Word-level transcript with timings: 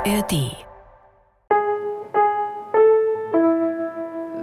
ARD. 0.00 0.56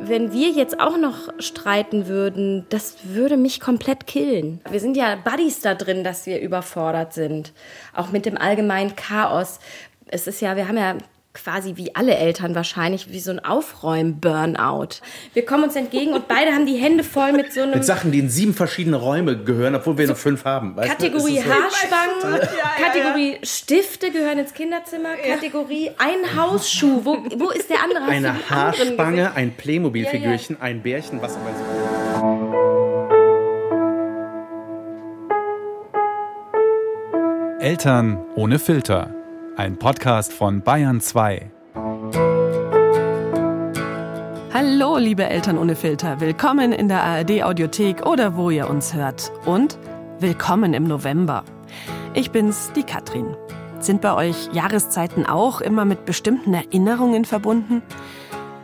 Wenn 0.03 0.31
wir 0.31 0.51
jetzt 0.51 0.79
auch 0.79 0.97
noch 0.97 1.33
streiten 1.39 2.05
würden, 2.07 2.67
das 2.69 2.97
würde 3.03 3.37
mich 3.37 3.59
komplett 3.59 4.05
killen. 4.05 4.61
Wir 4.69 4.79
sind 4.79 4.95
ja 4.95 5.15
Buddies 5.15 5.61
da 5.61 5.73
drin, 5.73 6.03
dass 6.03 6.27
wir 6.27 6.39
überfordert 6.41 7.13
sind. 7.13 7.53
Auch 7.95 8.11
mit 8.11 8.27
dem 8.27 8.37
allgemeinen 8.37 8.95
Chaos. 8.95 9.59
Es 10.05 10.27
ist 10.27 10.41
ja, 10.41 10.55
wir 10.55 10.67
haben 10.67 10.77
ja 10.77 10.95
quasi 11.33 11.77
wie 11.77 11.95
alle 11.95 12.15
Eltern 12.15 12.55
wahrscheinlich, 12.55 13.11
wie 13.11 13.19
so 13.19 13.31
ein 13.31 13.39
Aufräumen-Burnout. 13.39 15.01
Wir 15.33 15.45
kommen 15.45 15.65
uns 15.65 15.75
entgegen 15.75 16.13
und 16.13 16.27
beide 16.27 16.51
haben 16.51 16.65
die 16.65 16.77
Hände 16.77 17.03
voll 17.03 17.31
mit 17.31 17.53
so 17.53 17.61
einem... 17.61 17.71
Mit 17.71 17.85
Sachen, 17.85 18.11
die 18.11 18.19
in 18.19 18.29
sieben 18.29 18.53
verschiedene 18.53 18.97
Räume 18.97 19.37
gehören, 19.37 19.75
obwohl 19.75 19.97
wir 19.97 20.07
so 20.07 20.13
noch 20.13 20.19
fünf 20.19 20.45
haben. 20.45 20.75
Weißt 20.75 20.89
Kategorie 20.89 21.39
so? 21.39 21.43
Haarspangen, 21.43 22.41
ja, 22.41 22.85
Kategorie 22.85 23.33
ja. 23.33 23.39
Stifte 23.45 24.11
gehören 24.11 24.39
ins 24.39 24.53
Kinderzimmer, 24.53 25.15
Kategorie 25.15 25.91
ein 25.97 26.35
Hausschuh. 26.35 27.05
Wo, 27.05 27.17
wo 27.37 27.49
ist 27.51 27.69
der 27.69 27.83
andere? 27.83 28.03
Hast 28.05 28.11
Eine 28.11 28.49
Haarspange, 28.49 29.35
ein 29.35 29.53
Playmobil-Figürchen, 29.55 30.59
ein 30.59 30.81
Bärchen, 30.81 31.21
was 31.21 31.35
aber 31.35 31.51
so... 31.53 31.63
Eltern 37.59 38.23
ohne 38.35 38.59
Filter 38.59 39.16
ein 39.57 39.77
Podcast 39.79 40.33
von 40.33 40.61
Bayern 40.61 41.01
2. 41.01 41.49
Hallo, 44.53 44.97
liebe 44.97 45.23
Eltern 45.23 45.57
ohne 45.57 45.75
Filter. 45.75 46.21
Willkommen 46.21 46.71
in 46.71 46.87
der 46.87 47.03
ARD 47.03 47.41
Audiothek 47.41 48.05
oder 48.05 48.37
wo 48.37 48.51
ihr 48.51 48.69
uns 48.69 48.93
hört. 48.93 49.31
Und 49.45 49.79
willkommen 50.19 50.75
im 50.75 50.83
November. 50.83 51.43
Ich 52.13 52.29
bin's, 52.29 52.71
die 52.75 52.83
Katrin. 52.83 53.35
Sind 53.79 54.01
bei 54.01 54.13
euch 54.13 54.49
Jahreszeiten 54.53 55.25
auch 55.25 55.59
immer 55.59 55.85
mit 55.85 56.05
bestimmten 56.05 56.53
Erinnerungen 56.53 57.25
verbunden? 57.25 57.81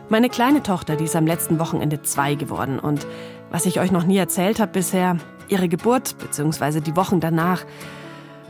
Meine 0.08 0.28
kleine 0.28 0.62
Tochter, 0.62 0.94
die 0.94 1.04
ist 1.04 1.16
am 1.16 1.26
letzten 1.26 1.58
Wochenende 1.58 2.02
zwei 2.02 2.36
geworden 2.36 2.78
und 2.78 3.04
was 3.50 3.66
ich 3.66 3.80
euch 3.80 3.90
noch 3.90 4.04
nie 4.04 4.18
erzählt 4.18 4.60
habe 4.60 4.70
bisher, 4.70 5.16
ihre 5.48 5.68
Geburt 5.68 6.16
bzw. 6.18 6.80
die 6.80 6.94
Wochen 6.94 7.18
danach, 7.18 7.64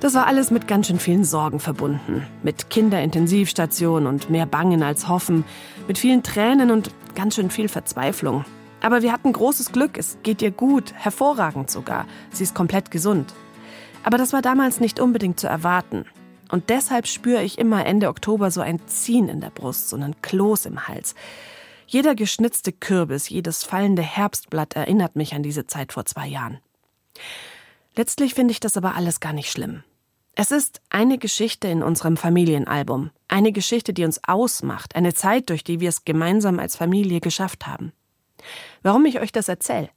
das 0.04 0.12
war 0.12 0.26
alles 0.26 0.50
mit 0.50 0.68
ganz 0.68 0.88
schön 0.88 0.98
vielen 0.98 1.24
Sorgen 1.24 1.60
verbunden. 1.60 2.26
Mit 2.42 2.68
Kinderintensivstation 2.68 4.06
und 4.06 4.28
mehr 4.28 4.44
Bangen 4.44 4.82
als 4.82 5.08
Hoffen. 5.08 5.44
Mit 5.88 5.96
vielen 5.96 6.22
Tränen 6.22 6.70
und 6.70 6.90
ganz 7.14 7.36
schön 7.36 7.48
viel 7.48 7.70
Verzweiflung. 7.70 8.44
Aber 8.82 9.00
wir 9.00 9.12
hatten 9.12 9.32
großes 9.32 9.72
Glück. 9.72 9.96
Es 9.96 10.18
geht 10.22 10.42
ihr 10.42 10.50
gut, 10.50 10.92
hervorragend 10.92 11.70
sogar. 11.70 12.04
Sie 12.32 12.42
ist 12.42 12.54
komplett 12.54 12.90
gesund. 12.90 13.32
Aber 14.02 14.18
das 14.18 14.34
war 14.34 14.42
damals 14.42 14.78
nicht 14.78 15.00
unbedingt 15.00 15.40
zu 15.40 15.46
erwarten. 15.46 16.04
Und 16.50 16.68
deshalb 16.68 17.06
spüre 17.06 17.42
ich 17.42 17.56
immer 17.56 17.86
Ende 17.86 18.08
Oktober 18.08 18.50
so 18.50 18.60
ein 18.60 18.86
Ziehen 18.86 19.30
in 19.30 19.40
der 19.40 19.48
Brust, 19.48 19.88
so 19.88 19.96
einen 19.96 20.20
Kloß 20.20 20.66
im 20.66 20.86
Hals. 20.86 21.14
Jeder 21.86 22.14
geschnitzte 22.14 22.72
Kürbis, 22.72 23.30
jedes 23.30 23.64
fallende 23.64 24.02
Herbstblatt 24.02 24.76
erinnert 24.76 25.16
mich 25.16 25.34
an 25.34 25.42
diese 25.42 25.66
Zeit 25.66 25.94
vor 25.94 26.04
zwei 26.04 26.26
Jahren. 26.26 26.58
Letztlich 27.96 28.34
finde 28.34 28.52
ich 28.52 28.60
das 28.60 28.76
aber 28.76 28.96
alles 28.96 29.18
gar 29.20 29.32
nicht 29.32 29.50
schlimm. 29.50 29.82
Es 30.36 30.50
ist 30.50 30.80
eine 30.90 31.18
Geschichte 31.18 31.68
in 31.68 31.84
unserem 31.84 32.16
Familienalbum, 32.16 33.10
eine 33.28 33.52
Geschichte, 33.52 33.92
die 33.92 34.04
uns 34.04 34.20
ausmacht, 34.24 34.96
eine 34.96 35.14
Zeit, 35.14 35.48
durch 35.48 35.62
die 35.62 35.78
wir 35.78 35.88
es 35.88 36.04
gemeinsam 36.04 36.58
als 36.58 36.74
Familie 36.74 37.20
geschafft 37.20 37.68
haben. 37.68 37.92
Warum 38.82 39.04
ich 39.06 39.20
euch 39.20 39.30
das 39.30 39.48
erzähle? 39.48 39.90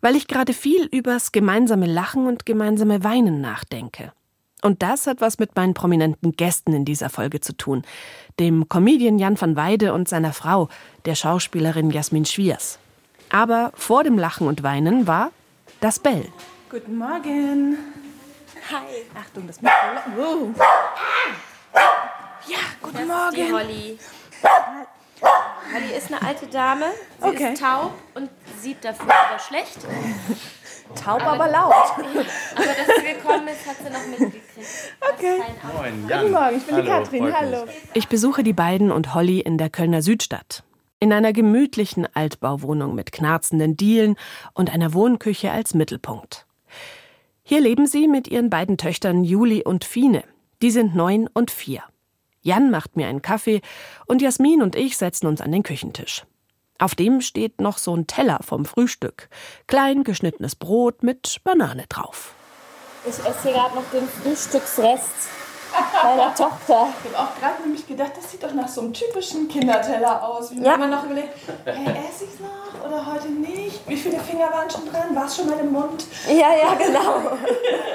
Weil 0.00 0.16
ich 0.16 0.26
gerade 0.26 0.54
viel 0.54 0.86
übers 0.86 1.32
gemeinsame 1.32 1.86
Lachen 1.86 2.26
und 2.26 2.46
gemeinsame 2.46 3.04
Weinen 3.04 3.42
nachdenke. 3.42 4.12
Und 4.62 4.82
das 4.82 5.06
hat 5.06 5.20
was 5.20 5.38
mit 5.38 5.54
meinen 5.54 5.74
prominenten 5.74 6.32
Gästen 6.32 6.72
in 6.72 6.86
dieser 6.86 7.10
Folge 7.10 7.40
zu 7.40 7.54
tun, 7.54 7.82
dem 8.40 8.70
Comedian 8.70 9.18
Jan 9.18 9.38
van 9.38 9.54
Weide 9.54 9.92
und 9.92 10.08
seiner 10.08 10.32
Frau, 10.32 10.68
der 11.04 11.14
Schauspielerin 11.14 11.90
Jasmin 11.90 12.24
Schwiers. 12.24 12.78
Aber 13.28 13.72
vor 13.74 14.02
dem 14.02 14.16
Lachen 14.16 14.46
und 14.46 14.62
Weinen 14.62 15.06
war 15.06 15.30
das 15.80 15.98
Bell. 15.98 16.26
Guten 16.70 16.96
Morgen. 16.96 17.76
Hi. 18.70 19.04
Achtung, 19.18 19.46
das 19.46 19.60
Mikro. 19.60 19.74
Wow. 20.16 20.54
Ja, 22.46 22.58
guten 22.80 22.96
das 22.98 23.06
Morgen. 23.06 23.36
Ist 23.36 23.36
die 23.36 23.52
Holly. 23.52 23.98
Holly 25.72 25.96
ist 25.96 26.12
eine 26.12 26.22
alte 26.22 26.46
Dame. 26.46 26.86
Sie 27.20 27.28
okay. 27.28 27.52
ist 27.52 27.60
taub 27.60 27.92
und 28.14 28.30
sieht 28.60 28.84
dafür 28.84 29.12
aber 29.12 29.38
schlecht. 29.38 29.78
Taub, 30.94 31.22
aber, 31.22 31.32
aber 31.32 31.48
laut. 31.48 31.72
aber 31.96 32.64
dass 32.64 32.96
sie 32.98 33.14
gekommen 33.14 33.48
ist, 33.48 33.66
hat 33.66 33.76
sie 33.78 33.90
noch 33.90 34.06
mitgekriegt. 34.06 34.42
Okay. 35.14 35.40
Moin, 35.74 36.08
Jan. 36.08 36.20
Guten 36.20 36.32
Morgen, 36.32 36.56
ich 36.56 36.66
bin 36.66 36.74
Hallo, 36.74 36.84
die 36.84 36.90
Katrin. 36.90 37.34
Hallo. 37.34 37.64
Ich 37.94 38.08
besuche 38.08 38.42
die 38.42 38.52
beiden 38.52 38.92
und 38.92 39.14
Holly 39.14 39.40
in 39.40 39.58
der 39.58 39.70
Kölner 39.70 40.02
Südstadt. 40.02 40.62
In 41.00 41.12
einer 41.12 41.32
gemütlichen 41.32 42.06
Altbauwohnung 42.14 42.94
mit 42.94 43.10
knarzenden 43.10 43.76
Dielen 43.76 44.16
und 44.52 44.72
einer 44.72 44.92
Wohnküche 44.92 45.50
als 45.50 45.74
Mittelpunkt. 45.74 46.46
Hier 47.44 47.60
leben 47.60 47.86
sie 47.86 48.06
mit 48.06 48.28
ihren 48.28 48.50
beiden 48.50 48.78
Töchtern 48.78 49.24
Juli 49.24 49.64
und 49.64 49.84
Fine. 49.84 50.24
Die 50.62 50.70
sind 50.70 50.94
neun 50.94 51.28
und 51.32 51.50
vier. 51.50 51.82
Jan 52.40 52.70
macht 52.70 52.96
mir 52.96 53.08
einen 53.08 53.22
Kaffee 53.22 53.60
und 54.06 54.22
Jasmin 54.22 54.62
und 54.62 54.76
ich 54.76 54.96
setzen 54.96 55.26
uns 55.26 55.40
an 55.40 55.50
den 55.50 55.62
Küchentisch. 55.62 56.24
Auf 56.78 56.94
dem 56.94 57.20
steht 57.20 57.60
noch 57.60 57.78
so 57.78 57.94
ein 57.94 58.06
Teller 58.06 58.40
vom 58.42 58.64
Frühstück. 58.64 59.28
Klein 59.66 60.04
geschnittenes 60.04 60.56
Brot 60.56 61.02
mit 61.02 61.40
Banane 61.44 61.84
drauf. 61.88 62.34
Ich 63.04 63.18
esse 63.18 63.42
hier 63.42 63.52
gerade 63.52 63.74
noch 63.74 63.90
den 63.92 64.06
Frühstücksrest 64.06 65.28
meiner 66.04 66.34
Tochter. 66.34 66.88
Ich 67.04 67.16
habe 67.16 67.30
auch 67.30 67.40
gerade 67.40 67.62
nämlich 67.62 67.86
gedacht, 67.86 68.12
das 68.16 68.30
sieht 68.30 68.42
doch 68.42 68.52
nach 68.52 68.68
so 68.68 68.82
einem 68.82 68.92
typischen 68.92 69.48
Kinderteller 69.48 70.22
aus. 70.22 70.54
Wie 70.54 70.62
ja. 70.62 70.76
man 70.76 70.90
noch 70.90 71.04
überlegt, 71.04 71.30
hey, 71.64 71.94
esse 72.08 72.24
ich 72.24 72.34
es 72.34 72.40
noch 72.40 72.62
oder 72.86 73.06
heute 73.06 73.28
nicht? 73.28 73.88
Wie 73.88 73.96
viele 73.96 74.18
Finger 74.18 74.50
waren 74.52 74.68
schon 74.70 74.90
dran? 74.90 75.14
War 75.14 75.26
es 75.26 75.36
schon 75.36 75.46
mal 75.46 75.58
im 75.58 75.72
Mund? 75.72 76.04
Ja, 76.28 76.54
ja, 76.54 76.74
genau. 76.74 77.38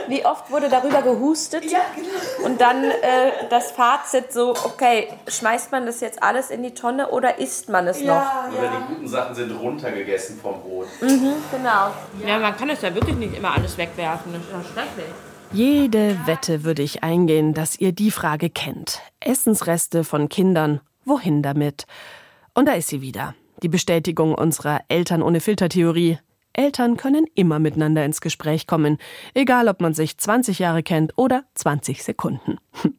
Wie 0.07 0.25
oft 0.25 0.49
wurde 0.49 0.69
darüber 0.69 1.01
gehustet? 1.01 1.65
Ja, 1.65 1.79
genau. 1.95 2.45
Und 2.45 2.61
dann 2.61 2.83
äh, 2.83 3.47
das 3.49 3.71
Fazit 3.71 4.31
so, 4.31 4.51
okay, 4.51 5.09
schmeißt 5.27 5.71
man 5.71 5.85
das 5.85 5.99
jetzt 6.01 6.21
alles 6.23 6.49
in 6.49 6.63
die 6.63 6.73
Tonne 6.73 7.09
oder 7.09 7.39
isst 7.39 7.69
man 7.69 7.87
es 7.87 8.01
ja, 8.01 8.49
noch? 8.51 8.57
Oder 8.57 8.69
die 8.69 8.93
guten 8.93 9.07
Sachen 9.07 9.35
sind 9.35 9.51
runtergegessen 9.51 10.39
vom 10.41 10.61
Brot. 10.61 10.87
Mhm, 11.01 11.35
genau. 11.51 11.91
Ja, 12.25 12.39
man 12.39 12.55
kann 12.55 12.69
es 12.69 12.81
ja 12.81 12.93
wirklich 12.93 13.15
nicht 13.15 13.37
immer 13.37 13.53
alles 13.55 13.77
wegwerfen. 13.77 14.33
Das 14.33 14.41
ist 14.41 14.51
ja 14.51 14.73
schrecklich. 14.73 15.13
Jede 15.53 16.17
Wette 16.27 16.63
würde 16.63 16.83
ich 16.83 17.03
eingehen, 17.03 17.53
dass 17.53 17.79
ihr 17.79 17.93
die 17.93 18.11
Frage 18.11 18.49
kennt. 18.49 19.01
Essensreste 19.21 20.03
von 20.03 20.27
Kindern, 20.27 20.81
wohin 21.05 21.41
damit? 21.41 21.85
Und 22.53 22.67
da 22.67 22.73
ist 22.73 22.89
sie 22.89 23.01
wieder. 23.01 23.33
Die 23.63 23.69
Bestätigung 23.69 24.35
unserer 24.35 24.81
Eltern 24.89 25.21
ohne 25.21 25.39
Filtertheorie. 25.39 26.19
Eltern 26.53 26.97
können 26.97 27.25
immer 27.33 27.59
miteinander 27.59 28.03
ins 28.03 28.19
Gespräch 28.19 28.67
kommen, 28.67 28.97
egal 29.33 29.69
ob 29.69 29.79
man 29.79 29.93
sich 29.93 30.17
20 30.17 30.59
Jahre 30.59 30.83
kennt 30.83 31.17
oder 31.17 31.43
20 31.55 32.03
Sekunden. 32.03 32.57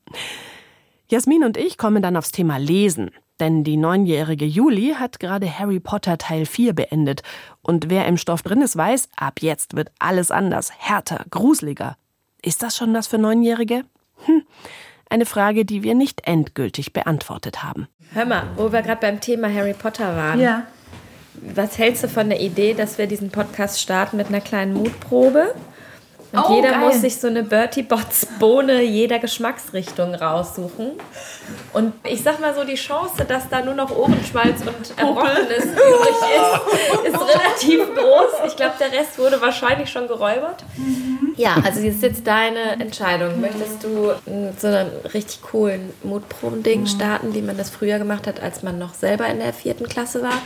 Jasmin 1.10 1.44
und 1.44 1.56
ich 1.56 1.76
kommen 1.76 2.02
dann 2.02 2.16
aufs 2.16 2.32
Thema 2.32 2.56
Lesen. 2.56 3.10
Denn 3.40 3.62
die 3.62 3.76
neunjährige 3.76 4.46
Julie 4.46 4.96
hat 4.96 5.20
gerade 5.20 5.58
Harry 5.58 5.80
Potter 5.80 6.18
Teil 6.18 6.44
4 6.44 6.72
beendet. 6.72 7.22
Und 7.62 7.88
wer 7.88 8.06
im 8.06 8.16
Stoff 8.16 8.42
drin 8.42 8.62
ist, 8.62 8.76
weiß, 8.76 9.10
ab 9.16 9.42
jetzt 9.42 9.76
wird 9.76 9.92
alles 10.00 10.30
anders, 10.30 10.72
härter, 10.76 11.24
gruseliger. 11.30 11.96
Ist 12.48 12.62
das 12.62 12.78
schon 12.78 12.94
was 12.94 13.08
für 13.08 13.18
Neunjährige? 13.18 13.84
Hm, 14.24 14.42
eine 15.10 15.26
Frage, 15.26 15.66
die 15.66 15.82
wir 15.82 15.94
nicht 15.94 16.26
endgültig 16.26 16.94
beantwortet 16.94 17.62
haben. 17.62 17.88
Hör 18.14 18.24
mal, 18.24 18.44
wo 18.56 18.72
wir 18.72 18.80
gerade 18.80 19.02
beim 19.02 19.20
Thema 19.20 19.52
Harry 19.52 19.74
Potter 19.74 20.16
waren. 20.16 20.40
Ja. 20.40 20.66
Was 21.34 21.76
hältst 21.76 22.04
du 22.04 22.08
von 22.08 22.30
der 22.30 22.40
Idee, 22.40 22.72
dass 22.72 22.96
wir 22.96 23.06
diesen 23.06 23.28
Podcast 23.28 23.82
starten 23.82 24.16
mit 24.16 24.28
einer 24.28 24.40
kleinen 24.40 24.72
Mutprobe? 24.72 25.54
Und 26.30 26.44
oh, 26.46 26.54
jeder 26.56 26.72
geil. 26.72 26.80
muss 26.80 27.00
sich 27.00 27.16
so 27.16 27.26
eine 27.26 27.42
Bertie 27.42 27.82
Bots 27.82 28.26
Bohne 28.38 28.82
jeder 28.82 29.18
Geschmacksrichtung 29.18 30.14
raussuchen. 30.14 30.92
Und 31.72 31.94
ich 32.04 32.22
sag 32.22 32.38
mal 32.40 32.54
so, 32.54 32.64
die 32.64 32.74
Chance, 32.74 33.24
dass 33.26 33.48
da 33.48 33.62
nur 33.64 33.74
noch 33.74 33.90
Ohrenschmalz 33.96 34.60
und 34.60 34.98
Erbrochenes 34.98 35.64
übrig 35.64 36.16
ist, 36.36 37.08
ist 37.08 37.20
relativ 37.20 37.94
groß. 37.94 38.46
Ich 38.46 38.56
glaube, 38.56 38.74
der 38.78 38.92
Rest 38.92 39.18
wurde 39.18 39.40
wahrscheinlich 39.40 39.90
schon 39.90 40.06
geräubert. 40.06 40.64
Mhm. 40.76 41.34
Ja, 41.36 41.56
also 41.64 41.80
jetzt 41.80 41.96
ist 41.96 42.02
jetzt 42.02 42.26
deine 42.26 42.72
Entscheidung. 42.80 43.40
Möchtest 43.40 43.84
du 43.84 44.12
so 44.58 44.66
einen 44.66 44.90
richtig 45.14 45.40
coolen 45.40 45.92
Mutproben-Ding 46.02 46.80
mhm. 46.80 46.86
starten, 46.86 47.34
wie 47.34 47.42
man 47.42 47.56
das 47.56 47.70
früher 47.70 47.98
gemacht 47.98 48.26
hat, 48.26 48.42
als 48.42 48.62
man 48.62 48.78
noch 48.78 48.92
selber 48.92 49.26
in 49.28 49.38
der 49.38 49.52
vierten 49.54 49.88
Klasse 49.88 50.20
war? 50.22 50.42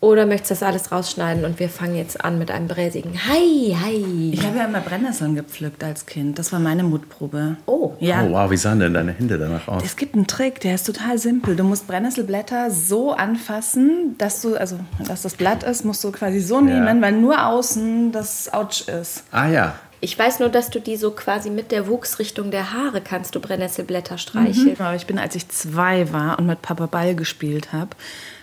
Oder 0.00 0.24
möchtest 0.24 0.50
du 0.50 0.54
das 0.54 0.62
alles 0.62 0.92
rausschneiden 0.92 1.44
und 1.44 1.58
wir 1.58 1.68
fangen 1.68 1.94
jetzt 1.94 2.24
an 2.24 2.38
mit 2.38 2.50
einem 2.50 2.68
bräsigen 2.68 3.12
Hi, 3.28 3.76
hi. 3.78 4.30
Ich 4.32 4.46
habe 4.46 4.56
ja 4.56 4.64
immer 4.64 4.80
Brennnesseln 4.80 5.34
gepflückt 5.34 5.84
als 5.84 6.06
Kind. 6.06 6.38
Das 6.38 6.52
war 6.52 6.58
meine 6.58 6.82
Mutprobe. 6.84 7.56
Oh. 7.66 7.92
Ja. 8.00 8.24
Oh, 8.24 8.32
wow, 8.32 8.50
wie 8.50 8.56
sahen 8.56 8.80
denn 8.80 8.94
deine 8.94 9.12
Hände 9.12 9.38
danach 9.38 9.68
aus? 9.68 9.82
Es 9.84 9.96
gibt 9.96 10.14
einen 10.14 10.26
Trick, 10.26 10.60
der 10.60 10.76
ist 10.76 10.84
total 10.84 11.18
simpel. 11.18 11.54
Du 11.54 11.64
musst 11.64 11.86
Brennnesselblätter 11.86 12.70
so 12.70 13.12
anfassen, 13.12 14.14
dass 14.16 14.40
du, 14.40 14.56
also, 14.56 14.80
dass 15.06 15.20
das 15.20 15.34
Blatt 15.34 15.64
ist, 15.64 15.84
musst 15.84 16.02
du 16.02 16.12
quasi 16.12 16.40
so 16.40 16.62
nehmen, 16.62 16.96
ja. 16.96 17.02
weil 17.02 17.12
nur 17.12 17.46
außen 17.46 18.10
das 18.10 18.50
Autsch 18.54 18.88
ist. 18.88 19.24
Ah 19.32 19.48
ja. 19.48 19.74
Ich 20.02 20.18
weiß 20.18 20.40
nur, 20.40 20.48
dass 20.48 20.70
du 20.70 20.80
die 20.80 20.96
so 20.96 21.10
quasi 21.10 21.50
mit 21.50 21.72
der 21.72 21.86
Wuchsrichtung 21.86 22.50
der 22.50 22.72
Haare 22.72 23.02
kannst 23.02 23.34
du 23.34 23.40
Brennnesselblätter 23.40 24.16
streicheln. 24.16 24.76
Mhm. 24.76 24.76
Aber 24.78 24.96
ich 24.96 25.06
bin, 25.06 25.18
als 25.18 25.34
ich 25.34 25.46
zwei 25.50 26.10
war 26.10 26.38
und 26.38 26.46
mit 26.46 26.62
Papa 26.62 26.86
Ball 26.86 27.14
gespielt 27.14 27.74
habe, 27.74 27.90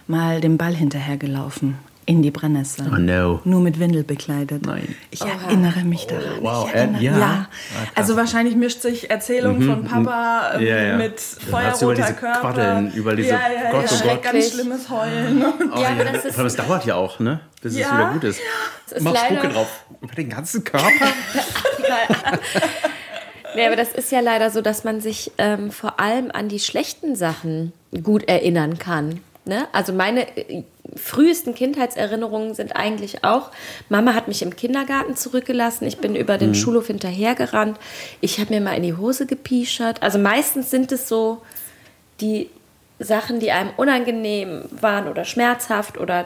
mal 0.07 0.41
dem 0.41 0.57
Ball 0.57 0.73
hinterhergelaufen 0.75 1.77
in 2.09 2.21
die 2.21 2.31
Brennnessel. 2.31 2.87
Oh 2.89 2.95
no. 2.95 3.41
Nur 3.43 3.59
mit 3.59 3.79
Windel 3.81 4.03
bekleidet. 4.03 4.65
Nein. 4.65 4.95
Ich 5.11 5.19
erinnere 5.21 5.81
mich 5.81 6.07
daran. 6.07 6.23
wow, 6.39 6.65
ich 6.69 6.73
erinnere, 6.73 7.01
äh, 7.01 7.05
ja. 7.05 7.17
ja. 7.17 7.47
Also 7.95 8.15
wahrscheinlich 8.15 8.55
mischt 8.55 8.81
sich 8.81 9.09
Erzählung 9.09 9.61
von 9.61 9.83
Papa 9.83 10.51
ähm, 10.53 10.61
Mhm. 10.61 10.67
Ja, 10.67 10.77
ja. 10.83 10.97
mit 10.97 11.19
feuerroter 11.19 11.93
diese 11.95 12.13
Körper. 12.13 12.39
Quaddeln, 12.39 12.93
über 12.93 13.13
diese- 13.13 13.31
ja, 13.31 13.39
ja, 13.53 13.71
Gott, 13.71 13.91
ja, 13.91 13.97
oh 14.05 14.07
Gott. 14.07 14.23
ganz 14.23 14.51
schlimmes 14.51 14.89
Heulen. 14.89 15.43
Oh, 15.45 15.79
Ja, 15.81 15.89
aber 15.89 16.05
ja. 16.05 16.11
das 16.13 16.23
ist- 16.25 16.37
das 16.39 16.55
dauert 16.55 16.85
ja 16.85 16.95
auch, 16.95 17.19
ne? 17.19 17.41
Bis 17.61 17.73
es 17.73 17.79
Ja, 17.79 17.93
wieder 17.97 18.13
gut 18.13 18.23
ist. 18.23 18.39
ist 18.89 19.01
Mach 19.01 19.13
Spucke 19.17 19.49
drauf. 19.49 19.83
Über 19.99 20.13
den 20.15 20.29
ganzen 20.29 20.63
Körper? 20.63 20.87
Nee, 23.55 23.65
aber 23.65 23.75
das 23.75 23.91
ist 23.93 24.11
ja 24.11 24.19
leider 24.19 24.51
so, 24.51 24.61
dass 24.61 24.83
man 24.83 25.01
sich 25.01 25.31
ähm, 25.39 25.71
vor 25.71 25.99
allem 25.99 26.29
an 26.31 26.47
die 26.47 26.59
schlechten 26.59 27.15
Sachen 27.15 27.73
gut 28.03 28.27
erinnern 28.27 28.77
kann. 28.77 29.21
Ne? 29.47 29.67
Also 29.71 29.93
meine 29.93 30.27
äh, 30.37 30.63
frühesten 30.95 31.55
Kindheitserinnerungen 31.55 32.53
sind 32.53 32.75
eigentlich 32.75 33.23
auch, 33.23 33.51
Mama 33.89 34.13
hat 34.13 34.27
mich 34.27 34.41
im 34.41 34.55
Kindergarten 34.55 35.15
zurückgelassen, 35.15 35.85
ich 35.85 35.97
bin 35.97 36.15
über 36.15 36.37
den 36.37 36.55
Schulhof 36.55 36.87
hinterhergerannt, 36.87 37.79
ich 38.21 38.39
habe 38.39 38.53
mir 38.53 38.61
mal 38.61 38.73
in 38.73 38.83
die 38.83 38.95
Hose 38.95 39.25
gepischert. 39.25 40.03
Also 40.03 40.19
meistens 40.19 40.69
sind 40.71 40.91
es 40.91 41.07
so 41.07 41.41
die 42.21 42.49
Sachen, 42.99 43.39
die 43.39 43.51
einem 43.51 43.71
unangenehm 43.77 44.63
waren 44.81 45.07
oder 45.07 45.23
schmerzhaft 45.23 45.97
oder 45.97 46.25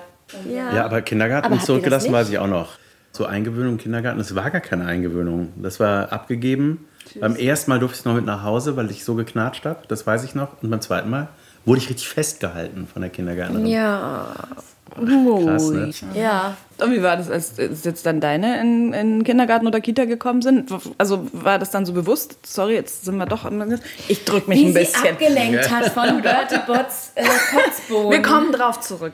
ja. 0.50 0.74
Ja, 0.74 0.86
aber 0.86 1.02
Kindergarten 1.02 1.52
Aber 1.52 1.60
zurückgelassen 1.60 2.06
das 2.06 2.14
weiß 2.14 2.30
ich 2.30 2.38
auch 2.38 2.48
noch. 2.48 2.78
So 3.12 3.26
Eingewöhnung 3.26 3.74
im 3.74 3.78
Kindergarten, 3.78 4.20
das 4.20 4.34
war 4.36 4.50
gar 4.50 4.62
keine 4.62 4.86
Eingewöhnung. 4.86 5.52
Das 5.58 5.80
war 5.80 6.14
abgegeben. 6.14 6.88
Beim 7.20 7.36
ersten 7.36 7.70
Mal 7.70 7.80
durfte 7.80 8.00
ich 8.00 8.06
noch 8.06 8.14
mit 8.14 8.26
nach 8.26 8.44
Hause, 8.44 8.78
weil 8.78 8.90
ich 8.90 9.04
so 9.04 9.16
geknatscht 9.16 9.66
habe. 9.66 9.82
Das 9.90 10.08
weiß 10.08 10.24
ich 10.24 10.34
noch. 10.34 10.62
Und 10.62 10.70
beim 10.70 10.80
zweiten 10.80 11.10
Mal 11.10 11.28
wurde 11.66 11.80
ich 11.80 11.90
richtig 11.90 12.10
festgehalten 12.10 12.88
von 12.92 13.02
der 13.02 13.12
Kindergärtnerin. 13.12 13.66
Ja, 13.66 14.34
Krass, 14.96 15.69
ne? 15.72 15.92
ja. 16.16 16.58
Und 16.80 16.92
wie 16.92 17.02
war 17.02 17.16
das, 17.16 17.30
als 17.30 17.54
jetzt 17.58 18.06
dann 18.06 18.19
deine 18.19 18.60
in, 18.60 18.92
in 18.94 19.24
Kindergarten 19.24 19.66
oder 19.68 19.80
Kita 19.80 20.06
gekommen 20.06 20.42
sind? 20.42 20.69
Also 20.98 21.28
war 21.31 21.60
das 21.60 21.72
dann 21.72 21.86
so 21.86 21.94
bewusst? 21.94 22.46
Sorry, 22.46 22.74
jetzt 22.74 23.06
sind 23.06 23.18
wir 23.18 23.25
doch. 23.25 23.50
Ich 24.10 24.25
drück 24.25 24.48
mich 24.48 24.60
Wie 24.60 24.66
ein 24.66 24.74
sie 24.74 24.80
bisschen. 24.80 25.12
abgelenkt 25.12 25.69
hat 25.72 25.90
von 25.94 26.22
Bertie 26.22 26.60
Botts 26.68 27.13
äh, 27.16 27.24
Kotzboden. 27.24 28.12
Wir 28.12 28.22
kommen 28.22 28.52
drauf 28.52 28.81
zurück. 28.81 29.13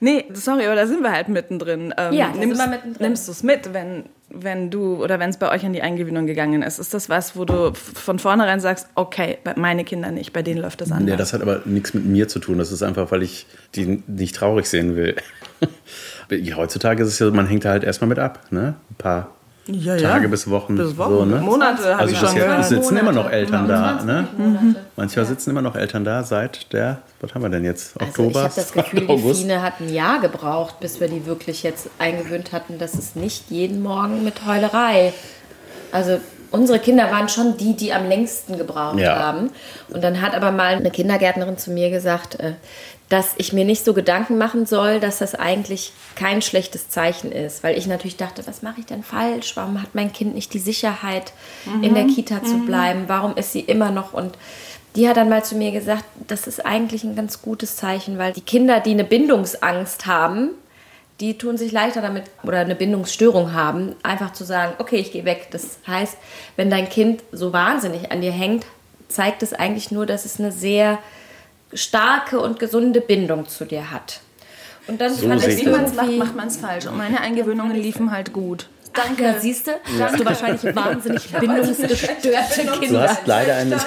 Nee, 0.00 0.24
sorry, 0.32 0.66
aber 0.66 0.74
da 0.74 0.86
sind 0.88 1.00
wir 1.02 1.12
halt 1.12 1.28
mittendrin. 1.28 1.94
Ähm, 1.96 2.12
Ja, 2.12 2.26
da 2.26 2.32
sind 2.32 2.40
nimmst, 2.40 2.60
wir 2.60 2.66
mittendrin. 2.66 3.06
Nimmst 3.06 3.28
du 3.28 3.32
es 3.32 3.42
mit, 3.44 3.72
wenn, 3.72 4.04
wenn 4.34 4.70
du 4.70 5.02
oder 5.02 5.18
wenn 5.20 5.30
es 5.30 5.36
bei 5.36 5.50
euch 5.50 5.64
an 5.64 5.72
die 5.72 5.82
Eingewöhnung 5.82 6.26
gegangen 6.26 6.62
ist? 6.62 6.78
Ist 6.78 6.94
das 6.94 7.08
was, 7.08 7.36
wo 7.36 7.44
du 7.44 7.72
von 7.74 8.18
vornherein 8.18 8.60
sagst, 8.60 8.88
okay, 8.94 9.38
bei- 9.44 9.54
meine 9.56 9.84
Kinder 9.84 10.10
nicht, 10.10 10.32
bei 10.32 10.42
denen 10.42 10.60
läuft 10.60 10.80
das 10.80 10.90
anders? 10.92 11.10
Ja, 11.10 11.16
das 11.16 11.32
hat 11.32 11.42
aber 11.42 11.60
nichts 11.64 11.94
mit 11.94 12.04
mir 12.04 12.28
zu 12.28 12.38
tun. 12.38 12.58
Das 12.58 12.72
ist 12.72 12.82
einfach, 12.82 13.10
weil 13.10 13.22
ich 13.22 13.46
die 13.74 14.02
nicht 14.06 14.34
traurig 14.36 14.66
sehen 14.66 14.96
will. 14.96 15.16
Heutzutage 16.56 17.02
ist 17.02 17.08
es 17.10 17.18
ja, 17.18 17.26
so, 17.26 17.32
man 17.32 17.46
hängt 17.46 17.64
da 17.64 17.70
halt 17.70 17.84
erstmal 17.84 18.08
mit 18.08 18.18
ab. 18.18 18.40
Ne? 18.50 18.74
Ein 18.90 18.94
paar 18.96 19.30
Ja, 19.66 19.94
ja. 19.94 20.08
Tage 20.10 20.28
bis 20.28 20.50
Wochen. 20.50 20.76
Bis 20.76 20.96
Wochen, 20.98 21.10
so, 21.10 21.24
ne? 21.24 21.36
Monate 21.36 21.84
habe 21.84 21.98
Also 22.00 22.12
ich 22.14 22.18
schon 22.18 22.34
gehört. 22.34 22.64
sitzen 22.64 22.96
immer 22.96 23.12
noch 23.12 23.24
Monate. 23.24 23.36
Eltern 23.36 23.68
da. 23.68 24.02
Ne? 24.04 24.26
Monate. 24.36 24.76
Manchmal 24.96 25.24
sitzen 25.26 25.50
immer 25.50 25.62
noch 25.62 25.76
Eltern 25.76 26.04
da 26.04 26.24
seit 26.24 26.72
der, 26.72 26.98
was 27.20 27.32
haben 27.34 27.42
wir 27.42 27.48
denn 27.48 27.64
jetzt? 27.64 27.92
Also 28.00 28.04
ich 28.12 28.18
Oktober? 28.18 28.42
habe 28.44 28.52
das 28.56 28.72
Gefühl, 28.72 29.00
die 29.00 29.08
August? 29.08 29.40
Fine 29.42 29.62
hat 29.62 29.74
ein 29.80 29.92
Jahr 29.92 30.20
gebraucht, 30.20 30.80
bis 30.80 30.98
wir 31.00 31.06
die 31.08 31.26
wirklich 31.26 31.62
jetzt 31.62 31.88
eingewöhnt 32.00 32.50
hatten, 32.52 32.78
dass 32.78 32.94
es 32.94 33.14
nicht 33.14 33.50
jeden 33.50 33.82
Morgen 33.82 34.24
mit 34.24 34.44
Heulerei. 34.46 35.12
Also 35.92 36.18
unsere 36.50 36.78
Kinder 36.80 37.10
waren 37.12 37.28
schon 37.28 37.56
die, 37.56 37.76
die 37.76 37.92
am 37.92 38.08
längsten 38.08 38.58
gebraucht 38.58 38.98
Ja. 38.98 39.16
haben. 39.18 39.50
Und 39.90 40.02
dann 40.02 40.20
hat 40.20 40.34
aber 40.34 40.50
mal 40.50 40.74
eine 40.74 40.90
Kindergärtnerin 40.90 41.56
zu 41.56 41.70
mir 41.70 41.90
gesagt, 41.90 42.40
äh, 42.40 42.54
dass 43.12 43.34
ich 43.36 43.52
mir 43.52 43.66
nicht 43.66 43.84
so 43.84 43.92
Gedanken 43.92 44.38
machen 44.38 44.64
soll, 44.64 44.98
dass 44.98 45.18
das 45.18 45.34
eigentlich 45.34 45.92
kein 46.14 46.40
schlechtes 46.40 46.88
Zeichen 46.88 47.30
ist. 47.30 47.62
Weil 47.62 47.76
ich 47.76 47.86
natürlich 47.86 48.16
dachte, 48.16 48.46
was 48.46 48.62
mache 48.62 48.80
ich 48.80 48.86
denn 48.86 49.02
falsch? 49.02 49.54
Warum 49.54 49.82
hat 49.82 49.94
mein 49.94 50.14
Kind 50.14 50.34
nicht 50.34 50.54
die 50.54 50.58
Sicherheit, 50.58 51.34
in 51.82 51.94
der 51.94 52.06
Kita 52.06 52.42
zu 52.42 52.60
bleiben? 52.60 53.04
Warum 53.08 53.36
ist 53.36 53.52
sie 53.52 53.60
immer 53.60 53.90
noch 53.90 54.14
und 54.14 54.38
die 54.96 55.08
hat 55.08 55.18
dann 55.18 55.28
mal 55.28 55.44
zu 55.44 55.56
mir 55.56 55.72
gesagt, 55.72 56.04
das 56.28 56.46
ist 56.46 56.64
eigentlich 56.64 57.04
ein 57.04 57.14
ganz 57.14 57.42
gutes 57.42 57.76
Zeichen, 57.76 58.16
weil 58.16 58.32
die 58.32 58.42
Kinder, 58.42 58.80
die 58.80 58.90
eine 58.90 59.04
Bindungsangst 59.04 60.06
haben, 60.06 60.50
die 61.20 61.36
tun 61.36 61.56
sich 61.56 61.70
leichter 61.70 62.00
damit 62.00 62.24
oder 62.42 62.60
eine 62.60 62.74
Bindungsstörung 62.74 63.52
haben, 63.52 63.94
einfach 64.02 64.32
zu 64.32 64.44
sagen, 64.44 64.74
okay, 64.78 64.96
ich 64.96 65.12
gehe 65.12 65.24
weg. 65.24 65.48
Das 65.50 65.78
heißt, 65.86 66.16
wenn 66.56 66.70
dein 66.70 66.88
Kind 66.88 67.22
so 67.30 67.52
wahnsinnig 67.52 68.10
an 68.10 68.22
dir 68.22 68.32
hängt, 68.32 68.64
zeigt 69.08 69.42
es 69.42 69.52
eigentlich 69.52 69.90
nur, 69.90 70.06
dass 70.06 70.24
es 70.24 70.40
eine 70.40 70.50
sehr 70.50 70.98
starke 71.74 72.40
und 72.40 72.58
gesunde 72.58 73.00
Bindung 73.00 73.48
zu 73.48 73.64
dir 73.64 73.90
hat. 73.90 74.20
Und 74.88 75.00
dann 75.00 75.14
So 75.14 75.28
fand 75.28 75.46
ich 75.46 75.58
Wie 75.58 75.64
das. 75.64 75.72
man 75.76 75.84
es 75.84 75.94
macht, 75.94 76.12
macht 76.18 76.36
man 76.36 76.48
es 76.48 76.56
falsch. 76.56 76.86
Und 76.86 76.98
meine 76.98 77.20
Eingewöhnungen 77.20 77.76
liefen 77.76 78.10
halt 78.10 78.32
gut. 78.32 78.68
danke, 78.92 79.36
siehst 79.40 79.68
du, 79.68 79.72
hast 80.00 80.18
du 80.18 80.24
wahrscheinlich 80.24 80.74
wahnsinnig 80.74 81.30
bindungsgestörte 81.40 82.64
Du 82.66 82.80
Kinder. 82.80 83.08
hast 83.08 83.26
leider 83.26 83.54
eine. 83.56 83.76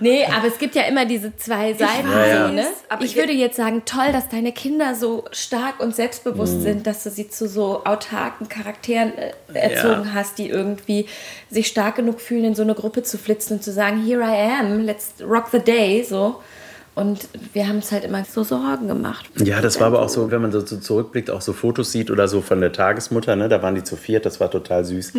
Nee, 0.00 0.26
aber 0.26 0.48
es 0.48 0.58
gibt 0.58 0.74
ja 0.74 0.82
immer 0.82 1.06
diese 1.06 1.34
zwei 1.36 1.72
Seiten. 1.72 2.10
weiß, 2.12 2.48
so, 2.48 2.52
ne? 2.52 2.66
aber 2.90 3.02
Ich 3.04 3.16
würde 3.16 3.32
jetzt 3.32 3.56
sagen, 3.56 3.84
toll, 3.86 4.12
dass 4.12 4.28
deine 4.28 4.52
Kinder 4.52 4.94
so 4.94 5.24
stark 5.32 5.80
und 5.80 5.96
selbstbewusst 5.96 6.60
sind, 6.60 6.86
dass 6.86 7.04
du 7.04 7.10
sie 7.10 7.30
zu 7.30 7.48
so 7.48 7.84
autarken 7.86 8.50
Charakteren 8.50 9.14
äh, 9.16 9.32
erzogen 9.54 10.12
hast, 10.12 10.36
die 10.36 10.50
irgendwie 10.50 11.06
sich 11.48 11.68
stark 11.68 11.96
genug 11.96 12.20
fühlen, 12.20 12.44
in 12.44 12.54
so 12.54 12.60
eine 12.60 12.74
Gruppe 12.74 13.02
zu 13.02 13.16
flitzen 13.16 13.54
und 13.56 13.62
zu 13.62 13.72
sagen, 13.72 14.04
here 14.04 14.20
I 14.22 14.50
am, 14.60 14.80
let's 14.84 15.12
rock 15.22 15.46
the 15.52 15.58
day, 15.58 16.04
so. 16.04 16.42
Und 16.98 17.28
wir 17.52 17.68
haben 17.68 17.76
uns 17.76 17.92
halt 17.92 18.04
immer 18.04 18.24
so 18.24 18.42
Sorgen 18.42 18.88
gemacht. 18.88 19.24
Ja, 19.36 19.60
das 19.60 19.78
war 19.78 19.86
aber 19.86 20.02
auch 20.02 20.08
so, 20.08 20.32
wenn 20.32 20.42
man 20.42 20.50
so, 20.50 20.62
zurückblickt, 20.62 21.30
auch 21.30 21.40
so 21.40 21.52
Fotos 21.52 21.92
sieht 21.92 22.10
oder 22.10 22.26
so 22.26 22.40
von 22.40 22.60
der 22.60 22.72
Tagesmutter, 22.72 23.36
ne? 23.36 23.48
da 23.48 23.62
waren 23.62 23.76
die 23.76 23.84
zu 23.84 23.94
viert, 23.94 24.26
das 24.26 24.40
war 24.40 24.50
total 24.50 24.84
süß. 24.84 25.12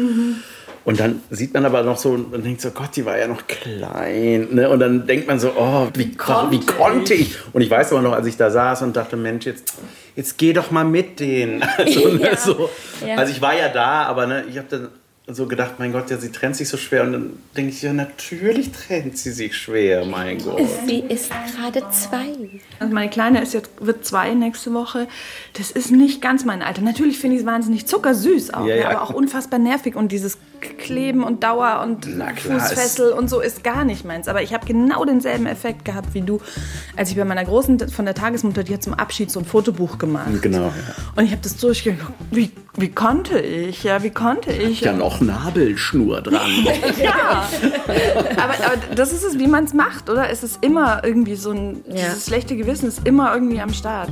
Und 0.84 1.00
dann 1.00 1.22
sieht 1.30 1.54
man 1.54 1.66
aber 1.66 1.84
noch 1.84 1.98
so 1.98 2.10
und 2.10 2.44
denkt 2.44 2.60
so, 2.60 2.72
Gott, 2.72 2.90
die 2.98 3.06
war 3.06 3.18
ja 3.18 3.28
noch 3.28 3.48
klein. 3.48 4.50
Ne? 4.52 4.70
Und 4.70 4.80
dann 4.82 5.08
denkt 5.08 5.30
man 5.30 5.40
so, 5.40 5.54
oh, 5.56 5.88
wie, 5.94 6.12
konnte, 6.18 6.52
wie 6.52 6.66
konnte 6.66 7.14
ich? 7.14 7.38
Und 7.54 7.62
ich 7.62 7.70
weiß 7.72 7.94
aber 7.94 8.02
noch, 8.02 8.14
als 8.14 8.28
ich 8.28 8.36
da 8.36 8.52
saß 8.52 8.82
und 8.82 8.98
dachte, 8.98 9.16
Mensch, 9.16 9.46
jetzt, 9.46 9.76
jetzt 10.18 10.38
geh 10.38 10.52
doch 10.52 10.72
mal 10.72 10.84
mit 10.84 11.22
denen. 11.22 11.64
Also, 11.78 12.10
ne, 12.10 12.24
Ja. 12.24 12.36
so. 12.36 12.70
Ja. 13.08 13.16
also 13.16 13.32
ich 13.32 13.42
war 13.42 13.58
ja 13.58 13.70
da, 13.70 14.04
aber 14.04 14.28
ne, 14.28 14.44
ich 14.50 14.58
habe 14.58 14.68
dann 14.70 14.90
so 15.36 15.46
gedacht, 15.48 15.76
mein 15.80 15.92
Gott, 15.92 16.10
ja, 16.10 16.18
sie 16.18 16.32
trennt 16.32 16.56
sich 16.56 16.68
so 16.70 16.78
schwer. 16.78 17.04
Und 17.04 17.12
dann 17.14 17.40
denke 17.56 17.72
ich, 17.72 17.82
ja, 17.82 17.94
natürlich 17.94 18.72
trennt 18.72 19.18
sie 19.18 19.32
sich 19.32 19.56
schwer, 19.56 20.06
mein 20.06 20.38
Gott. 20.44 20.62
Sie 20.88 21.00
ist 21.00 21.32
gerade 21.56 21.84
zwei. 21.92 22.60
Also 22.80 22.94
meine 22.94 23.10
Kleine 23.10 23.42
ist 23.42 23.54
jetzt, 23.54 23.70
wird 23.80 24.06
zwei 24.06 24.34
nächste 24.34 24.74
Woche. 24.74 25.08
Das 25.54 25.72
ist 25.72 25.92
nicht 25.92 26.22
ganz 26.22 26.46
mein 26.46 26.62
Alter. 26.62 26.82
Natürlich 26.82 27.20
finde 27.20 27.36
ich 27.36 27.42
es 27.42 27.46
wahnsinnig 27.48 27.86
zuckersüß 27.86 28.54
auch, 28.54 28.66
Ja, 28.66 28.76
ne, 28.76 28.82
ja. 28.82 28.90
aber 28.90 29.02
auch 29.04 29.14
unfassbar 29.14 29.60
nervig. 29.60 29.96
Und 29.96 30.12
dieses 30.12 30.38
Kleben 30.62 31.24
und 31.24 31.44
Dauer 31.44 31.82
und 31.84 32.06
klar, 32.06 32.36
Fußfessel 32.36 33.12
und 33.12 33.30
so 33.30 33.40
ist 33.40 33.64
gar 33.64 33.84
nicht 33.86 34.06
meins. 34.06 34.28
Aber 34.28 34.42
ich 34.42 34.54
habe 34.54 34.66
genau 34.66 35.04
denselben 35.06 35.46
Effekt 35.46 35.86
gehabt 35.86 36.14
wie 36.14 36.22
du, 36.22 36.42
als 36.96 37.10
ich 37.10 37.18
bei 37.18 37.26
meiner 37.26 37.46
Großen 37.46 37.90
von 37.90 38.06
der 38.06 38.16
Tagesmutter, 38.16 38.64
die 38.64 38.74
hat 38.74 38.84
zum 38.84 38.94
Abschied 38.94 39.32
so 39.32 39.40
ein 39.40 39.46
Fotobuch 39.46 39.98
gemacht. 39.98 40.42
Genau, 40.42 40.64
ja. 40.64 40.74
Und 41.16 41.26
ich 41.26 41.32
habe 41.32 41.42
das 41.42 41.58
durchgeguckt. 41.58 42.14
Wie, 42.32 42.52
wie 42.78 42.90
konnte 42.90 43.40
ich? 43.40 43.84
Ja, 43.84 44.04
wie 44.04 44.10
konnte 44.10 44.52
ich? 44.52 44.82
Ja, 44.82 44.94
noch 44.94 45.22
Nabelschnur 45.22 46.22
dran. 46.22 46.50
Ja. 47.00 47.48
aber, 48.38 48.54
aber 48.54 48.96
das 48.96 49.14
ist 49.14 49.24
es, 49.24 49.40
wie 49.40 49.48
man 49.48 49.64
es 49.64 49.74
macht, 49.74 50.10
oder? 50.10 50.30
Es 50.30 50.44
ist 50.44 50.64
immer 50.64 51.02
irgendwie 51.04 51.36
so 51.36 51.52
ein. 51.52 51.84
Ja. 51.88 52.08
Dieses 52.08 52.26
schlechte 52.26 52.56
Gewissen 52.58 52.88
ist 52.88 53.06
immer 53.06 53.34
irgendwie 53.34 53.62
am 53.62 53.74
Start. 53.74 54.12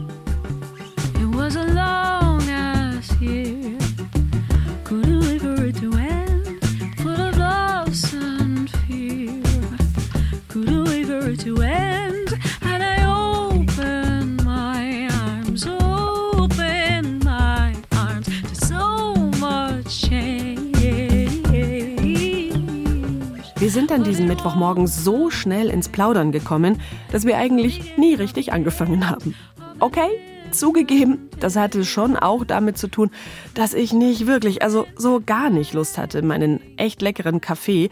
Sind 23.87 23.99
an 23.99 24.03
diesem 24.03 24.27
Mittwochmorgen 24.27 24.85
so 24.85 25.29
schnell 25.29 25.69
ins 25.69 25.87
Plaudern 25.87 26.33
gekommen, 26.33 26.81
dass 27.09 27.25
wir 27.25 27.37
eigentlich 27.37 27.95
nie 27.97 28.15
richtig 28.15 28.51
angefangen 28.51 29.09
haben. 29.09 29.33
Okay, 29.79 30.09
zugegeben, 30.51 31.29
das 31.39 31.55
hatte 31.55 31.85
schon 31.85 32.17
auch 32.17 32.43
damit 32.43 32.77
zu 32.77 32.89
tun, 32.89 33.11
dass 33.53 33.73
ich 33.73 33.93
nicht 33.93 34.27
wirklich, 34.27 34.61
also 34.61 34.87
so 34.97 35.21
gar 35.25 35.49
nicht 35.49 35.73
Lust 35.73 35.97
hatte, 35.97 36.21
meinen 36.21 36.59
echt 36.77 37.01
leckeren 37.01 37.39
Kaffee 37.39 37.89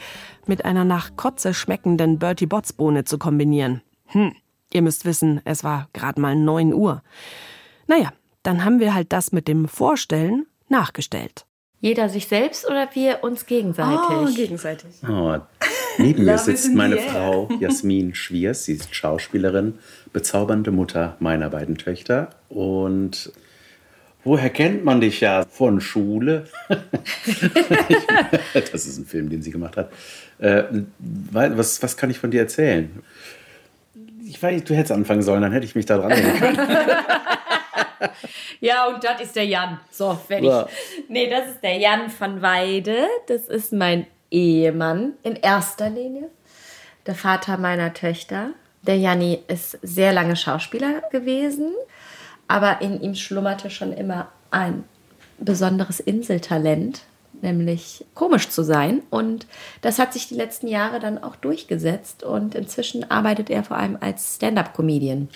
mit 0.47 0.65
einer 0.65 0.83
nach 0.83 1.15
Kotze 1.15 1.53
schmeckenden 1.53 2.19
Bertie 2.19 2.47
Botts 2.47 2.73
Bohne 2.73 3.05
zu 3.05 3.17
kombinieren. 3.17 3.81
Hm, 4.07 4.33
ihr 4.73 4.81
müsst 4.81 5.05
wissen, 5.05 5.39
es 5.45 5.63
war 5.63 5.87
gerade 5.93 6.19
mal 6.19 6.35
9 6.35 6.73
Uhr. 6.73 7.03
Naja, 7.87 8.11
dann 8.43 8.65
haben 8.65 8.81
wir 8.81 8.93
halt 8.93 9.13
das 9.13 9.31
mit 9.31 9.47
dem 9.47 9.69
Vorstellen 9.69 10.45
nachgestellt. 10.67 11.45
Jeder 11.85 12.09
sich 12.09 12.27
selbst 12.27 12.67
oder 12.67 12.89
wir 12.93 13.23
uns 13.23 13.45
gegenseitig? 13.45 13.99
Oh, 14.09 14.25
gegenseitig. 14.33 14.89
Oh, 15.07 15.37
neben 15.97 16.25
mir 16.25 16.37
sitzt 16.37 16.67
in 16.67 16.75
meine. 16.75 16.97
Frau 16.97 17.49
Jasmin 17.59 18.15
Schwiers. 18.15 18.65
Sie 18.65 18.73
ist 18.73 18.93
Schauspielerin, 18.93 19.75
bezaubernde 20.13 20.71
Mutter 20.71 21.15
meiner 21.19 21.49
beiden 21.49 21.77
Töchter. 21.77 22.29
Und 22.49 23.31
woher 24.23 24.49
kennt 24.49 24.83
man 24.85 25.01
dich 25.01 25.21
ja? 25.21 25.45
Von 25.45 25.81
Schule. 25.81 26.47
das 28.53 28.85
ist 28.85 28.97
ein 28.97 29.05
Film, 29.05 29.29
den 29.29 29.41
sie 29.41 29.51
gemacht 29.51 29.77
hat. 29.77 29.91
Äh, 30.39 30.63
was, 30.99 31.81
was 31.81 31.97
kann 31.97 32.09
ich 32.09 32.19
von 32.19 32.31
dir 32.31 32.41
erzählen? 32.41 32.89
Ich 34.27 34.41
weiß, 34.41 34.63
du 34.63 34.73
hättest 34.73 34.91
anfangen 34.91 35.21
sollen, 35.21 35.41
dann 35.41 35.51
hätte 35.51 35.65
ich 35.65 35.75
mich 35.75 35.85
da 35.85 35.97
dran 35.97 36.11
können. 36.11 36.57
Ja, 38.59 38.87
und 38.87 39.03
das 39.03 39.21
ist 39.21 39.35
der 39.35 39.45
Jan. 39.45 39.79
So, 39.91 40.13
fertig. 40.15 40.49
Ja. 40.49 40.67
Nee, 41.07 41.29
das 41.29 41.49
ist 41.49 41.63
der 41.63 41.77
Jan 41.77 42.09
von 42.09 42.41
Weide. 42.41 43.05
Das 43.27 43.47
ist 43.47 43.73
mein 43.73 44.07
Ehemann 44.31 45.13
in 45.23 45.35
erster 45.35 45.89
Linie. 45.89 46.29
Der 47.05 47.15
Vater 47.15 47.57
meiner 47.57 47.93
Töchter. 47.93 48.49
Der 48.81 48.97
Janni 48.97 49.39
ist 49.47 49.79
sehr 49.81 50.13
lange 50.13 50.35
Schauspieler 50.35 51.01
gewesen, 51.11 51.73
aber 52.47 52.81
in 52.81 53.01
ihm 53.01 53.15
schlummerte 53.15 53.69
schon 53.69 53.91
immer 53.91 54.29
ein 54.51 54.83
besonderes 55.39 55.99
Inseltalent, 55.99 57.01
nämlich 57.41 58.05
komisch 58.13 58.49
zu 58.49 58.63
sein. 58.63 59.01
Und 59.09 59.47
das 59.81 59.97
hat 59.99 60.13
sich 60.13 60.27
die 60.27 60.35
letzten 60.35 60.67
Jahre 60.67 60.99
dann 60.99 61.21
auch 61.21 61.35
durchgesetzt. 61.35 62.23
Und 62.23 62.55
inzwischen 62.55 63.09
arbeitet 63.09 63.49
er 63.49 63.63
vor 63.63 63.77
allem 63.77 63.97
als 63.99 64.35
Stand-up-Comedian. 64.35 65.29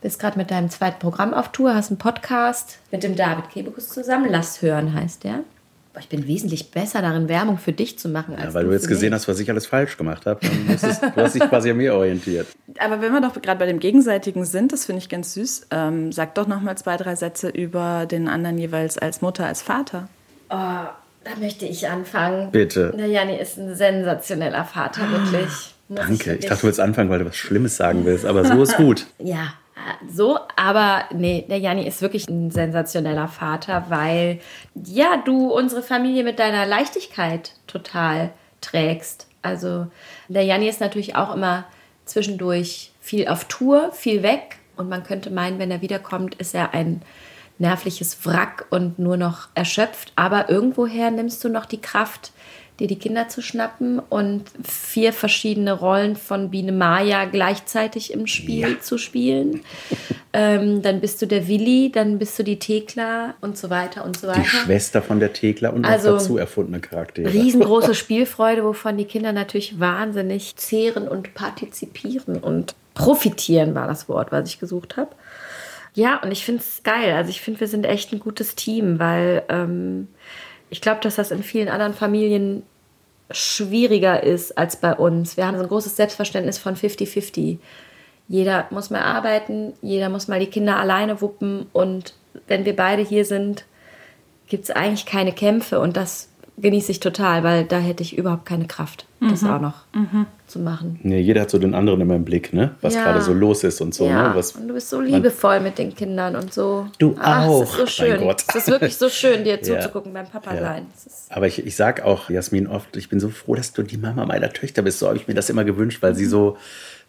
Bist 0.00 0.20
gerade 0.20 0.38
mit 0.38 0.50
deinem 0.50 0.70
zweiten 0.70 0.98
Programm 0.98 1.34
auf 1.34 1.50
Tour, 1.50 1.74
hast 1.74 1.90
einen 1.90 1.98
Podcast 1.98 2.78
mit 2.90 3.02
dem 3.02 3.16
David 3.16 3.50
Kebekus 3.50 3.88
zusammen. 3.88 4.30
Lass 4.30 4.62
hören 4.62 4.94
heißt 4.94 5.24
der. 5.24 5.40
Boah, 5.98 6.02
ich 6.02 6.08
bin 6.08 6.28
wesentlich 6.28 6.70
besser 6.70 7.02
darin, 7.02 7.28
Werbung 7.28 7.58
für 7.58 7.72
dich 7.72 7.98
zu 7.98 8.08
machen. 8.08 8.34
Ja, 8.38 8.44
als 8.44 8.54
weil 8.54 8.66
du 8.66 8.72
jetzt 8.72 8.86
gesehen 8.86 9.10
mich. 9.10 9.14
hast, 9.14 9.26
was 9.26 9.40
ich 9.40 9.50
alles 9.50 9.66
falsch 9.66 9.96
gemacht 9.96 10.26
habe. 10.26 10.38
Du 10.46 11.20
hast 11.20 11.34
dich 11.34 11.42
quasi 11.42 11.72
an 11.72 11.76
mir 11.76 11.92
orientiert. 11.94 12.46
Aber 12.78 13.02
wenn 13.02 13.12
wir 13.12 13.20
doch 13.20 13.40
gerade 13.42 13.58
bei 13.58 13.66
dem 13.66 13.80
Gegenseitigen 13.80 14.44
sind, 14.44 14.72
das 14.72 14.84
finde 14.84 15.02
ich 15.02 15.08
ganz 15.08 15.34
süß, 15.34 15.66
ähm, 15.72 16.12
sag 16.12 16.36
doch 16.36 16.46
noch 16.46 16.60
mal 16.60 16.78
zwei, 16.78 16.96
drei 16.96 17.16
Sätze 17.16 17.48
über 17.48 18.06
den 18.06 18.28
anderen 18.28 18.58
jeweils 18.58 18.96
als 18.96 19.22
Mutter, 19.22 19.46
als 19.46 19.62
Vater. 19.62 20.08
Oh, 20.50 20.54
da 20.54 21.30
möchte 21.40 21.66
ich 21.66 21.88
anfangen. 21.88 22.52
Bitte. 22.52 22.94
Der 22.96 23.08
Janni 23.08 23.36
ist 23.36 23.58
ein 23.58 23.74
sensationeller 23.74 24.64
Vater, 24.66 25.02
wirklich. 25.10 25.74
Muss 25.88 25.98
Danke. 25.98 26.34
Ich 26.34 26.46
dachte, 26.46 26.60
du 26.60 26.66
willst 26.68 26.80
anfangen, 26.80 27.10
weil 27.10 27.18
du 27.18 27.24
was 27.24 27.36
Schlimmes 27.36 27.76
sagen 27.76 28.04
willst, 28.04 28.24
aber 28.24 28.44
so 28.44 28.62
ist 28.62 28.76
gut. 28.76 29.06
Ja, 29.18 29.54
so, 30.08 30.38
aber 30.56 31.04
nee, 31.12 31.46
der 31.48 31.58
Janni 31.58 31.86
ist 31.86 32.02
wirklich 32.02 32.28
ein 32.28 32.50
sensationeller 32.50 33.28
Vater, 33.28 33.86
weil 33.88 34.40
ja, 34.74 35.16
du 35.24 35.52
unsere 35.52 35.82
Familie 35.82 36.24
mit 36.24 36.38
deiner 36.38 36.66
Leichtigkeit 36.66 37.52
total 37.66 38.30
trägst. 38.60 39.26
Also 39.42 39.86
der 40.28 40.42
Janni 40.44 40.68
ist 40.68 40.80
natürlich 40.80 41.16
auch 41.16 41.34
immer 41.34 41.64
zwischendurch 42.04 42.92
viel 43.00 43.28
auf 43.28 43.44
Tour, 43.44 43.92
viel 43.92 44.22
weg 44.22 44.58
und 44.76 44.88
man 44.88 45.04
könnte 45.04 45.30
meinen, 45.30 45.58
wenn 45.58 45.70
er 45.70 45.82
wiederkommt, 45.82 46.34
ist 46.36 46.54
er 46.54 46.74
ein 46.74 47.02
nervliches 47.58 48.24
Wrack 48.24 48.66
und 48.70 48.98
nur 48.98 49.16
noch 49.16 49.48
erschöpft, 49.54 50.12
aber 50.16 50.48
irgendwoher 50.48 51.10
nimmst 51.10 51.42
du 51.42 51.48
noch 51.48 51.66
die 51.66 51.80
Kraft, 51.80 52.32
dir 52.78 52.86
die 52.86 52.98
Kinder 52.98 53.28
zu 53.28 53.42
schnappen 53.42 53.98
und 53.98 54.44
vier 54.62 55.12
verschiedene 55.12 55.72
Rollen 55.72 56.14
von 56.16 56.50
Biene 56.50 56.72
Maya 56.72 57.24
gleichzeitig 57.24 58.12
im 58.12 58.26
Spiel 58.26 58.80
zu 58.80 58.98
spielen. 58.98 59.62
ähm, 60.32 60.82
dann 60.82 61.00
bist 61.00 61.20
du 61.20 61.26
der 61.26 61.48
Willi, 61.48 61.90
dann 61.92 62.18
bist 62.18 62.38
du 62.38 62.44
die 62.44 62.58
Thekla 62.58 63.34
und 63.40 63.58
so 63.58 63.70
weiter 63.70 64.04
und 64.04 64.16
so 64.16 64.28
weiter. 64.28 64.42
Die 64.42 64.46
Schwester 64.46 65.02
von 65.02 65.18
der 65.18 65.32
Thekla 65.32 65.70
und 65.70 65.84
Also, 65.84 66.12
dazu 66.12 66.36
erfundene 66.36 66.80
Charaktere. 66.80 67.32
Riesengroße 67.32 67.94
Spielfreude, 67.96 68.62
wovon 68.64 68.96
die 68.96 69.06
Kinder 69.06 69.32
natürlich 69.32 69.80
wahnsinnig 69.80 70.56
zehren 70.56 71.08
und 71.08 71.34
partizipieren 71.34 72.36
und 72.36 72.74
profitieren 72.94 73.74
war 73.74 73.86
das 73.86 74.08
Wort, 74.08 74.30
was 74.30 74.48
ich 74.48 74.60
gesucht 74.60 74.96
habe. 74.96 75.10
Ja, 75.94 76.20
und 76.22 76.30
ich 76.30 76.44
finde 76.44 76.62
es 76.62 76.82
geil. 76.84 77.14
Also 77.14 77.30
ich 77.30 77.40
finde, 77.40 77.58
wir 77.58 77.66
sind 77.66 77.84
echt 77.84 78.12
ein 78.12 78.20
gutes 78.20 78.54
Team, 78.54 79.00
weil 79.00 79.42
ähm, 79.48 80.06
ich 80.70 80.80
glaube, 80.80 81.00
dass 81.02 81.16
das 81.16 81.30
in 81.30 81.42
vielen 81.42 81.68
anderen 81.68 81.94
Familien 81.94 82.62
schwieriger 83.30 84.22
ist 84.22 84.56
als 84.56 84.76
bei 84.76 84.94
uns. 84.94 85.36
Wir 85.36 85.46
haben 85.46 85.56
so 85.56 85.62
ein 85.62 85.68
großes 85.68 85.96
Selbstverständnis 85.96 86.58
von 86.58 86.76
50-50. 86.76 87.58
Jeder 88.28 88.66
muss 88.70 88.90
mal 88.90 89.02
arbeiten, 89.02 89.72
jeder 89.80 90.08
muss 90.08 90.28
mal 90.28 90.40
die 90.40 90.46
Kinder 90.46 90.76
alleine 90.76 91.20
wuppen 91.20 91.66
und 91.72 92.14
wenn 92.46 92.64
wir 92.64 92.76
beide 92.76 93.02
hier 93.02 93.24
sind, 93.24 93.64
gibt 94.48 94.64
es 94.64 94.70
eigentlich 94.70 95.06
keine 95.06 95.32
Kämpfe 95.32 95.80
und 95.80 95.96
das 95.96 96.27
genieße 96.60 96.90
ich 96.92 97.00
total, 97.00 97.44
weil 97.44 97.64
da 97.64 97.78
hätte 97.78 98.02
ich 98.02 98.16
überhaupt 98.18 98.44
keine 98.46 98.66
Kraft, 98.66 99.06
das 99.20 99.44
auch 99.44 99.60
noch 99.60 99.84
zu 100.46 100.58
machen. 100.58 100.98
Nee, 101.02 101.20
jeder 101.20 101.42
hat 101.42 101.50
so 101.50 101.58
den 101.58 101.74
anderen 101.74 102.00
immer 102.00 102.16
im 102.16 102.24
Blick, 102.24 102.52
ne? 102.52 102.74
Was 102.80 102.94
Ja. 102.94 103.04
gerade 103.04 103.20
so 103.20 103.32
los 103.32 103.62
ist 103.64 103.80
und 103.80 103.94
so. 103.94 104.06
ja, 104.06 104.28
Ne? 104.30 104.34
Was, 104.34 104.52
und 104.52 104.66
du 104.66 104.74
bist 104.74 104.88
so 104.90 105.00
liebevoll 105.00 105.60
mit 105.60 105.78
den 105.78 105.94
Kindern 105.94 106.34
und 106.36 106.52
so. 106.52 106.88
Du 106.98 107.14
Ach, 107.20 107.46
auch, 107.46 107.62
Es 107.62 107.68
ist 107.70 107.76
so 107.76 108.02
mein 108.04 108.10
schön. 108.16 108.20
Gott. 108.20 108.44
Es 108.48 108.54
ist 108.56 108.68
wirklich 108.68 108.96
so 108.96 109.08
schön, 109.08 109.44
dir 109.44 109.58
Ja. 109.62 109.80
zuzugucken 109.80 110.12
beim 110.12 110.26
Papa 110.26 110.54
Ja. 110.54 110.60
sein. 110.60 110.86
Aber 111.30 111.46
ich, 111.46 111.64
ich 111.64 111.76
sag 111.76 112.02
auch, 112.02 112.28
Jasmin, 112.30 112.66
oft, 112.66 112.96
ich 112.96 113.08
bin 113.08 113.20
so 113.20 113.28
froh, 113.28 113.54
dass 113.54 113.72
du 113.72 113.82
die 113.82 113.98
Mama 113.98 114.26
meiner 114.26 114.50
Töchter 114.52 114.82
bist. 114.82 114.98
So 114.98 115.06
habe 115.06 115.16
ich 115.18 115.28
mir 115.28 115.34
das 115.34 115.50
immer 115.50 115.64
gewünscht, 115.64 116.02
weil 116.02 116.14
sie 116.14 116.24
so, 116.26 116.56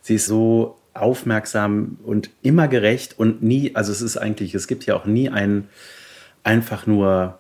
sie 0.01 0.15
ist 0.15 0.25
so 0.27 0.75
aufmerksam 0.93 1.97
und 2.03 2.29
immer 2.41 2.67
gerecht 2.67 3.17
und 3.17 3.41
nie, 3.41 3.75
also 3.75 3.91
es 3.91 4.01
ist 4.01 4.17
eigentlich, 4.17 4.53
es 4.53 4.67
gibt 4.67 4.85
ja 4.85 4.95
auch 4.95 5.05
nie 5.05 5.29
ein 5.29 5.69
einfach 6.43 6.85
nur, 6.87 7.38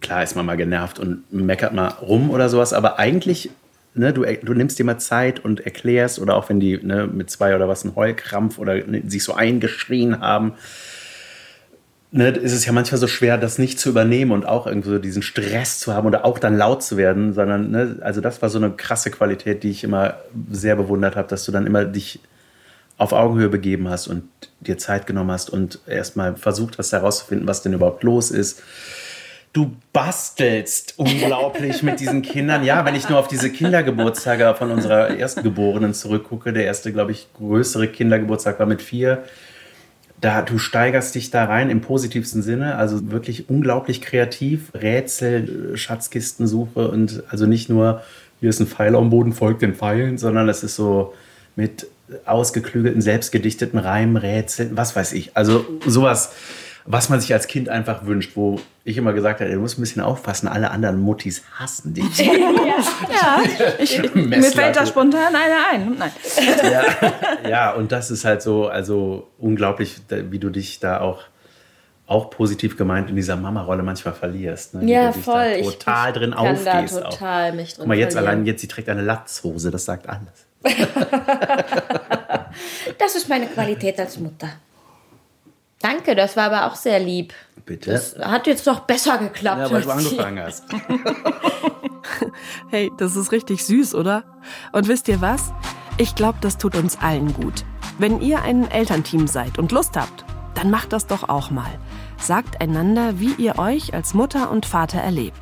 klar 0.00 0.22
ist 0.22 0.36
man 0.36 0.46
mal 0.46 0.56
genervt 0.56 0.98
und 0.98 1.32
meckert 1.32 1.72
mal 1.72 1.88
rum 1.88 2.30
oder 2.30 2.48
sowas, 2.48 2.72
aber 2.72 2.98
eigentlich, 2.98 3.50
ne, 3.94 4.12
du, 4.12 4.22
du 4.22 4.54
nimmst 4.54 4.78
dir 4.78 4.84
mal 4.84 4.98
Zeit 4.98 5.44
und 5.44 5.60
erklärst 5.60 6.18
oder 6.18 6.36
auch 6.36 6.48
wenn 6.48 6.60
die 6.60 6.78
ne, 6.78 7.06
mit 7.06 7.30
zwei 7.30 7.54
oder 7.54 7.68
was 7.68 7.84
einen 7.84 7.94
Heulkrampf 7.94 8.58
oder 8.58 8.74
ne, 8.74 9.02
sich 9.06 9.22
so 9.22 9.34
eingeschrien 9.34 10.20
haben, 10.20 10.54
ne, 12.10 12.30
ist 12.30 12.52
es 12.52 12.64
ja 12.64 12.72
manchmal 12.72 12.98
so 12.98 13.06
schwer, 13.06 13.38
das 13.38 13.58
nicht 13.58 13.78
zu 13.78 13.90
übernehmen 13.90 14.32
und 14.32 14.46
auch 14.46 14.66
irgendwie 14.66 14.90
so 14.90 14.98
diesen 14.98 15.22
Stress 15.22 15.78
zu 15.78 15.94
haben 15.94 16.06
oder 16.06 16.24
auch 16.24 16.38
dann 16.38 16.56
laut 16.56 16.82
zu 16.82 16.96
werden, 16.96 17.32
sondern, 17.32 17.70
ne, 17.70 17.96
also 18.00 18.20
das 18.20 18.42
war 18.42 18.48
so 18.48 18.58
eine 18.58 18.70
krasse 18.70 19.10
Qualität, 19.10 19.62
die 19.62 19.70
ich 19.70 19.84
immer 19.84 20.14
sehr 20.50 20.76
bewundert 20.76 21.16
habe, 21.16 21.28
dass 21.28 21.44
du 21.44 21.52
dann 21.52 21.66
immer 21.66 21.84
dich 21.84 22.20
auf 22.96 23.12
Augenhöhe 23.12 23.48
begeben 23.48 23.88
hast 23.88 24.08
und 24.08 24.24
dir 24.58 24.76
Zeit 24.76 25.06
genommen 25.06 25.30
hast 25.30 25.50
und 25.50 25.78
erstmal 25.86 26.34
versucht 26.34 26.78
hast 26.78 26.92
herauszufinden, 26.92 27.46
was 27.46 27.62
denn 27.62 27.72
überhaupt 27.72 28.02
los 28.02 28.32
ist. 28.32 28.62
Du 29.58 29.72
bastelst 29.92 30.94
unglaublich 30.98 31.82
mit 31.82 31.98
diesen 31.98 32.22
Kindern. 32.22 32.62
Ja, 32.62 32.84
wenn 32.84 32.94
ich 32.94 33.08
nur 33.08 33.18
auf 33.18 33.26
diese 33.26 33.50
Kindergeburtstage 33.50 34.54
von 34.56 34.70
unserer 34.70 35.16
Erstgeborenen 35.16 35.94
zurückgucke, 35.94 36.52
der 36.52 36.64
erste, 36.64 36.92
glaube 36.92 37.10
ich, 37.10 37.26
größere 37.36 37.88
Kindergeburtstag 37.88 38.60
war 38.60 38.66
mit 38.66 38.80
vier 38.80 39.24
da 40.20 40.42
du 40.42 40.58
steigerst 40.58 41.14
dich 41.14 41.30
da 41.30 41.44
rein 41.44 41.70
im 41.70 41.80
positivsten 41.80 42.42
Sinne, 42.42 42.76
also 42.76 43.10
wirklich 43.10 43.48
unglaublich 43.48 44.00
kreativ, 44.00 44.72
Rätsel, 44.74 45.76
Schatzkistensuche 45.76 46.88
und 46.88 47.22
also 47.28 47.46
nicht 47.46 47.68
nur 47.68 48.02
hier 48.40 48.50
ist 48.50 48.60
ein 48.60 48.66
Pfeil 48.66 48.94
am 48.94 49.10
Boden, 49.10 49.32
folgt 49.32 49.62
den 49.62 49.74
Pfeilen, 49.74 50.18
sondern 50.18 50.48
es 50.48 50.62
ist 50.62 50.76
so 50.76 51.14
mit 51.56 51.88
ausgeklügelten, 52.24 53.00
selbstgedichteten 53.00 53.78
Reimen, 53.78 54.16
Rätseln, 54.16 54.76
was 54.76 54.96
weiß 54.96 55.12
ich. 55.12 55.36
Also 55.36 55.66
sowas, 55.86 56.32
was 56.90 57.10
man 57.10 57.20
sich 57.20 57.32
als 57.34 57.46
Kind 57.48 57.68
einfach 57.68 58.06
wünscht, 58.06 58.32
wo 58.34 58.58
ich 58.82 58.96
immer 58.96 59.12
gesagt 59.12 59.40
habe, 59.40 59.50
du 59.52 59.58
musst 59.60 59.76
ein 59.78 59.82
bisschen 59.82 60.00
aufpassen, 60.00 60.48
alle 60.48 60.70
anderen 60.70 60.98
Muttis 61.00 61.42
hassen 61.58 61.94
dich. 61.94 62.28
Ja, 63.10 63.42
ich, 63.80 64.14
mir 64.14 64.40
fällt 64.44 64.76
da 64.76 64.86
spontan 64.86 65.34
eine 65.34 65.54
ein. 65.72 65.96
Nein. 65.98 66.12
ja, 67.48 67.72
und 67.72 67.90
das 67.90 68.12
ist 68.12 68.24
halt 68.24 68.40
so, 68.40 68.68
also 68.68 69.28
unglaublich, 69.38 69.96
wie 70.08 70.38
du 70.38 70.48
dich 70.50 70.78
da 70.78 71.00
auch, 71.00 71.22
auch 72.06 72.30
positiv 72.30 72.76
gemeint 72.76 73.10
in 73.10 73.16
dieser 73.16 73.34
Mama-Rolle 73.34 73.82
manchmal 73.82 74.14
verlierst. 74.14 74.74
Ne? 74.74 74.82
Wie 74.82 74.92
ja, 74.92 75.08
du 75.08 75.14
dich 75.14 75.24
voll. 75.24 75.34
Da 75.42 75.56
Ich- 75.56 75.66
total 75.78 76.10
ich 76.12 76.16
drin 76.18 76.30
kann 76.30 76.46
aufgehst. 76.56 76.96
Da 76.96 77.04
auch. 77.06 77.10
total 77.10 77.52
mich 77.54 77.70
drin 77.70 77.78
Guck 77.78 77.86
mal, 77.88 77.98
jetzt 77.98 78.12
verlieren. 78.14 78.34
allein, 78.36 78.46
jetzt, 78.46 78.60
sie 78.60 78.68
trägt 78.68 78.88
eine 78.88 79.02
Latzhose, 79.02 79.70
das 79.72 79.84
sagt 79.84 80.06
alles. 80.08 80.46
Das 82.98 83.14
ist 83.14 83.28
meine 83.28 83.46
Qualität 83.46 83.98
als 84.00 84.18
Mutter. 84.18 84.48
Danke, 85.80 86.16
das 86.16 86.36
war 86.36 86.44
aber 86.44 86.66
auch 86.66 86.74
sehr 86.74 86.98
lieb. 86.98 87.32
Bitte? 87.64 87.92
Das 87.92 88.16
hat 88.18 88.46
jetzt 88.46 88.66
doch 88.66 88.80
besser 88.80 89.18
geklappt. 89.18 89.60
ja, 89.60 89.70
weil 89.70 89.82
du 89.82 89.90
angefangen 89.90 90.40
hast. 90.40 90.64
Hey, 92.70 92.90
das 92.96 93.16
ist 93.16 93.32
richtig 93.32 93.64
süß, 93.64 93.94
oder? 93.94 94.24
Und 94.72 94.88
wisst 94.88 95.08
ihr 95.08 95.20
was? 95.20 95.52
Ich 95.98 96.14
glaube, 96.14 96.38
das 96.40 96.56
tut 96.58 96.74
uns 96.76 96.98
allen 97.00 97.32
gut. 97.34 97.64
Wenn 97.98 98.20
ihr 98.20 98.42
ein 98.42 98.70
Elternteam 98.70 99.26
seid 99.26 99.58
und 99.58 99.72
Lust 99.72 99.96
habt, 99.96 100.24
dann 100.54 100.70
macht 100.70 100.92
das 100.92 101.06
doch 101.06 101.28
auch 101.28 101.50
mal. 101.50 101.70
Sagt 102.18 102.60
einander, 102.60 103.20
wie 103.20 103.32
ihr 103.34 103.58
euch 103.58 103.94
als 103.94 104.14
Mutter 104.14 104.50
und 104.50 104.66
Vater 104.66 104.98
erlebt. 105.00 105.38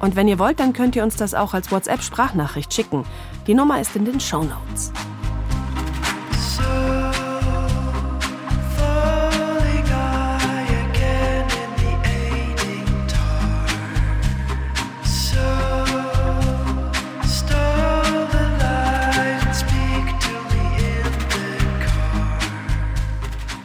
Und 0.00 0.16
wenn 0.16 0.28
ihr 0.28 0.38
wollt, 0.38 0.60
dann 0.60 0.72
könnt 0.72 0.96
ihr 0.96 1.02
uns 1.04 1.16
das 1.16 1.34
auch 1.34 1.54
als 1.54 1.70
WhatsApp-Sprachnachricht 1.70 2.72
schicken. 2.72 3.04
Die 3.46 3.54
Nummer 3.54 3.80
ist 3.80 3.96
in 3.96 4.04
den 4.04 4.20
Show 4.20 4.42
Notes. 4.42 4.92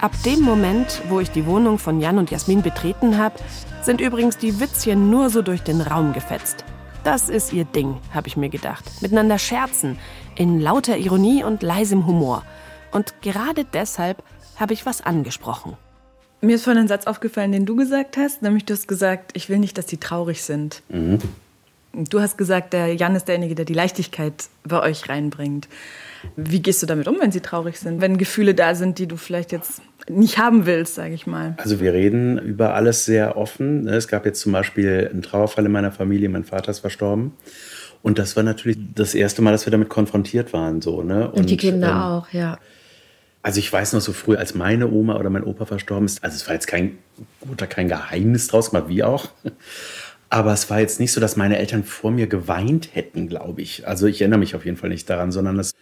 Ab 0.07 0.23
dem 0.23 0.39
Moment, 0.39 1.01
wo 1.09 1.19
ich 1.19 1.31
die 1.31 1.45
Wohnung 1.45 1.79
von 1.79 1.99
Jan 1.99 2.17
und 2.17 2.31
Jasmin 2.31 2.61
betreten 2.61 3.17
habe, 3.17 3.35
sind 3.81 3.99
übrigens 3.99 4.37
die 4.37 4.61
Witzchen 4.61 5.09
nur 5.09 5.29
so 5.29 5.41
durch 5.41 5.63
den 5.63 5.81
Raum 5.81 6.13
gefetzt. 6.13 6.63
Das 7.03 7.27
ist 7.27 7.51
ihr 7.51 7.65
Ding, 7.65 7.97
habe 8.13 8.29
ich 8.29 8.37
mir 8.37 8.47
gedacht. 8.47 8.85
Miteinander 9.01 9.37
scherzen, 9.37 9.99
in 10.37 10.61
lauter 10.61 10.95
Ironie 10.95 11.43
und 11.43 11.61
leisem 11.61 12.07
Humor. 12.07 12.43
Und 12.93 13.21
gerade 13.21 13.65
deshalb 13.65 14.23
habe 14.55 14.71
ich 14.73 14.85
was 14.85 15.01
angesprochen. 15.01 15.75
Mir 16.39 16.55
ist 16.55 16.63
vorhin 16.63 16.83
ein 16.83 16.87
Satz 16.87 17.05
aufgefallen, 17.05 17.51
den 17.51 17.65
du 17.65 17.75
gesagt 17.75 18.15
hast, 18.15 18.41
nämlich 18.41 18.63
du 18.63 18.75
hast 18.75 18.87
gesagt, 18.87 19.31
ich 19.33 19.49
will 19.49 19.59
nicht, 19.59 19.77
dass 19.77 19.87
die 19.87 19.97
traurig 19.97 20.41
sind. 20.41 20.83
Mhm. 20.87 21.19
Du 21.91 22.21
hast 22.21 22.37
gesagt, 22.37 22.71
der 22.71 22.95
Jan 22.95 23.13
ist 23.17 23.27
derjenige, 23.27 23.55
der 23.55 23.65
die 23.65 23.73
Leichtigkeit 23.73 24.45
bei 24.63 24.81
euch 24.81 25.09
reinbringt. 25.09 25.67
Wie 26.35 26.61
gehst 26.61 26.81
du 26.81 26.85
damit 26.85 27.07
um, 27.07 27.17
wenn 27.19 27.31
sie 27.31 27.41
traurig 27.41 27.79
sind? 27.79 28.01
Wenn 28.01 28.17
Gefühle 28.17 28.53
da 28.53 28.75
sind, 28.75 28.99
die 28.99 29.07
du 29.07 29.17
vielleicht 29.17 29.51
jetzt 29.51 29.81
nicht 30.09 30.37
haben 30.37 30.65
willst, 30.65 30.95
sage 30.95 31.13
ich 31.13 31.27
mal. 31.27 31.55
Also 31.57 31.79
wir 31.79 31.93
reden 31.93 32.37
über 32.37 32.73
alles 32.73 33.05
sehr 33.05 33.37
offen. 33.37 33.83
ne? 33.83 33.95
Es 33.95 34.07
gab 34.07 34.25
jetzt 34.25 34.39
zum 34.39 34.51
Beispiel 34.51 35.09
einen 35.11 35.21
Trauerfall 35.21 35.65
in 35.65 35.71
meiner 35.71 35.91
Familie. 35.91 36.29
Mein 36.29 36.43
Vater 36.43 36.71
ist 36.71 36.79
verstorben. 36.79 37.33
Und 38.01 38.19
das 38.19 38.35
war 38.35 38.43
natürlich 38.43 38.77
das 38.95 39.15
erste 39.15 39.41
Mal, 39.41 39.51
dass 39.51 39.65
wir 39.65 39.71
damit 39.71 39.89
konfrontiert 39.89 40.53
waren. 40.53 40.81
So, 40.81 41.01
ne? 41.03 41.29
Und, 41.31 41.49
die 41.49 41.57
Kinder 41.57 41.89
ähm, 41.89 41.95
auch, 41.95 42.29
ja. 42.31 42.57
Also 43.41 43.59
ich 43.59 43.71
weiß 43.71 43.93
noch 43.93 44.01
so 44.01 44.13
früh, 44.13 44.35
als 44.35 44.55
meine 44.55 44.89
Oma 44.89 45.17
oder 45.17 45.29
mein 45.29 45.43
Opa 45.43 45.65
verstorben 45.65 46.05
ist, 46.05 46.23
also 46.23 46.35
es 46.35 46.47
war 46.47 46.53
jetzt 46.53 46.67
kein, 46.67 46.97
da 47.55 47.65
kein 47.65 47.87
Geheimnis 47.87 48.47
draus 48.47 48.71
gemacht, 48.71 48.89
wie 48.89 49.03
auch. 49.03 49.29
Aber 50.29 50.51
es 50.51 50.69
war 50.69 50.81
jetzt 50.81 50.99
nicht 50.99 51.13
so, 51.13 51.21
dass 51.21 51.37
meine 51.37 51.57
Eltern 51.57 51.85
vor 51.85 52.11
mir 52.11 52.27
geweint 52.27 52.89
hätten, 52.93 53.29
glaube 53.29 53.61
ich. 53.61 53.87
Also 53.87 54.07
ich 54.07 54.19
erinnere 54.19 54.39
mich 54.39 54.55
auf 54.55 54.65
jeden 54.65 54.75
Fall 54.75 54.89
nicht 54.89 55.09
daran, 55.09 55.31
sondern 55.31 55.55
das, 55.55 55.73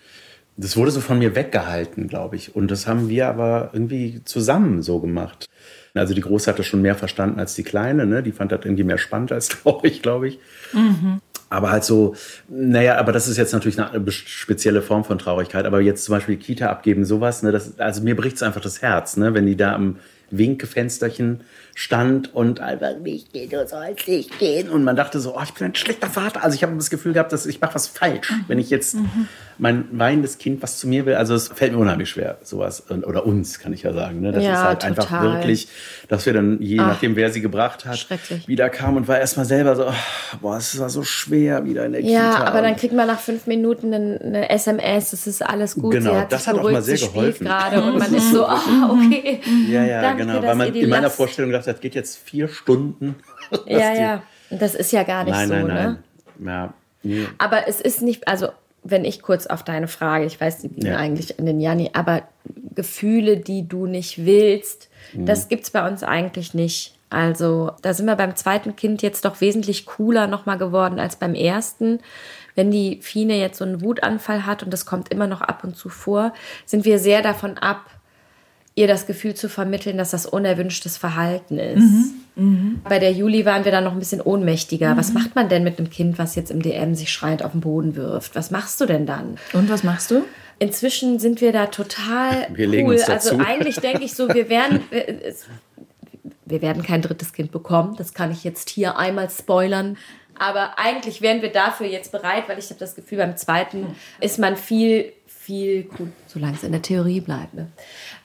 das 0.57 0.77
wurde 0.77 0.91
so 0.91 1.01
von 1.01 1.19
mir 1.19 1.35
weggehalten, 1.35 2.07
glaube 2.07 2.35
ich. 2.35 2.55
Und 2.55 2.71
das 2.71 2.87
haben 2.87 3.09
wir 3.09 3.27
aber 3.27 3.71
irgendwie 3.73 4.21
zusammen 4.23 4.81
so 4.81 4.99
gemacht. 4.99 5.47
Also 5.93 6.13
die 6.13 6.21
Große 6.21 6.49
hat 6.49 6.59
das 6.59 6.65
schon 6.65 6.81
mehr 6.81 6.95
verstanden 6.95 7.39
als 7.39 7.55
die 7.55 7.63
Kleine, 7.63 8.05
ne? 8.05 8.21
Die 8.21 8.31
fand 8.31 8.51
das 8.51 8.61
irgendwie 8.63 8.83
mehr 8.83 8.97
spannend 8.97 9.31
als 9.31 9.47
traurig, 9.49 10.01
glaube 10.01 10.27
ich. 10.27 10.39
Aber 11.49 11.71
halt 11.71 11.83
so, 11.83 12.15
naja, 12.49 12.97
aber 12.97 13.11
das 13.11 13.27
ist 13.27 13.37
jetzt 13.37 13.53
natürlich 13.53 13.79
eine 13.79 14.11
spezielle 14.11 14.81
Form 14.81 15.03
von 15.05 15.19
Traurigkeit. 15.19 15.65
Aber 15.65 15.79
jetzt 15.79 16.03
zum 16.03 16.15
Beispiel 16.15 16.37
Kita 16.37 16.67
abgeben, 16.67 17.05
sowas, 17.05 17.43
ne, 17.43 17.51
das, 17.51 17.79
also 17.79 18.01
mir 18.01 18.15
bricht 18.15 18.37
es 18.37 18.43
einfach 18.43 18.61
das 18.61 18.81
Herz, 18.81 19.15
ne, 19.15 19.33
wenn 19.33 19.45
die 19.45 19.55
da 19.55 19.73
am 19.73 19.97
Winkefensterchen 20.31 21.41
stand 21.75 22.33
und 22.33 22.59
einfach 22.61 22.97
nicht 22.99 23.31
gehen, 23.33 23.49
du 23.49 23.67
sollst 23.67 24.07
nicht 24.07 24.39
gehen. 24.39 24.69
Und 24.69 24.83
man 24.83 24.95
dachte 24.95 25.19
so, 25.19 25.37
oh, 25.37 25.41
ich 25.43 25.53
bin 25.53 25.67
ein 25.67 25.75
schlechter 25.75 26.09
Vater. 26.09 26.43
Also 26.43 26.55
ich 26.55 26.63
habe 26.63 26.75
das 26.75 26.89
Gefühl 26.89 27.13
gehabt, 27.13 27.31
dass 27.31 27.45
ich 27.45 27.61
mache 27.61 27.75
was 27.75 27.87
falsch, 27.87 28.33
wenn 28.47 28.57
ich 28.57 28.69
jetzt 28.69 28.97
mein 29.57 29.85
weinendes 29.91 30.37
Kind, 30.37 30.61
was 30.61 30.77
zu 30.79 30.87
mir 30.87 31.05
will. 31.05 31.15
Also 31.15 31.33
es 31.35 31.47
fällt 31.47 31.71
mir 31.73 31.77
unheimlich 31.79 32.09
schwer, 32.09 32.37
sowas. 32.43 32.83
Oder 32.89 33.25
uns, 33.25 33.59
kann 33.59 33.73
ich 33.73 33.83
ja 33.83 33.93
sagen. 33.93 34.21
Ne? 34.21 34.31
Das 34.31 34.43
Ja, 34.43 34.53
ist 34.53 34.63
halt 34.63 34.83
einfach 34.85 35.03
total. 35.05 35.33
wirklich, 35.35 35.67
dass 36.07 36.25
wir 36.25 36.33
dann, 36.33 36.61
je 36.61 36.79
Ach, 36.79 36.87
nachdem, 36.87 37.15
wer 37.15 37.29
sie 37.31 37.41
gebracht 37.41 37.85
hat, 37.85 38.07
wieder 38.47 38.69
kam 38.69 38.97
und 38.97 39.07
war 39.07 39.19
erstmal 39.19 39.45
selber 39.45 39.75
so, 39.75 39.87
oh, 39.87 39.93
boah, 40.41 40.57
es 40.57 40.77
war 40.79 40.89
so 40.89 41.03
schwer 41.03 41.63
wieder 41.65 41.85
in 41.85 41.93
der 41.93 42.01
Ja, 42.01 42.31
Kita. 42.31 42.43
aber 42.45 42.61
dann 42.61 42.75
kriegt 42.75 42.93
man 42.93 43.07
nach 43.07 43.19
fünf 43.19 43.47
Minuten 43.47 43.93
eine, 43.93 44.49
SMS, 44.49 45.13
es 45.13 45.27
ist 45.27 45.41
alles 45.45 45.75
gut. 45.75 45.93
Genau, 45.93 46.15
hat 46.15 46.31
das 46.31 46.43
sich 46.45 46.53
hat 46.53 46.59
auch 46.59 46.71
mal 46.71 46.81
sehr 46.81 46.97
geholfen. 46.97 47.45
gerade 47.47 47.81
und 47.81 47.97
man 47.97 48.13
ist 48.13 48.31
so, 48.31 48.45
ah, 48.47 48.61
okay. 48.91 49.41
ja, 49.69 49.83
ja, 49.85 50.01
Danke, 50.01 50.25
genau, 50.25 50.41
weil 50.43 50.55
man 50.55 50.73
in 50.73 50.89
meiner 50.89 51.03
Last- 51.03 51.15
Vorstellung 51.15 51.51
dachte, 51.51 51.71
das 51.71 51.79
geht 51.81 51.95
jetzt 51.95 52.17
vier 52.17 52.47
Stunden. 52.47 53.15
Ja, 53.67 53.93
ja. 53.93 54.23
Und 54.49 54.59
Das 54.61 54.73
ist 54.75 54.91
ja 54.91 55.03
gar 55.03 55.23
nicht 55.23 55.33
Nein, 55.33 55.47
so, 55.47 55.53
nein, 55.53 55.65
ne? 55.67 55.97
nein. 56.39 56.47
Ja, 56.47 56.73
nee. 57.03 57.25
Aber 57.37 57.67
es 57.67 57.79
ist 57.79 58.01
nicht, 58.01 58.27
also 58.27 58.49
wenn 58.87 59.03
ich 59.03 59.21
kurz 59.21 59.47
auf 59.47 59.63
deine 59.63 59.87
Frage, 59.87 60.25
ich 60.25 60.39
weiß, 60.39 60.59
die 60.59 60.69
ging 60.69 60.85
Ja. 60.85 60.97
eigentlich 60.97 61.37
an 61.39 61.45
den 61.47 61.59
Janni, 61.59 61.89
aber 61.93 62.21
Gefühle, 62.75 63.37
die 63.37 63.67
du 63.67 63.87
nicht 63.87 64.25
willst, 64.25 64.89
Mhm. 65.13 65.25
das 65.25 65.47
gibt's 65.49 65.71
bei 65.71 65.87
uns 65.87 66.03
eigentlich 66.03 66.53
nicht. 66.53 66.93
Also 67.09 67.71
da 67.81 67.93
sind 67.93 68.05
wir 68.07 68.15
beim 68.15 68.35
zweiten 68.35 68.75
Kind 68.75 69.01
jetzt 69.01 69.25
doch 69.25 69.39
wesentlich 69.41 69.85
cooler 69.85 70.27
nochmal 70.27 70.57
geworden 70.57 70.99
als 70.99 71.15
beim 71.15 71.33
ersten. 71.35 71.99
Wenn 72.55 72.71
die 72.71 72.99
Fine 73.01 73.37
jetzt 73.37 73.57
so 73.57 73.65
einen 73.65 73.81
Wutanfall 73.81 74.45
hat 74.45 74.63
und 74.63 74.71
das 74.71 74.85
kommt 74.85 75.09
immer 75.11 75.27
noch 75.27 75.41
ab 75.41 75.63
und 75.63 75.75
zu 75.77 75.89
vor, 75.89 76.33
sind 76.65 76.85
wir 76.85 76.99
sehr 76.99 77.21
davon 77.21 77.57
ab, 77.57 77.85
ihr 78.75 78.87
das 78.87 79.07
Gefühl 79.07 79.33
zu 79.33 79.47
vermitteln, 79.49 79.97
dass 79.97 80.11
das 80.11 80.25
unerwünschtes 80.25 80.97
Verhalten 80.97 81.57
ist. 81.57 82.13
Bei 82.83 82.99
der 82.99 83.13
Juli 83.13 83.45
waren 83.45 83.63
wir 83.63 83.71
dann 83.71 83.85
noch 83.85 83.93
ein 83.93 83.99
bisschen 83.99 84.19
ohnmächtiger. 84.19 84.97
Was 84.97 85.13
macht 85.13 85.35
man 85.35 85.47
denn 85.47 85.63
mit 85.63 85.79
einem 85.79 85.89
Kind, 85.89 86.19
was 86.19 86.35
jetzt 86.35 86.51
im 86.51 86.61
DM 86.61 86.93
sich 86.93 87.09
schreiend 87.09 87.43
auf 87.43 87.53
den 87.53 87.61
Boden 87.61 87.95
wirft? 87.95 88.35
Was 88.35 88.51
machst 88.51 88.81
du 88.81 88.85
denn 88.85 89.05
dann? 89.05 89.37
Und 89.53 89.69
was 89.69 89.83
machst 89.83 90.11
du? 90.11 90.25
Inzwischen 90.59 91.19
sind 91.19 91.39
wir 91.39 91.53
da 91.53 91.67
total 91.67 92.47
Wir 92.53 92.67
legen 92.67 92.87
cool. 92.87 92.95
uns 92.95 93.05
dazu. 93.05 93.37
Also 93.37 93.45
eigentlich 93.45 93.79
denke 93.79 94.03
ich 94.03 94.13
so, 94.13 94.27
wir 94.27 94.49
werden, 94.49 94.81
wir 96.45 96.61
werden 96.61 96.83
kein 96.83 97.01
drittes 97.01 97.31
Kind 97.31 97.53
bekommen. 97.53 97.95
Das 97.97 98.13
kann 98.13 98.31
ich 98.31 98.43
jetzt 98.43 98.69
hier 98.69 98.97
einmal 98.97 99.29
spoilern. 99.29 99.97
Aber 100.37 100.77
eigentlich 100.77 101.21
wären 101.21 101.41
wir 101.41 101.51
dafür 101.51 101.87
jetzt 101.87 102.11
bereit, 102.11 102.43
weil 102.47 102.59
ich 102.59 102.65
habe 102.65 102.79
das 102.79 102.95
Gefühl, 102.95 103.19
beim 103.19 103.37
zweiten 103.37 103.95
ist 104.19 104.39
man 104.39 104.57
viel, 104.57 105.13
viel 105.45 105.87
cool, 105.99 106.11
solange 106.27 106.55
es 106.55 106.63
in 106.63 106.71
der 106.71 106.81
Theorie 106.81 107.21
bleibt. 107.21 107.53
Ne? 107.53 107.67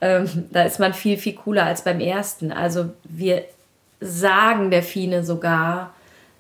Ähm, 0.01 0.49
da 0.51 0.63
ist 0.63 0.81
man 0.81 0.95
viel, 0.95 1.19
viel 1.19 1.35
cooler 1.35 1.67
als 1.67 1.85
beim 1.85 2.01
ersten. 2.01 2.51
Also 2.51 2.91
wir 3.05 3.45
sagen 4.01 4.71
der 4.71 4.83
Fine 4.83 5.23
sogar, 5.23 5.93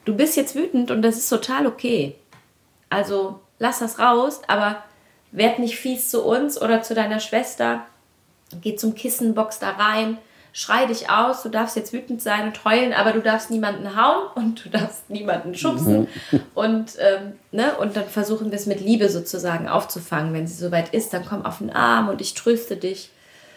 du 0.07 0.17
bist 0.17 0.37
jetzt 0.37 0.55
wütend 0.55 0.91
und 0.91 1.03
das 1.03 1.19
ist 1.19 1.29
total 1.29 1.67
okay. 1.67 2.17
Also 2.89 3.41
lass 3.59 3.81
das 3.81 3.99
raus, 3.99 4.41
aber 4.49 4.83
werd 5.33 5.59
nicht 5.59 5.77
fies 5.77 6.09
zu 6.09 6.25
uns 6.25 6.61
oder 6.61 6.83
zu 6.83 6.95
deiner 6.95 7.21
Schwester. 7.21 7.85
Geh 8.63 8.75
zum 8.75 8.95
Kissenbox 8.95 9.59
da 9.59 9.71
rein, 9.71 10.19
schrei 10.53 10.87
dich 10.87 11.11
aus, 11.11 11.43
du 11.43 11.49
darfst 11.49 11.77
jetzt 11.77 11.93
wütend 11.93 12.23
sein 12.23 12.47
und 12.47 12.65
heulen, 12.65 12.93
aber 12.93 13.13
du 13.13 13.21
darfst 13.21 13.51
niemanden 13.51 13.97
hauen 13.97 14.27
und 14.35 14.65
du 14.65 14.69
darfst 14.71 15.11
niemanden 15.11 15.55
schubsen. 15.55 16.09
Und, 16.55 16.97
ähm, 16.99 17.33
ne? 17.53 17.77
und 17.79 17.97
dann 17.97 18.07
versuchen 18.07 18.51
wir 18.51 18.59
es 18.59 18.67
mit 18.67 18.81
Liebe 18.81 19.09
sozusagen 19.09 19.69
aufzufangen. 19.69 20.35
Wenn 20.35 20.47
sie 20.47 20.55
soweit 20.55 20.93
ist, 20.95 21.13
dann 21.13 21.25
komm 21.25 21.45
auf 21.45 21.59
den 21.59 21.71
Arm 21.71 22.09
und 22.09 22.21
ich 22.21 22.35
tröste 22.35 22.77
dich. 22.77 23.11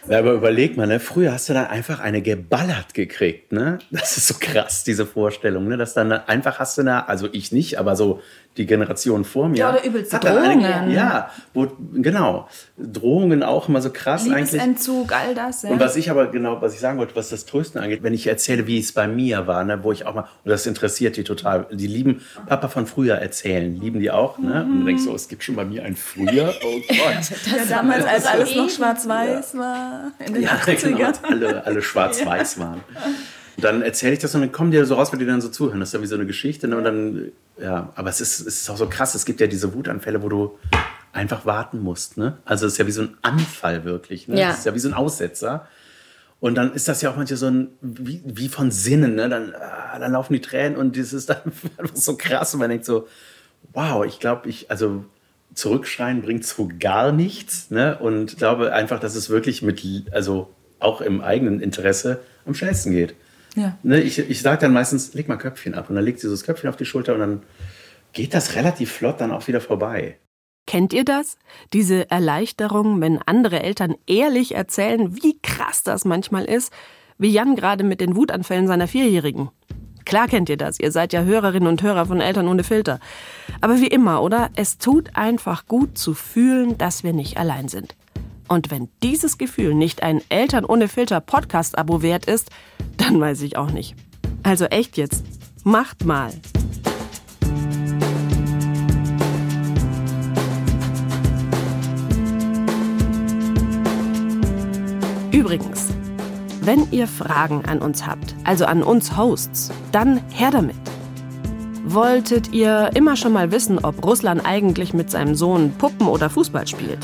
Ja, 0.09 0.19
aber 0.19 0.33
überleg 0.33 0.75
mal, 0.75 0.85
ne? 0.85 0.99
früher 0.99 1.31
hast 1.31 1.47
du 1.47 1.53
dann 1.53 1.67
einfach 1.67 1.99
eine 1.99 2.21
geballert 2.21 2.93
gekriegt. 2.93 3.51
Ne? 3.51 3.79
Das 3.91 4.17
ist 4.17 4.27
so 4.27 4.35
krass, 4.39 4.83
diese 4.83 5.05
Vorstellung. 5.05 5.67
Ne? 5.67 5.77
Dass 5.77 5.93
dann 5.93 6.11
einfach 6.11 6.59
hast 6.59 6.77
du 6.77 6.81
eine, 6.81 7.07
also 7.07 7.29
ich 7.31 7.51
nicht, 7.51 7.79
aber 7.79 7.95
so 7.95 8.21
die 8.57 8.65
Generation 8.65 9.25
vor 9.25 9.49
mir. 9.49 9.57
Ja, 9.57 9.69
oder 9.71 9.83
übelste 9.83 10.15
hat 10.15 10.23
dann 10.25 10.37
eine- 10.37 10.61
Drohungen. 10.63 10.91
ja, 10.91 11.29
wo, 11.53 11.67
genau. 11.93 12.47
Drohungen 12.77 13.41
auch 13.43 13.67
immer 13.69 13.81
so 13.81 13.89
krass 13.89 14.23
eigentlich. 14.23 14.51
Liebesentzug, 14.51 15.11
all 15.11 15.33
das. 15.33 15.63
Ja. 15.63 15.69
Und 15.71 15.79
was 15.79 15.95
ich 15.95 16.09
aber 16.11 16.27
genau, 16.27 16.61
was 16.61 16.73
ich 16.73 16.79
sagen 16.79 16.97
wollte, 16.99 17.15
was 17.15 17.29
das 17.29 17.45
Trösten 17.45 17.81
angeht, 17.81 18.03
wenn 18.03 18.13
ich 18.13 18.27
erzähle, 18.27 18.67
wie 18.67 18.79
es 18.79 18.91
bei 18.91 19.07
mir 19.07 19.47
war, 19.47 19.63
ne, 19.63 19.83
wo 19.83 19.91
ich 19.91 20.05
auch 20.05 20.13
mal, 20.13 20.27
und 20.43 20.49
das 20.51 20.65
interessiert 20.67 21.17
die 21.17 21.23
total, 21.23 21.65
die 21.71 21.87
lieben 21.87 22.21
Papa 22.47 22.67
von 22.67 22.85
früher 22.85 23.15
erzählen, 23.15 23.75
lieben 23.79 23.99
die 23.99 24.11
auch, 24.11 24.37
ne? 24.37 24.63
Und 24.63 24.81
du 24.81 24.85
denkst 24.85 25.03
so, 25.03 25.15
es 25.15 25.27
gibt 25.27 25.43
schon 25.43 25.55
bei 25.55 25.65
mir 25.65 25.83
ein 25.83 25.95
Früher, 25.95 26.53
oh 26.63 26.77
Gott. 26.87 26.89
ja, 27.57 27.65
damals, 27.69 28.05
als 28.05 28.25
alles 28.25 28.55
noch 28.55 28.69
schwarz-weiß 28.69 29.57
war. 29.57 30.11
In 30.25 30.33
den 30.35 30.43
Ja, 30.43 30.51
80ern. 30.51 30.87
genau, 30.89 31.11
alle, 31.23 31.65
alle 31.65 31.81
schwarz-weiß 31.81 32.59
waren. 32.59 32.81
Dann 33.57 33.81
erzähle 33.81 34.13
ich 34.13 34.19
das 34.19 34.33
und 34.35 34.41
dann 34.41 34.51
kommen 34.51 34.71
die 34.71 34.83
so 34.85 34.95
raus, 34.95 35.11
wenn 35.11 35.19
die 35.19 35.25
dann 35.25 35.41
so 35.41 35.49
zuhören. 35.49 35.79
Das 35.79 35.89
ist 35.89 35.93
ja 35.93 36.01
wie 36.01 36.07
so 36.07 36.15
eine 36.15 36.25
Geschichte. 36.25 36.67
Ne? 36.67 36.77
Und 36.77 36.83
dann, 36.83 37.31
ja, 37.59 37.91
aber 37.95 38.09
es 38.09 38.19
ist, 38.19 38.39
es 38.39 38.61
ist 38.61 38.69
auch 38.69 38.77
so 38.77 38.87
krass. 38.87 39.15
Es 39.15 39.25
gibt 39.25 39.39
ja 39.39 39.47
diese 39.47 39.73
Wutanfälle, 39.73 40.23
wo 40.23 40.29
du 40.29 40.57
einfach 41.11 41.45
warten 41.45 41.79
musst. 41.79 42.17
Ne? 42.17 42.37
Also 42.45 42.65
es 42.65 42.73
ist 42.73 42.77
ja 42.79 42.87
wie 42.87 42.91
so 42.91 43.03
ein 43.03 43.17
Anfall 43.21 43.83
wirklich. 43.85 44.27
Ne? 44.27 44.39
Ja. 44.39 44.49
Es 44.49 44.59
ist 44.59 44.65
ja 44.65 44.73
wie 44.73 44.79
so 44.79 44.89
ein 44.89 44.95
Aussetzer. 44.95 45.67
Und 46.39 46.55
dann 46.55 46.73
ist 46.73 46.87
das 46.87 47.01
ja 47.01 47.11
auch 47.11 47.15
manchmal 47.15 47.37
so 47.37 47.47
ein, 47.47 47.69
wie, 47.81 48.21
wie 48.25 48.49
von 48.49 48.71
Sinnen. 48.71 49.15
Ne? 49.15 49.29
Dann, 49.29 49.53
ah, 49.55 49.99
dann 49.99 50.11
laufen 50.11 50.33
die 50.33 50.41
Tränen 50.41 50.75
und 50.75 50.97
das 50.97 51.13
ist 51.13 51.29
dann 51.29 51.37
einfach 51.77 51.95
so 51.95 52.17
krass. 52.17 52.53
Und 52.53 52.59
man 52.59 52.69
denkt 52.69 52.85
so, 52.85 53.07
wow, 53.71 54.03
ich 54.05 54.19
glaube, 54.19 54.49
ich, 54.49 54.69
also 54.71 55.05
zurückschreien 55.53 56.21
bringt 56.21 56.45
so 56.45 56.69
gar 56.79 57.11
nichts. 57.11 57.69
Ne? 57.69 57.97
Und 57.99 58.31
ich 58.31 58.37
glaube 58.37 58.73
einfach, 58.73 58.99
dass 58.99 59.15
es 59.15 59.29
wirklich 59.29 59.61
mit, 59.61 59.83
also 60.11 60.49
auch 60.79 61.01
im 61.01 61.21
eigenen 61.21 61.61
Interesse 61.61 62.19
am 62.45 62.55
schnellsten 62.55 62.91
geht. 62.91 63.15
Ja. 63.55 63.77
Ne? 63.83 64.01
Ich, 64.01 64.17
ich 64.17 64.41
sage 64.41 64.61
dann 64.61 64.73
meistens, 64.73 65.13
leg 65.13 65.27
mal 65.27 65.37
Köpfchen 65.37 65.75
ab. 65.75 65.89
Und 65.89 65.95
dann 65.95 66.05
legt 66.05 66.19
sie 66.19 66.27
so 66.27 66.33
das 66.33 66.43
Köpfchen 66.43 66.69
auf 66.69 66.75
die 66.75 66.85
Schulter 66.85 67.13
und 67.13 67.19
dann 67.19 67.43
geht 68.13 68.33
das 68.33 68.55
relativ 68.55 68.91
flott 68.91 69.21
dann 69.21 69.31
auch 69.31 69.47
wieder 69.47 69.61
vorbei. 69.61 70.17
Kennt 70.65 70.93
ihr 70.93 71.03
das? 71.03 71.37
Diese 71.73 72.09
Erleichterung, 72.09 73.01
wenn 73.01 73.19
andere 73.25 73.61
Eltern 73.61 73.95
ehrlich 74.07 74.55
erzählen, 74.55 75.15
wie 75.21 75.37
krass 75.41 75.83
das 75.83 76.05
manchmal 76.05 76.45
ist, 76.45 76.71
wie 77.17 77.31
Jan 77.31 77.55
gerade 77.55 77.83
mit 77.83 77.99
den 77.99 78.15
Wutanfällen 78.15 78.67
seiner 78.67 78.87
Vierjährigen. 78.87 79.49
Klar 80.05 80.27
kennt 80.27 80.49
ihr 80.49 80.57
das, 80.57 80.79
ihr 80.79 80.91
seid 80.91 81.13
ja 81.13 81.23
Hörerinnen 81.23 81.67
und 81.67 81.81
Hörer 81.81 82.05
von 82.05 82.21
Eltern 82.21 82.47
ohne 82.47 82.63
Filter. 82.63 82.99
Aber 83.61 83.79
wie 83.79 83.87
immer, 83.87 84.21
oder? 84.21 84.49
Es 84.55 84.77
tut 84.77 85.15
einfach 85.15 85.65
gut 85.67 85.97
zu 85.97 86.13
fühlen, 86.13 86.77
dass 86.77 87.03
wir 87.03 87.13
nicht 87.13 87.37
allein 87.37 87.67
sind. 87.67 87.95
Und 88.53 88.69
wenn 88.69 88.87
dieses 89.01 89.39
Gefühl 89.39 89.73
nicht 89.73 90.03
ein 90.03 90.21
Eltern 90.29 90.63
ohne 90.63 90.87
Filter 90.87 91.19
Podcast-Abo 91.21 92.03
wert 92.03 92.25
ist, 92.25 92.51
dann 92.97 93.19
weiß 93.19 93.41
ich 93.41 93.57
auch 93.57 93.71
nicht. 93.71 93.95
Also 94.43 94.65
echt 94.65 94.95
jetzt, 94.95 95.23
macht 95.63 96.05
mal. 96.05 96.31
Übrigens, 105.31 105.89
Wenn 106.61 106.89
ihr 106.91 107.07
Fragen 107.07 107.65
an 107.65 107.79
uns 107.79 108.05
habt, 108.05 108.35
also 108.45 108.65
an 108.65 108.83
uns 108.83 109.17
Hosts, 109.17 109.71
dann 109.91 110.21
her 110.29 110.51
damit. 110.51 110.75
Wolltet 111.83 112.53
ihr 112.53 112.91
immer 112.93 113.17
schon 113.17 113.33
mal 113.33 113.51
wissen, 113.51 113.79
ob 113.83 114.05
Russland 114.05 114.45
eigentlich 114.45 114.93
mit 114.93 115.11
seinem 115.11 115.35
Sohn 115.35 115.73
Puppen 115.77 116.07
oder 116.07 116.29
Fußball 116.29 116.67
spielt? 116.67 116.99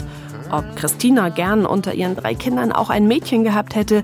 Ob 0.51 0.75
Christina 0.75 1.29
gern 1.29 1.65
unter 1.65 1.93
ihren 1.93 2.15
drei 2.15 2.33
Kindern 2.33 2.71
auch 2.71 2.89
ein 2.89 3.07
Mädchen 3.07 3.43
gehabt 3.43 3.75
hätte? 3.75 4.03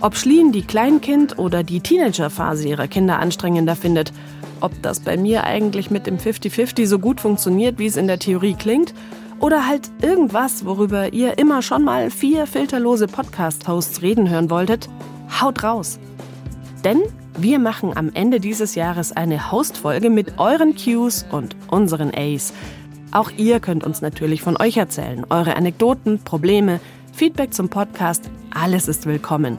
Ob 0.00 0.16
Schlien 0.16 0.52
die 0.52 0.62
Kleinkind- 0.62 1.38
oder 1.38 1.62
die 1.62 1.80
Teenagerphase 1.80 2.68
ihrer 2.68 2.86
Kinder 2.86 3.18
anstrengender 3.18 3.76
findet? 3.76 4.12
Ob 4.60 4.72
das 4.82 5.00
bei 5.00 5.16
mir 5.16 5.44
eigentlich 5.44 5.90
mit 5.90 6.06
dem 6.06 6.18
50-50 6.18 6.86
so 6.86 6.98
gut 6.98 7.20
funktioniert, 7.20 7.78
wie 7.78 7.86
es 7.86 7.96
in 7.96 8.06
der 8.06 8.18
Theorie 8.18 8.54
klingt? 8.54 8.92
Oder 9.40 9.66
halt 9.66 9.90
irgendwas, 10.02 10.66
worüber 10.66 11.14
ihr 11.14 11.38
immer 11.38 11.62
schon 11.62 11.82
mal 11.82 12.10
vier 12.10 12.46
filterlose 12.46 13.06
Podcast-Hosts 13.06 14.02
reden 14.02 14.28
hören 14.28 14.50
wolltet? 14.50 14.90
Haut 15.40 15.62
raus! 15.62 15.98
Denn 16.84 17.00
wir 17.38 17.58
machen 17.58 17.96
am 17.96 18.10
Ende 18.12 18.38
dieses 18.38 18.74
Jahres 18.74 19.12
eine 19.12 19.50
Hostfolge 19.50 20.10
mit 20.10 20.38
euren 20.38 20.74
Cues 20.76 21.24
und 21.30 21.56
unseren 21.70 22.10
A's. 22.14 22.52
Auch 23.12 23.30
ihr 23.36 23.60
könnt 23.60 23.84
uns 23.84 24.00
natürlich 24.02 24.42
von 24.42 24.56
euch 24.56 24.76
erzählen. 24.76 25.26
Eure 25.30 25.56
Anekdoten, 25.56 26.20
Probleme, 26.22 26.80
Feedback 27.12 27.52
zum 27.52 27.68
Podcast, 27.68 28.30
alles 28.54 28.86
ist 28.88 29.06
willkommen. 29.06 29.58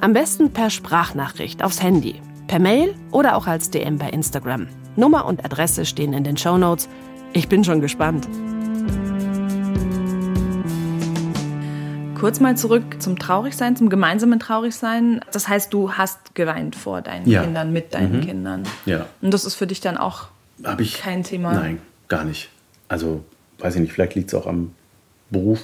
Am 0.00 0.12
besten 0.12 0.50
per 0.52 0.68
Sprachnachricht 0.68 1.62
aufs 1.64 1.82
Handy, 1.82 2.20
per 2.48 2.58
Mail 2.58 2.94
oder 3.10 3.36
auch 3.36 3.46
als 3.46 3.70
DM 3.70 3.96
bei 3.98 4.10
Instagram. 4.10 4.66
Nummer 4.96 5.24
und 5.24 5.42
Adresse 5.44 5.86
stehen 5.86 6.12
in 6.12 6.22
den 6.24 6.36
Show 6.36 6.58
Notes. 6.58 6.88
Ich 7.32 7.48
bin 7.48 7.64
schon 7.64 7.80
gespannt. 7.80 8.28
Kurz 12.20 12.40
mal 12.40 12.56
zurück 12.56 13.00
zum 13.00 13.18
Traurigsein, 13.18 13.74
zum 13.74 13.88
gemeinsamen 13.88 14.38
Traurigsein. 14.38 15.20
Das 15.32 15.48
heißt, 15.48 15.72
du 15.72 15.92
hast 15.94 16.34
geweint 16.34 16.76
vor 16.76 17.00
deinen 17.00 17.26
Ja. 17.26 17.42
Kindern, 17.42 17.72
mit 17.72 17.94
deinen 17.94 18.20
Kindern. 18.20 18.64
Ja. 18.84 19.06
Und 19.22 19.32
das 19.32 19.44
ist 19.46 19.54
für 19.54 19.66
dich 19.66 19.80
dann 19.80 19.96
auch 19.96 20.26
Habe 20.62 20.82
ich 20.82 21.00
kein 21.00 21.24
Thema. 21.24 21.54
Nein, 21.54 21.80
gar 22.08 22.24
nicht. 22.24 22.50
Also, 22.92 23.24
weiß 23.58 23.76
ich 23.76 23.80
nicht, 23.80 23.92
vielleicht 23.94 24.14
liegt 24.16 24.28
es 24.28 24.34
auch 24.34 24.46
am 24.46 24.74
Beruf. 25.30 25.60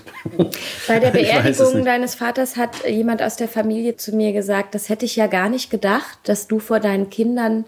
Bei 0.86 0.98
der 0.98 1.10
Beerdigung 1.12 1.84
deines 1.84 2.14
Vaters 2.14 2.56
hat 2.56 2.88
jemand 2.88 3.22
aus 3.22 3.36
der 3.36 3.48
Familie 3.48 3.96
zu 3.96 4.16
mir 4.16 4.32
gesagt, 4.32 4.74
das 4.74 4.88
hätte 4.88 5.04
ich 5.04 5.14
ja 5.16 5.26
gar 5.26 5.50
nicht 5.50 5.70
gedacht, 5.70 6.18
dass 6.24 6.48
du 6.48 6.58
vor 6.58 6.80
deinen 6.80 7.10
Kindern 7.10 7.66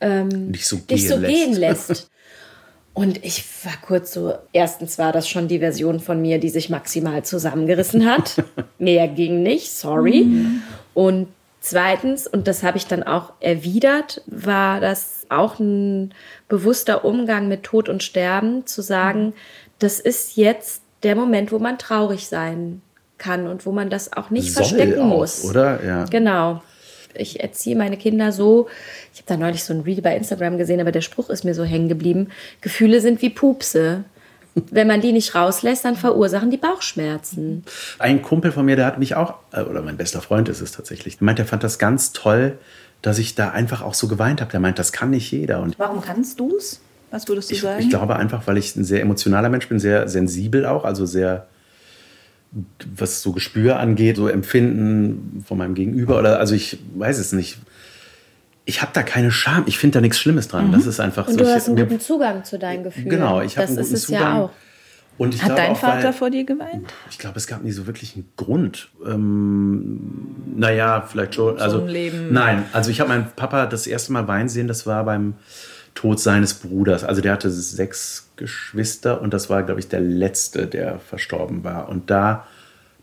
Nicht 0.00 0.66
so 0.66 0.76
dich 0.76 1.02
gehen 1.02 1.08
so 1.08 1.16
lässt. 1.18 1.34
gehen 1.34 1.52
lässt. 1.54 2.10
Und 2.94 3.22
ich 3.22 3.44
war 3.64 3.74
kurz 3.86 4.14
so, 4.14 4.32
erstens 4.54 4.96
war 4.96 5.12
das 5.12 5.28
schon 5.28 5.46
die 5.46 5.58
Version 5.58 6.00
von 6.00 6.22
mir, 6.22 6.38
die 6.38 6.48
sich 6.48 6.70
maximal 6.70 7.22
zusammengerissen 7.22 8.06
hat. 8.10 8.42
Mehr 8.78 9.08
ging 9.08 9.42
nicht, 9.42 9.70
sorry. 9.70 10.26
Und 10.94 11.28
zweitens, 11.68 12.26
und 12.26 12.46
das 12.46 12.62
habe 12.62 12.78
ich 12.78 12.86
dann 12.86 13.02
auch 13.02 13.32
erwidert, 13.40 14.22
war 14.26 14.80
das 14.80 15.26
auch 15.28 15.58
ein 15.58 16.14
bewusster 16.48 17.04
Umgang 17.04 17.48
mit 17.48 17.64
Tod 17.64 17.88
und 17.88 18.02
Sterben, 18.02 18.66
zu 18.66 18.82
sagen, 18.82 19.34
das 19.78 19.98
ist 19.98 20.36
jetzt 20.36 20.82
der 21.02 21.16
Moment, 21.16 21.52
wo 21.52 21.58
man 21.58 21.78
traurig 21.78 22.28
sein 22.28 22.82
kann 23.18 23.46
und 23.46 23.66
wo 23.66 23.72
man 23.72 23.90
das 23.90 24.12
auch 24.12 24.30
nicht 24.30 24.52
Soll 24.52 24.64
verstecken 24.64 25.00
auch, 25.00 25.06
muss. 25.06 25.44
oder? 25.44 25.82
Ja. 25.84 26.04
Genau. 26.04 26.62
Ich 27.14 27.40
erziehe 27.40 27.76
meine 27.76 27.96
Kinder 27.96 28.30
so, 28.30 28.68
ich 29.12 29.20
habe 29.20 29.28
da 29.28 29.36
neulich 29.36 29.64
so 29.64 29.72
ein 29.72 29.80
Reel 29.80 30.02
bei 30.02 30.14
Instagram 30.16 30.58
gesehen, 30.58 30.80
aber 30.80 30.92
der 30.92 31.00
Spruch 31.00 31.30
ist 31.30 31.44
mir 31.44 31.54
so 31.54 31.64
hängen 31.64 31.88
geblieben. 31.88 32.28
Gefühle 32.60 33.00
sind 33.00 33.22
wie 33.22 33.30
Pupse. 33.30 34.04
Wenn 34.70 34.86
man 34.86 35.02
die 35.02 35.12
nicht 35.12 35.34
rauslässt, 35.34 35.84
dann 35.84 35.96
verursachen 35.96 36.50
die 36.50 36.56
Bauchschmerzen. 36.56 37.64
Ein 37.98 38.22
Kumpel 38.22 38.52
von 38.52 38.64
mir, 38.64 38.76
der 38.76 38.86
hat 38.86 38.98
mich 38.98 39.14
auch, 39.14 39.34
äh, 39.52 39.60
oder 39.60 39.82
mein 39.82 39.96
bester 39.96 40.22
Freund 40.22 40.48
ist 40.48 40.62
es 40.62 40.72
tatsächlich, 40.72 41.18
der 41.18 41.24
meint, 41.26 41.38
er 41.38 41.44
fand 41.44 41.62
das 41.62 41.78
ganz 41.78 42.12
toll, 42.12 42.58
dass 43.02 43.18
ich 43.18 43.34
da 43.34 43.50
einfach 43.50 43.82
auch 43.82 43.94
so 43.94 44.08
geweint 44.08 44.40
habe. 44.40 44.50
Der 44.50 44.60
meint, 44.60 44.78
das 44.78 44.92
kann 44.92 45.10
nicht 45.10 45.30
jeder. 45.30 45.60
Und 45.60 45.78
Warum 45.78 46.00
kannst 46.00 46.40
du 46.40 46.56
es? 46.56 46.80
Was 47.10 47.28
würdest 47.28 47.50
du 47.50 47.54
ich, 47.54 47.60
sagen? 47.60 47.80
ich 47.80 47.90
glaube 47.90 48.16
einfach, 48.16 48.46
weil 48.46 48.56
ich 48.56 48.74
ein 48.76 48.84
sehr 48.84 49.00
emotionaler 49.00 49.48
Mensch 49.48 49.68
bin, 49.68 49.78
sehr 49.78 50.08
sensibel 50.08 50.66
auch, 50.66 50.84
also 50.84 51.06
sehr, 51.06 51.46
was 52.94 53.22
so 53.22 53.32
Gespür 53.32 53.78
angeht, 53.78 54.16
so 54.16 54.26
Empfinden 54.26 55.44
von 55.46 55.58
meinem 55.58 55.74
Gegenüber 55.74 56.18
oder, 56.18 56.38
also 56.40 56.54
ich 56.54 56.78
weiß 56.94 57.18
es 57.18 57.32
nicht. 57.32 57.58
Ich 58.68 58.82
habe 58.82 58.90
da 58.92 59.02
keine 59.02 59.30
Scham. 59.30 59.62
Ich 59.66 59.78
finde 59.78 59.94
da 59.98 60.00
nichts 60.02 60.18
Schlimmes 60.18 60.48
dran. 60.48 60.72
Das 60.72 60.86
ist 60.86 61.00
einfach 61.00 61.26
Und 61.28 61.34
so. 61.34 61.38
du 61.38 61.44
ich, 61.44 61.54
hast 61.54 61.68
einen 61.68 61.76
guten 61.76 62.00
Zugang 62.00 62.44
zu 62.44 62.58
deinen 62.58 62.82
Gefühlen. 62.84 63.08
Genau, 63.08 63.40
ich 63.40 63.56
habe 63.56 63.66
Das 63.68 63.70
einen 63.70 63.76
guten 63.78 63.94
ist 63.94 64.00
es 64.00 64.06
Zugang. 64.06 64.20
ja 64.22 64.42
auch. 64.42 64.50
Und 65.18 65.34
ich 65.34 65.40
Hat 65.42 65.50
glaube 65.50 65.62
dein 65.62 65.72
auch, 65.72 65.78
Vater 65.78 66.04
weil, 66.04 66.12
vor 66.12 66.30
dir 66.30 66.44
geweint? 66.44 66.92
Ich 67.10 67.18
glaube, 67.18 67.38
es 67.38 67.46
gab 67.46 67.62
nie 67.62 67.70
so 67.72 67.86
wirklich 67.86 68.16
einen 68.16 68.28
Grund. 68.36 68.88
Ähm, 69.06 70.34
naja, 70.56 71.06
vielleicht 71.08 71.36
schon. 71.36 71.58
Also, 71.58 71.80
ein 71.80 71.88
Leben. 71.88 72.32
Nein, 72.32 72.64
also 72.72 72.90
ich 72.90 73.00
habe 73.00 73.08
meinen 73.08 73.28
Papa 73.34 73.66
das 73.66 73.86
erste 73.86 74.12
Mal 74.12 74.28
weinen 74.28 74.48
sehen, 74.50 74.68
das 74.68 74.84
war 74.86 75.04
beim 75.04 75.34
Tod 75.94 76.20
seines 76.20 76.54
Bruders. 76.54 77.02
Also 77.04 77.22
der 77.22 77.32
hatte 77.32 77.50
sechs 77.50 78.28
Geschwister 78.36 79.22
und 79.22 79.32
das 79.32 79.48
war, 79.48 79.62
glaube 79.62 79.80
ich, 79.80 79.88
der 79.88 80.00
letzte, 80.00 80.66
der 80.66 80.98
verstorben 80.98 81.64
war. 81.64 81.88
Und 81.88 82.10
da, 82.10 82.46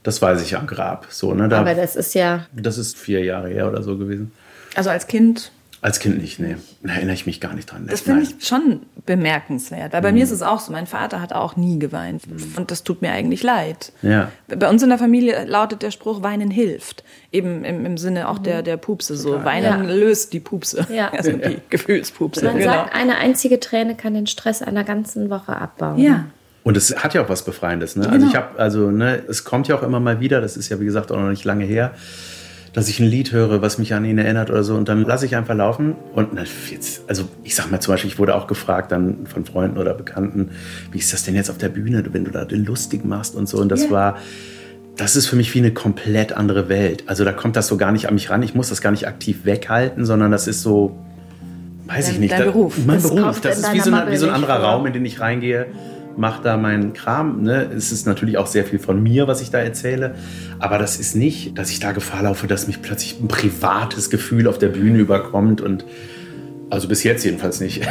das 0.04 0.22
weiß 0.22 0.44
ich 0.44 0.56
am 0.56 0.68
Grab. 0.68 1.08
So, 1.10 1.34
ne, 1.34 1.50
da, 1.50 1.62
Aber 1.62 1.74
das 1.74 1.96
ist 1.96 2.14
ja, 2.14 2.46
das 2.54 2.78
ist 2.78 2.96
vier 2.98 3.24
Jahre 3.24 3.50
her 3.50 3.68
oder 3.68 3.82
so 3.82 3.98
gewesen. 3.98 4.32
Also 4.76 4.90
als 4.90 5.08
Kind, 5.08 5.52
Als 5.82 6.00
Kind 6.00 6.22
nicht, 6.22 6.40
nee. 6.40 6.56
Da 6.82 6.94
erinnere 6.94 7.14
ich 7.14 7.26
mich 7.26 7.42
gar 7.42 7.54
nicht 7.54 7.70
dran. 7.70 7.88
das 7.88 8.00
finde 8.02 8.24
ich 8.24 8.48
schon 8.48 8.84
bemerkenswert. 9.06 9.92
Weil 9.92 10.02
bei 10.02 10.12
Mhm. 10.12 10.18
mir 10.20 10.24
ist 10.24 10.32
es 10.32 10.42
auch 10.42 10.60
so, 10.62 10.72
mein 10.72 10.88
Vater 10.88 11.20
hat 11.22 11.34
auch 11.34 11.58
nie 11.58 11.78
geweint. 11.78 12.24
Und 12.56 12.72
das 12.72 12.84
tut 12.86 13.02
mir 13.02 13.12
eigentlich 13.12 13.44
leid. 13.44 13.92
Ja. 14.02 14.32
Bei 14.48 14.70
uns 14.70 14.82
in 14.82 14.88
der 14.90 14.98
Familie 14.98 15.44
lautet 15.46 15.82
der 15.82 15.92
Spruch, 15.92 16.24
Weinen 16.24 16.52
hilft. 16.52 17.04
Eben 17.34 17.66
im, 17.66 17.86
im 17.86 17.98
Sinne 17.98 18.30
auch 18.30 18.40
der, 18.40 18.62
der 18.64 18.78
Pupse. 18.78 19.18
So, 19.18 19.44
Weinen 19.44 19.64
Ja. 19.66 19.94
löst 19.94 20.32
die 20.32 20.40
Pupse. 20.40 20.88
Ja. 20.90 21.12
Also 21.18 21.34
die 21.34 21.58
Gefühlspupse. 21.70 22.46
man 22.46 22.58
genau. 22.60 22.72
sagt, 22.72 22.96
eine 22.96 23.18
einzige 23.18 23.60
Träne 23.60 23.96
kann 23.96 24.14
den 24.14 24.28
Stress 24.28 24.62
einer 24.62 24.84
ganzen 24.86 25.30
Woche 25.30 25.56
abbauen. 25.56 25.98
ja. 26.00 26.26
Und 26.66 26.78
es 26.78 26.96
hat 27.04 27.14
ja 27.14 27.22
auch 27.26 27.28
was 27.28 27.44
Befreiendes. 27.44 27.98
Ne? 27.98 28.04
Also 28.06 28.20
Genau. 28.20 28.30
ich 28.30 28.36
habe, 28.38 28.58
also 28.58 28.90
ne, 28.90 29.22
es 29.28 29.44
kommt 29.44 29.68
ja 29.68 29.76
auch 29.76 29.84
immer 29.84 30.00
mal 30.00 30.22
wieder, 30.22 30.40
das 30.40 30.56
ist 30.56 30.70
ja 30.70 30.80
wie 30.80 30.86
gesagt 30.86 31.12
auch 31.12 31.18
noch 31.20 31.28
nicht 31.30 31.44
lange 31.44 31.66
her, 31.66 31.92
dass 32.74 32.90
ich 32.90 33.00
ein 33.00 33.06
Lied 33.06 33.32
höre, 33.32 33.62
was 33.62 33.78
mich 33.78 33.94
an 33.94 34.04
ihn 34.04 34.18
erinnert 34.18 34.50
oder 34.50 34.64
so, 34.64 34.76
und 34.76 34.90
dann 34.90 35.04
lasse 35.06 35.26
ich 35.28 35.36
einfach 35.36 35.56
laufen. 35.56 35.96
Und 36.14 36.30
jetzt, 36.72 37.04
also 37.08 37.26
ich 37.44 37.54
sag 37.56 37.70
mal 37.72 37.80
zum 37.80 37.94
Beispiel, 37.94 38.10
ich 38.10 38.18
wurde 38.18 38.34
auch 38.36 38.48
gefragt 38.48 38.92
dann 38.92 39.28
von 39.28 39.46
Freunden 39.46 39.78
oder 39.78 39.94
Bekannten, 39.94 40.50
wie 40.92 40.98
ist 40.98 41.14
das 41.14 41.24
denn 41.24 41.36
jetzt 41.36 41.50
auf 41.52 41.58
der 41.60 41.70
Bühne, 41.70 42.04
wenn 42.12 42.26
du 42.26 42.32
da 42.32 42.46
den 42.46 42.66
lustig 42.66 43.06
machst 43.06 43.36
und 43.36 43.48
so. 43.48 43.60
Und 43.60 43.70
das 43.70 43.92
war, 43.92 44.18
das 44.98 45.16
ist 45.16 45.28
für 45.28 45.36
mich 45.36 45.54
wie 45.54 45.60
eine 45.60 45.72
komplett 45.72 46.34
andere 46.34 46.68
Welt. 46.68 47.04
Also 47.08 47.24
da 47.24 47.32
kommt 47.32 47.56
das 47.56 47.68
so 47.68 47.78
gar 47.78 47.92
nicht 47.92 48.08
an 48.08 48.16
mich 48.16 48.30
ran. 48.32 48.42
Ich 48.42 48.56
muss 48.56 48.70
das 48.70 48.82
gar 48.82 48.92
nicht 48.92 49.08
aktiv 49.08 49.46
weghalten, 49.46 50.04
sondern 50.06 50.32
das 50.32 50.48
ist 50.48 50.64
so, 50.64 50.98
weiß 51.86 52.08
ich 52.08 52.14
Dein- 52.14 52.20
nicht. 52.22 52.32
dein 52.34 52.40
da, 52.40 52.46
Beruf. 52.46 52.78
Mein 52.88 52.96
Das 53.02 53.10
Beruf. 53.14 53.40
Das 53.42 53.60
ist 53.60 53.74
wie 53.74 53.80
so, 53.82 53.92
eine, 53.94 54.12
wie 54.12 54.18
so 54.18 54.26
ein 54.28 54.40
nicht 54.42 54.50
anderer. 54.50 54.64
Raum, 54.68 54.86
in 54.88 54.94
den 54.94 55.06
ich 55.06 55.20
reingehe, 55.20 55.68
mache 56.18 56.44
da 56.44 56.58
meinen 56.58 56.94
Kram. 56.94 57.42
Ne? 57.44 57.70
Es 57.76 57.92
ist 57.92 58.06
natürlich 58.06 58.38
auch 58.38 58.48
sehr 58.48 58.66
viel 58.66 58.80
von 58.80 59.02
mir, 59.02 59.28
was 59.28 59.42
ich 59.42 59.52
da 59.52 59.60
erzähle. 59.60 60.16
Aber 60.60 60.78
das 60.78 61.00
ist 61.00 61.16
nicht, 61.16 61.58
dass 61.58 61.70
ich 61.70 61.80
da 61.80 61.92
Gefahr 61.92 62.24
laufe, 62.24 62.48
dass 62.48 62.68
mich 62.68 62.82
plötzlich 62.82 63.20
ein 63.22 63.28
privates 63.28 64.10
Gefühl 64.10 64.48
auf 64.48 64.58
der 64.58 64.70
Bühne 64.70 65.00
überkommt. 65.00 65.62
Und 65.62 65.86
also 66.70 66.88
bis 66.88 67.04
jetzt 67.04 67.24
jedenfalls 67.24 67.60
nicht. 67.60 67.82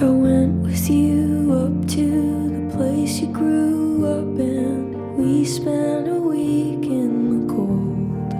I 0.00 0.06
went 0.06 0.64
with 0.66 0.88
you 0.88 1.52
up 1.52 1.86
to 1.86 2.48
the 2.50 2.76
place 2.76 3.20
you 3.20 3.32
grew 3.32 4.04
up 4.04 4.38
in. 4.38 4.94
We 5.16 5.44
spent 5.44 6.08
a 6.08 6.18
week 6.18 6.84
in 6.84 7.30
the 7.30 7.46
cold. 7.46 8.34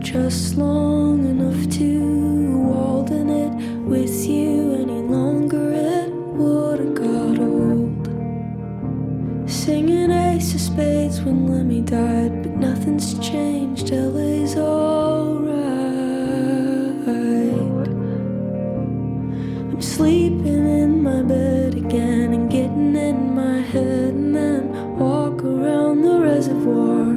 Just 0.00 0.56
long 0.56 1.24
enough 1.24 1.68
to 1.78 2.68
walden 2.68 3.28
it 3.30 3.52
with 3.84 4.26
you 4.26 4.74
any 4.82 4.99
Singing 9.60 10.10
Ace 10.10 10.54
of 10.54 10.60
Spades 10.62 11.20
when 11.20 11.46
Lemmy 11.46 11.82
died, 11.82 12.42
but 12.42 12.56
nothing's 12.56 13.18
changed. 13.18 13.90
LA's 13.90 14.56
alright. 14.56 15.46
I'm 19.70 19.82
sleeping 19.82 20.64
in 20.80 21.02
my 21.02 21.20
bed 21.20 21.74
again 21.74 22.32
and 22.32 22.50
getting 22.50 22.96
in 22.96 23.34
my 23.34 23.60
head 23.60 24.14
and 24.14 24.34
then 24.34 24.96
walk 24.98 25.44
around 25.44 26.04
the 26.04 26.18
reservoir. 26.18 27.12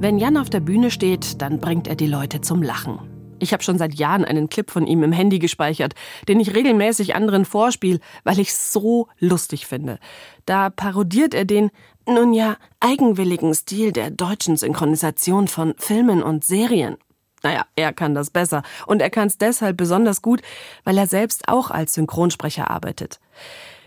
Wenn 0.00 0.16
Jan 0.16 0.38
auf 0.38 0.48
der 0.48 0.60
Bühne 0.60 0.90
steht, 0.90 1.42
dann 1.42 1.58
bringt 1.58 1.88
er 1.88 1.94
die 1.96 2.06
Leute 2.06 2.40
zum 2.40 2.62
Lachen. 2.62 3.09
Ich 3.40 3.52
habe 3.52 3.62
schon 3.62 3.78
seit 3.78 3.94
Jahren 3.94 4.24
einen 4.24 4.48
Clip 4.48 4.70
von 4.70 4.86
ihm 4.86 5.02
im 5.02 5.12
Handy 5.12 5.38
gespeichert, 5.38 5.94
den 6.28 6.40
ich 6.40 6.54
regelmäßig 6.54 7.14
anderen 7.14 7.44
vorspiele, 7.44 8.00
weil 8.24 8.38
ich 8.38 8.54
so 8.54 9.08
lustig 9.18 9.66
finde. 9.66 9.98
Da 10.46 10.70
parodiert 10.70 11.34
er 11.34 11.44
den, 11.44 11.70
nun 12.06 12.32
ja, 12.32 12.56
eigenwilligen 12.80 13.54
Stil 13.54 13.92
der 13.92 14.10
deutschen 14.10 14.56
Synchronisation 14.56 15.48
von 15.48 15.74
Filmen 15.78 16.22
und 16.22 16.44
Serien. 16.44 16.96
Naja, 17.42 17.64
er 17.76 17.92
kann 17.92 18.14
das 18.14 18.30
besser. 18.30 18.62
Und 18.86 19.00
er 19.00 19.10
kann 19.10 19.28
es 19.28 19.38
deshalb 19.38 19.76
besonders 19.76 20.20
gut, 20.22 20.42
weil 20.84 20.98
er 20.98 21.06
selbst 21.06 21.48
auch 21.48 21.70
als 21.70 21.94
Synchronsprecher 21.94 22.70
arbeitet. 22.70 23.18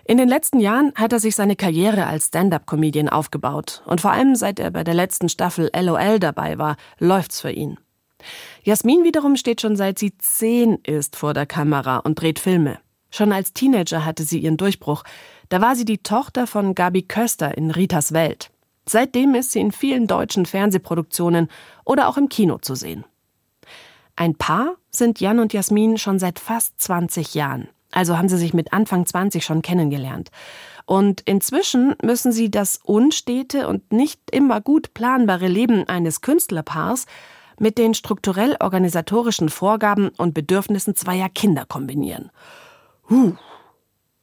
In 0.05 0.17
den 0.17 0.27
letzten 0.27 0.59
Jahren 0.59 0.91
hat 0.95 1.13
er 1.13 1.19
sich 1.19 1.35
seine 1.35 1.55
Karriere 1.55 2.07
als 2.07 2.27
Stand-up-Comedian 2.27 3.07
aufgebaut. 3.07 3.81
Und 3.85 4.01
vor 4.01 4.11
allem 4.11 4.35
seit 4.35 4.59
er 4.59 4.71
bei 4.71 4.83
der 4.83 4.95
letzten 4.95 5.29
Staffel 5.29 5.69
LOL 5.73 6.19
dabei 6.19 6.57
war, 6.57 6.75
läuft's 6.99 7.39
für 7.39 7.51
ihn. 7.51 7.77
Jasmin 8.63 9.03
wiederum 9.03 9.35
steht 9.35 9.61
schon 9.61 9.75
seit 9.75 9.99
sie 9.99 10.17
zehn 10.17 10.75
ist 10.83 11.15
vor 11.15 11.33
der 11.33 11.45
Kamera 11.45 11.97
und 11.97 12.21
dreht 12.21 12.39
Filme. 12.39 12.79
Schon 13.11 13.31
als 13.31 13.53
Teenager 13.53 14.05
hatte 14.05 14.23
sie 14.23 14.39
ihren 14.39 14.57
Durchbruch. 14.57 15.03
Da 15.49 15.61
war 15.61 15.75
sie 15.75 15.85
die 15.85 15.99
Tochter 15.99 16.47
von 16.47 16.73
Gabi 16.73 17.03
Köster 17.03 17.55
in 17.55 17.69
Ritas 17.69 18.11
Welt. 18.11 18.49
Seitdem 18.87 19.35
ist 19.35 19.51
sie 19.51 19.59
in 19.59 19.71
vielen 19.71 20.07
deutschen 20.07 20.45
Fernsehproduktionen 20.45 21.47
oder 21.85 22.07
auch 22.07 22.17
im 22.17 22.27
Kino 22.27 22.57
zu 22.57 22.75
sehen. 22.75 23.05
Ein 24.15 24.35
Paar 24.35 24.75
sind 24.89 25.19
Jan 25.19 25.39
und 25.39 25.53
Jasmin 25.53 25.97
schon 25.97 26.19
seit 26.19 26.39
fast 26.39 26.81
20 26.81 27.33
Jahren. 27.33 27.67
Also 27.91 28.17
haben 28.17 28.29
sie 28.29 28.37
sich 28.37 28.53
mit 28.53 28.73
Anfang 28.73 29.05
20 29.05 29.45
schon 29.45 29.61
kennengelernt. 29.61 30.31
Und 30.85 31.21
inzwischen 31.21 31.95
müssen 32.01 32.31
sie 32.31 32.51
das 32.51 32.79
unstete 32.83 33.67
und 33.67 33.93
nicht 33.93 34.19
immer 34.31 34.59
gut 34.59 34.93
planbare 34.93 35.47
Leben 35.47 35.87
eines 35.87 36.21
Künstlerpaars 36.21 37.05
mit 37.59 37.77
den 37.77 37.93
strukturell 37.93 38.55
organisatorischen 38.59 39.49
Vorgaben 39.49 40.09
und 40.09 40.33
Bedürfnissen 40.33 40.95
zweier 40.95 41.29
Kinder 41.29 41.65
kombinieren. 41.65 42.31
Huh. 43.09 43.33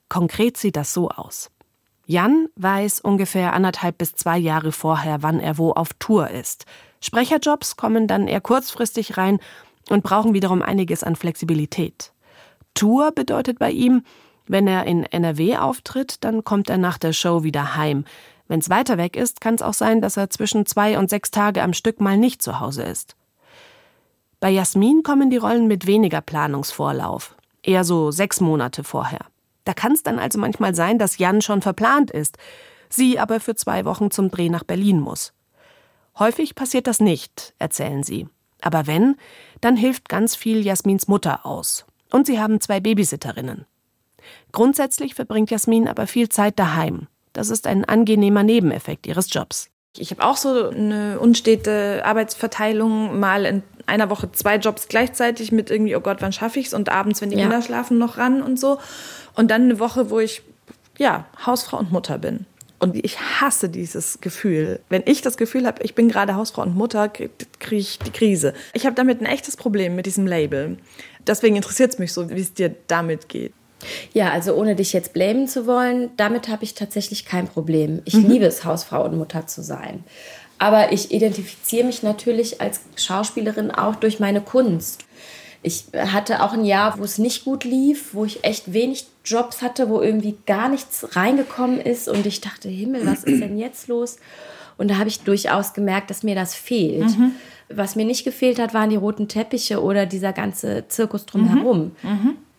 Konkret 0.09 0.57
sieht 0.57 0.77
das 0.77 0.93
so 0.93 1.11
aus. 1.11 1.51
Jan 2.07 2.49
weiß 2.57 3.01
ungefähr 3.01 3.53
anderthalb 3.53 3.99
bis 3.99 4.15
zwei 4.15 4.37
Jahre 4.37 4.73
vorher, 4.73 5.23
wann 5.23 5.39
er 5.39 5.59
wo 5.59 5.71
auf 5.71 5.91
Tour 6.01 6.29
ist. 6.31 6.67
Sprecherjobs 7.01 7.77
kommen 7.77 8.09
dann 8.09 8.27
eher 8.27 8.41
kurzfristig 8.41 9.17
rein 9.17 9.39
und 9.91 10.03
brauchen 10.03 10.35
wiederum 10.35 10.63
einiges 10.63 11.05
an 11.05 11.15
Flexibilität. 11.15 12.13
Tour 12.75 13.13
bedeutet 13.13 13.59
bei 13.59 13.71
ihm, 13.71 14.03
wenn 14.47 14.67
er 14.67 14.87
in 14.87 15.05
NRW 15.05 15.59
auftritt, 15.59 16.25
dann 16.25 16.43
kommt 16.43 16.69
er 16.69 16.79
nach 16.79 16.99
der 16.99 17.13
Show 17.13 17.45
wieder 17.45 17.77
heim. 17.77 18.05
Wenn 18.49 18.59
es 18.59 18.69
weiter 18.69 18.99
weg 18.99 19.17
ist, 19.17 19.41
kann 19.41 19.55
es 19.55 19.63
auch 19.63 19.75
sein, 19.75 20.01
dass 20.01 20.17
er 20.17 20.31
zwischen 20.31 20.67
zwei 20.67 20.99
und 20.99 21.09
sechs 21.09 21.31
Tage 21.31 21.63
am 21.63 21.73
Stück 21.73 22.01
mal 22.01 22.17
nicht 22.17 22.43
zu 22.43 22.59
Hause 22.59 22.83
ist. 22.83 23.15
Bei 24.41 24.49
Jasmin 24.49 25.03
kommen 25.03 25.29
die 25.29 25.37
Rollen 25.37 25.69
mit 25.69 25.87
weniger 25.87 26.23
Planungsvorlauf, 26.23 27.37
eher 27.63 27.85
so 27.85 28.11
sechs 28.11 28.41
Monate 28.41 28.85
vorher. 28.85 29.27
Da 29.65 29.75
kann 29.75 29.93
es 29.93 30.03
dann 30.03 30.19
also 30.19 30.39
manchmal 30.39 30.75
sein, 30.75 30.99
dass 30.99 31.19
Jan 31.19 31.43
schon 31.43 31.61
verplant 31.61 32.11
ist, 32.11 32.39
sie 32.89 33.19
aber 33.19 33.39
für 33.39 33.55
zwei 33.55 33.85
Wochen 33.85 34.11
zum 34.11 34.31
Dreh 34.31 34.49
nach 34.49 34.65
Berlin 34.65 34.99
muss. 34.99 35.35
Häufig 36.19 36.55
passiert 36.55 36.87
das 36.87 37.01
nicht, 37.01 37.55
erzählen 37.59 38.03
sie. 38.03 38.29
Aber 38.63 38.87
wenn, 38.87 39.17
dann 39.61 39.77
hilft 39.77 40.09
ganz 40.09 40.35
viel 40.37 40.65
Jasmins 40.65 41.07
Mutter 41.07 41.45
aus. 41.45 41.85
Und 42.11 42.27
sie 42.27 42.41
haben 42.41 42.61
zwei 42.61 42.81
Babysitterinnen. 42.81 43.67
Grundsätzlich 44.53 45.15
verbringt 45.15 45.51
Jasmin 45.51 45.87
aber 45.87 46.07
viel 46.07 46.31
Zeit 46.31 46.59
daheim. 46.59 47.09
Das 47.35 47.51
ist 47.51 47.67
ein 47.67 47.85
angenehmer 47.85 48.43
Nebeneffekt 48.43 49.07
ihres 49.07 49.33
Jobs. 49.33 49.69
Ich 49.97 50.11
habe 50.11 50.25
auch 50.25 50.37
so 50.37 50.69
eine 50.69 51.19
unstete 51.19 52.03
Arbeitsverteilung, 52.05 53.19
mal 53.19 53.63
einer 53.91 54.09
Woche 54.11 54.33
zwei 54.33 54.57
Jobs 54.57 54.89
gleichzeitig 54.89 55.53
mit 55.53 55.71
irgendwie, 55.71 55.95
oh 55.97 56.01
Gott, 56.01 56.19
wann 56.21 56.33
schaffe 56.33 56.59
ich's? 56.61 56.73
Und 56.75 56.89
abends, 56.89 57.21
wenn 57.21 57.31
die 57.31 57.37
Ja. 57.37 57.43
Kinder 57.43 57.61
schlafen, 57.63 57.99
noch 57.99 58.17
ran 58.17 58.41
und 58.43 58.59
so. 58.59 58.79
Und 59.35 59.51
dann 59.51 59.63
eine 59.65 59.79
Woche, 59.79 60.11
wo 60.11 60.19
ich, 60.21 60.43
ja, 60.99 61.27
Hausfrau 61.45 61.79
und 61.79 61.93
Mutter 61.93 62.19
bin. 62.19 62.47
Und 62.79 62.97
ich 62.97 63.21
hasse 63.21 63.69
dieses 63.69 64.23
Gefühl. 64.23 64.81
Wenn 64.89 65.03
ich 65.05 65.21
das 65.21 65.37
Gefühl 65.37 65.67
habe, 65.67 65.83
ich 65.83 65.95
bin 65.95 66.09
gerade 66.09 66.35
Hausfrau 66.35 66.63
und 66.63 66.75
Mutter, 66.75 67.11
kriege 67.11 67.31
ich 67.77 67.99
die 67.99 68.11
Krise. 68.11 68.55
Ich 68.73 68.87
habe 68.87 68.95
damit 68.97 69.21
ein 69.21 69.27
echtes 69.27 69.57
Problem 69.59 69.97
mit 69.97 70.07
diesem 70.07 70.27
Label. 70.27 70.79
Deswegen 71.27 71.57
interessiert 71.57 71.93
es 71.93 71.99
mich 71.99 72.15
so, 72.15 72.31
wie 72.31 72.41
es 72.41 72.55
dir 72.55 72.75
damit 72.87 73.29
geht. 73.29 73.53
Ja, 74.13 74.31
also 74.31 74.55
ohne 74.55 74.75
dich 74.75 74.93
jetzt 74.93 75.13
blamen 75.13 75.49
zu 75.49 75.67
wollen, 75.67 76.11
damit 76.17 76.49
habe 76.49 76.65
ich 76.65 76.75
tatsächlich 76.75 77.25
kein 77.25 77.49
Problem. 77.49 78.03
Ich 78.05 78.15
liebe 78.15 78.45
es, 78.47 78.65
Hausfrau 78.65 79.05
und 79.05 79.17
Mutter 79.17 79.47
zu 79.47 79.63
sein. 79.63 80.05
Aber 80.61 80.93
ich 80.93 81.11
identifiziere 81.11 81.87
mich 81.87 82.03
natürlich 82.03 82.61
als 82.61 82.83
Schauspielerin 82.95 83.71
auch 83.71 83.97
durch 83.97 84.21
meine 84.21 84.43
Kunst. 84.43 85.05
Ich 85.63 85.85
hatte 85.95 86.43
auch 86.43 86.53
ein 86.53 86.67
Jahr, 86.67 86.99
wo 86.99 87.05
es 87.05 87.17
nicht 87.17 87.47
gut 87.47 87.65
lief, 87.65 88.13
wo 88.13 88.27
ich 88.27 88.45
echt 88.45 88.75
wenig 88.75 89.07
Jobs 89.25 89.63
hatte, 89.63 89.89
wo 89.89 90.03
irgendwie 90.03 90.37
gar 90.47 90.69
nichts 90.69 91.17
reingekommen 91.17 91.81
ist 91.81 92.09
und 92.09 92.27
ich 92.27 92.43
dachte, 92.43 92.69
Himmel, 92.69 93.07
was 93.07 93.25
ist 93.25 93.41
denn 93.41 93.59
jetzt 93.59 93.89
los? 93.89 94.19
Und 94.77 94.91
da 94.91 94.99
habe 94.99 95.09
ich 95.09 95.21
durchaus 95.21 95.73
gemerkt, 95.73 96.11
dass 96.11 96.23
mir 96.23 96.35
das 96.35 96.55
fehlt. 96.55 97.11
Was 97.71 97.97
mir 97.97 98.05
nicht 98.05 98.25
gefehlt 98.25 98.59
hat, 98.59 98.75
waren 98.75 98.91
die 98.91 98.97
roten 98.97 99.29
Teppiche 99.29 99.83
oder 99.83 100.05
dieser 100.05 100.35
ganze 100.35 100.85
Zirkus 100.89 101.25
drumherum. 101.25 101.93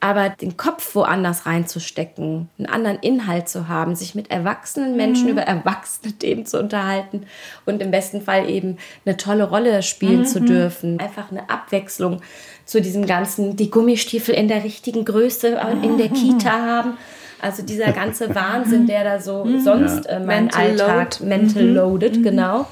Aber 0.04 0.30
den 0.30 0.58
Kopf 0.58 0.96
woanders 0.96 1.46
reinzustecken, 1.46 2.50
einen 2.58 2.68
anderen 2.68 2.98
Inhalt 3.00 3.48
zu 3.48 3.68
haben, 3.68 3.96
sich 3.96 4.16
mit 4.16 4.32
erwachsenen 4.32 4.98
Menschen 4.98 5.30
über 5.30 5.44
erwachsene 5.44 6.12
Themen 6.20 6.46
zu 6.48 6.60
unterhalten 6.60 7.28
und 7.66 7.82
im 7.82 7.92
besten 7.92 8.22
Fall 8.22 8.50
eben 8.50 8.78
eine 9.06 9.16
tolle 9.16 9.48
Rolle 9.48 9.84
spielen 9.84 10.26
zu 10.26 10.42
dürfen. 10.42 11.00
Einfach 11.00 11.32
eine 11.32 11.50
Abwechslung 11.52 12.22
zu 12.66 12.82
diesem 12.82 13.06
ganzen, 13.06 13.56
die 13.56 13.70
Gummistiefel 13.70 14.34
in 14.34 14.48
der 14.48 14.64
richtigen 14.64 15.06
Größe 15.06 15.60
in 15.84 15.98
der 15.98 16.10
Kita 16.10 16.52
haben. 16.66 16.98
Also 17.40 17.64
dieser 17.64 17.92
ganze 17.92 18.34
Wahnsinn, 18.34 18.88
der 18.88 19.04
da 19.04 19.20
so 19.20 19.48
sonst 19.60 20.06
äh, 20.06 20.20
mein 20.20 20.46
Mental 20.46 20.62
Alltag 20.62 21.20
load. 21.20 21.26
mental 21.26 21.66
loaded, 21.66 22.24
genau. 22.24 22.68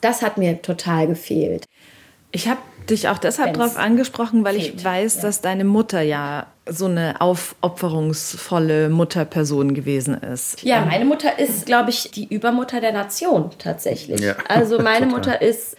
Das 0.00 0.22
hat 0.22 0.38
mir 0.38 0.60
total 0.62 1.06
gefehlt. 1.06 1.64
Ich 2.32 2.48
habe 2.48 2.60
dich 2.90 3.08
auch 3.08 3.18
deshalb 3.18 3.54
darauf 3.54 3.76
angesprochen, 3.76 4.44
weil 4.44 4.56
ich 4.56 4.70
fehlt, 4.70 4.84
weiß, 4.84 5.16
ja. 5.16 5.22
dass 5.22 5.40
deine 5.40 5.64
Mutter 5.64 6.00
ja 6.00 6.46
so 6.68 6.86
eine 6.86 7.20
aufopferungsvolle 7.20 8.88
Mutterperson 8.88 9.74
gewesen 9.74 10.14
ist. 10.14 10.62
Ja, 10.62 10.84
meine 10.84 11.04
Mutter 11.04 11.38
ist, 11.38 11.66
glaube 11.66 11.90
ich, 11.90 12.10
die 12.10 12.26
Übermutter 12.26 12.80
der 12.80 12.92
Nation 12.92 13.50
tatsächlich. 13.58 14.20
Ja, 14.20 14.36
also 14.48 14.78
meine. 14.82 15.06
Mutter 15.06 15.40
ist 15.40 15.76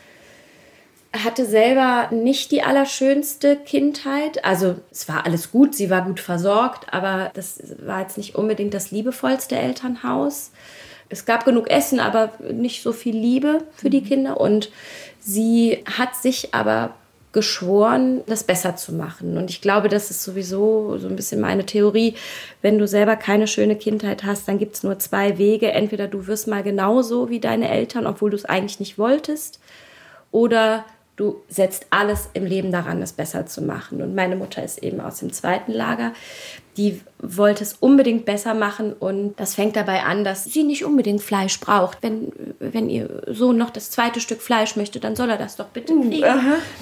hatte 1.24 1.46
selber 1.46 2.10
nicht 2.12 2.52
die 2.52 2.64
allerschönste 2.64 3.56
Kindheit. 3.56 4.44
Also 4.46 4.76
es 4.92 5.08
war 5.08 5.26
alles 5.26 5.52
gut, 5.52 5.74
sie 5.76 5.90
war 5.90 6.04
gut 6.04 6.20
versorgt, 6.20 6.94
aber 6.94 7.32
das 7.34 7.60
war 7.86 8.02
jetzt 8.02 8.18
nicht 8.18 8.36
unbedingt 8.36 8.74
das 8.74 8.92
liebevollste 8.92 9.56
Elternhaus. 9.56 10.52
Es 11.10 11.26
gab 11.26 11.46
genug 11.46 11.70
Essen, 11.70 12.00
aber 12.00 12.34
nicht 12.52 12.84
so 12.84 12.92
viel 12.92 13.16
Liebe 13.16 13.64
für 13.76 13.90
die 13.90 14.04
Kinder. 14.04 14.40
Und 14.40 14.70
sie 15.28 15.84
hat 15.86 16.16
sich 16.16 16.54
aber 16.54 16.94
geschworen, 17.34 18.22
das 18.26 18.46
besser 18.46 18.78
zu 18.78 18.94
machen. 18.94 19.38
Und 19.38 19.50
ich 19.50 19.62
glaube, 19.62 19.90
das 19.90 20.10
ist 20.10 20.24
sowieso 20.24 20.98
so 20.98 21.08
ein 21.08 21.16
bisschen 21.16 21.42
meine 21.42 21.66
Theorie. 21.66 22.16
Wenn 22.62 22.80
du 22.80 22.88
selber 22.88 23.16
keine 23.18 23.46
schöne 23.46 23.76
Kindheit 23.76 24.24
hast, 24.24 24.48
dann 24.48 24.58
gibt 24.58 24.76
es 24.76 24.84
nur 24.84 24.98
zwei 25.00 25.38
Wege. 25.38 25.72
Entweder 25.72 26.08
du 26.08 26.26
wirst 26.28 26.48
mal 26.48 26.64
genauso 26.64 27.30
wie 27.30 27.40
deine 27.40 27.70
Eltern, 27.70 28.08
obwohl 28.08 28.32
du 28.32 28.38
es 28.38 28.46
eigentlich 28.46 28.80
nicht 28.80 28.98
wolltest, 28.98 29.60
oder 30.32 30.86
du 31.18 31.42
setzt 31.50 31.88
alles 31.90 32.30
im 32.34 32.46
Leben 32.46 32.72
daran, 32.72 33.02
es 33.02 33.12
besser 33.12 33.48
zu 33.48 33.62
machen. 33.62 34.02
Und 34.02 34.16
meine 34.16 34.36
Mutter 34.36 34.64
ist 34.64 34.84
eben 34.84 35.02
aus 35.02 35.18
dem 35.18 35.34
zweiten 35.34 35.74
Lager. 35.74 36.14
Die 36.78 37.02
wollte 37.18 37.64
es 37.64 37.74
unbedingt 37.74 38.26
besser 38.26 38.54
machen 38.54 38.94
und 38.94 39.34
das 39.40 39.56
fängt 39.56 39.76
dabei 39.76 40.04
an, 40.04 40.24
dass 40.24 40.44
sie 40.44 40.64
nicht 40.64 40.86
unbedingt 40.86 41.24
Fleisch 41.24 41.60
braucht. 41.60 42.04
Wenn, 42.04 42.32
wenn 42.60 42.88
ihr 42.88 43.24
Sohn 43.26 43.58
noch 43.58 43.72
das 43.72 43.90
zweite 43.90 44.22
Stück 44.22 44.44
Fleisch 44.44 44.76
möchte, 44.76 45.00
dann 45.00 45.16
soll 45.16 45.32
er 45.32 45.38
das 45.38 45.56
doch 45.56 45.70
bitte 45.70 45.96
kriegen. 45.96 46.24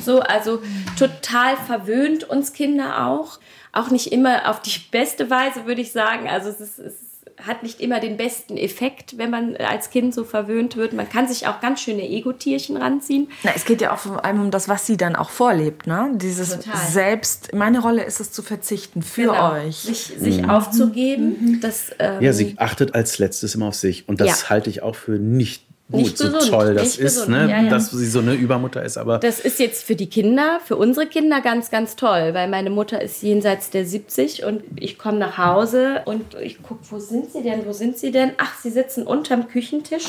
So, 0.04 0.20
also 0.20 0.62
total 1.00 1.56
verwöhnt 1.56 2.26
uns 2.26 2.52
Kinder 2.52 3.08
auch. 3.08 3.40
Auch 3.72 3.90
nicht 3.90 4.12
immer 4.12 4.50
auf 4.50 4.62
die 4.62 4.80
beste 4.92 5.30
Weise, 5.30 5.66
würde 5.66 5.82
ich 5.82 5.94
sagen. 5.94 6.28
Also 6.28 6.50
es 6.50 6.60
ist, 6.60 6.80
es 6.80 7.05
hat 7.42 7.64
nicht 7.64 7.82
immer 7.82 8.00
den 8.00 8.16
besten 8.18 8.56
Effekt, 8.58 9.18
wenn 9.18 9.30
man 9.30 9.56
als 9.58 9.90
Kind 9.90 10.14
so 10.14 10.24
verwöhnt 10.24 10.78
wird. 10.78 10.94
Man 10.94 11.10
kann 11.10 11.28
sich 11.28 11.48
auch 11.48 11.60
ganz 11.60 11.82
schöne 11.82 12.08
Ego-Tierchen 12.08 12.78
ranziehen. 12.78 13.28
Na, 13.44 13.52
es 13.56 13.66
geht 13.66 13.82
ja 13.82 13.94
auch 13.94 13.98
vor 14.00 14.24
allem 14.24 14.40
um 14.42 14.52
das, 14.52 14.70
was 14.70 14.86
sie 14.86 14.96
dann 14.96 15.16
auch 15.18 15.30
vorlebt, 15.30 15.86
ne? 15.86 16.12
Dieses 16.16 16.52
Total. 16.62 16.78
selbst, 16.90 17.54
meine 17.54 17.80
Rolle 17.82 18.04
ist 18.04 18.20
es 18.22 18.32
zu 18.32 18.42
verzichten 18.42 19.02
für 19.02 19.24
Genau. 19.24 19.52
euch. 19.54 19.76
Sich, 19.78 20.14
sich 20.18 20.48
aufzugeben. 20.50 21.60
Das, 21.62 21.92
ähm, 22.00 22.22
Ja, 22.22 22.32
sie 22.34 22.56
achtet 22.58 22.96
als 22.96 23.18
letztes 23.20 23.56
immer 23.56 23.68
auf 23.68 23.76
sich. 23.76 24.08
Und 24.08 24.22
das 24.22 24.44
Ja. 24.44 24.50
halte 24.50 24.70
ich 24.70 24.82
auch 24.82 24.96
für 24.96 25.14
nicht 25.20 25.65
gut, 25.92 26.02
Nicht 26.02 26.18
so 26.18 26.26
gesund, 26.32 26.50
toll 26.50 26.74
das 26.74 26.84
nicht 26.84 27.00
ist, 27.00 27.16
gesund. 27.16 27.30
ne? 27.30 27.50
Ja, 27.50 27.62
ja. 27.62 27.70
dass 27.70 27.92
sie 27.92 28.08
so 28.08 28.20
eine 28.20 28.34
Übermutter 28.34 28.84
ist. 28.84 28.98
Aber 28.98 29.20
Das 29.20 29.40
ist 29.40 29.60
jetzt 29.60 29.84
für 29.84 29.96
die 29.96 30.08
Kinder, 30.10 30.60
für 30.66 30.76
unsere 30.78 31.06
Kinder 31.06 31.42
ganz, 31.42 31.70
ganz 31.70 31.96
toll, 31.96 32.34
weil 32.34 32.48
meine 32.50 32.70
Mutter 32.72 33.02
ist 33.02 33.22
jenseits 33.22 33.70
der 33.70 33.86
70 33.86 34.44
und 34.46 34.64
ich 34.78 34.98
komme 34.98 35.20
nach 35.20 35.38
Hause 35.38 36.02
und 36.06 36.36
ich 36.42 36.62
gucke, 36.64 36.82
wo 36.90 36.98
sind 37.00 37.32
sie 37.32 37.44
denn, 37.44 37.66
wo 37.68 37.72
sind 37.72 37.98
sie 37.98 38.12
denn? 38.12 38.32
Ach, 38.38 38.58
sie 38.60 38.72
sitzen 38.72 39.04
unterm 39.06 39.48
Küchentisch 39.48 40.06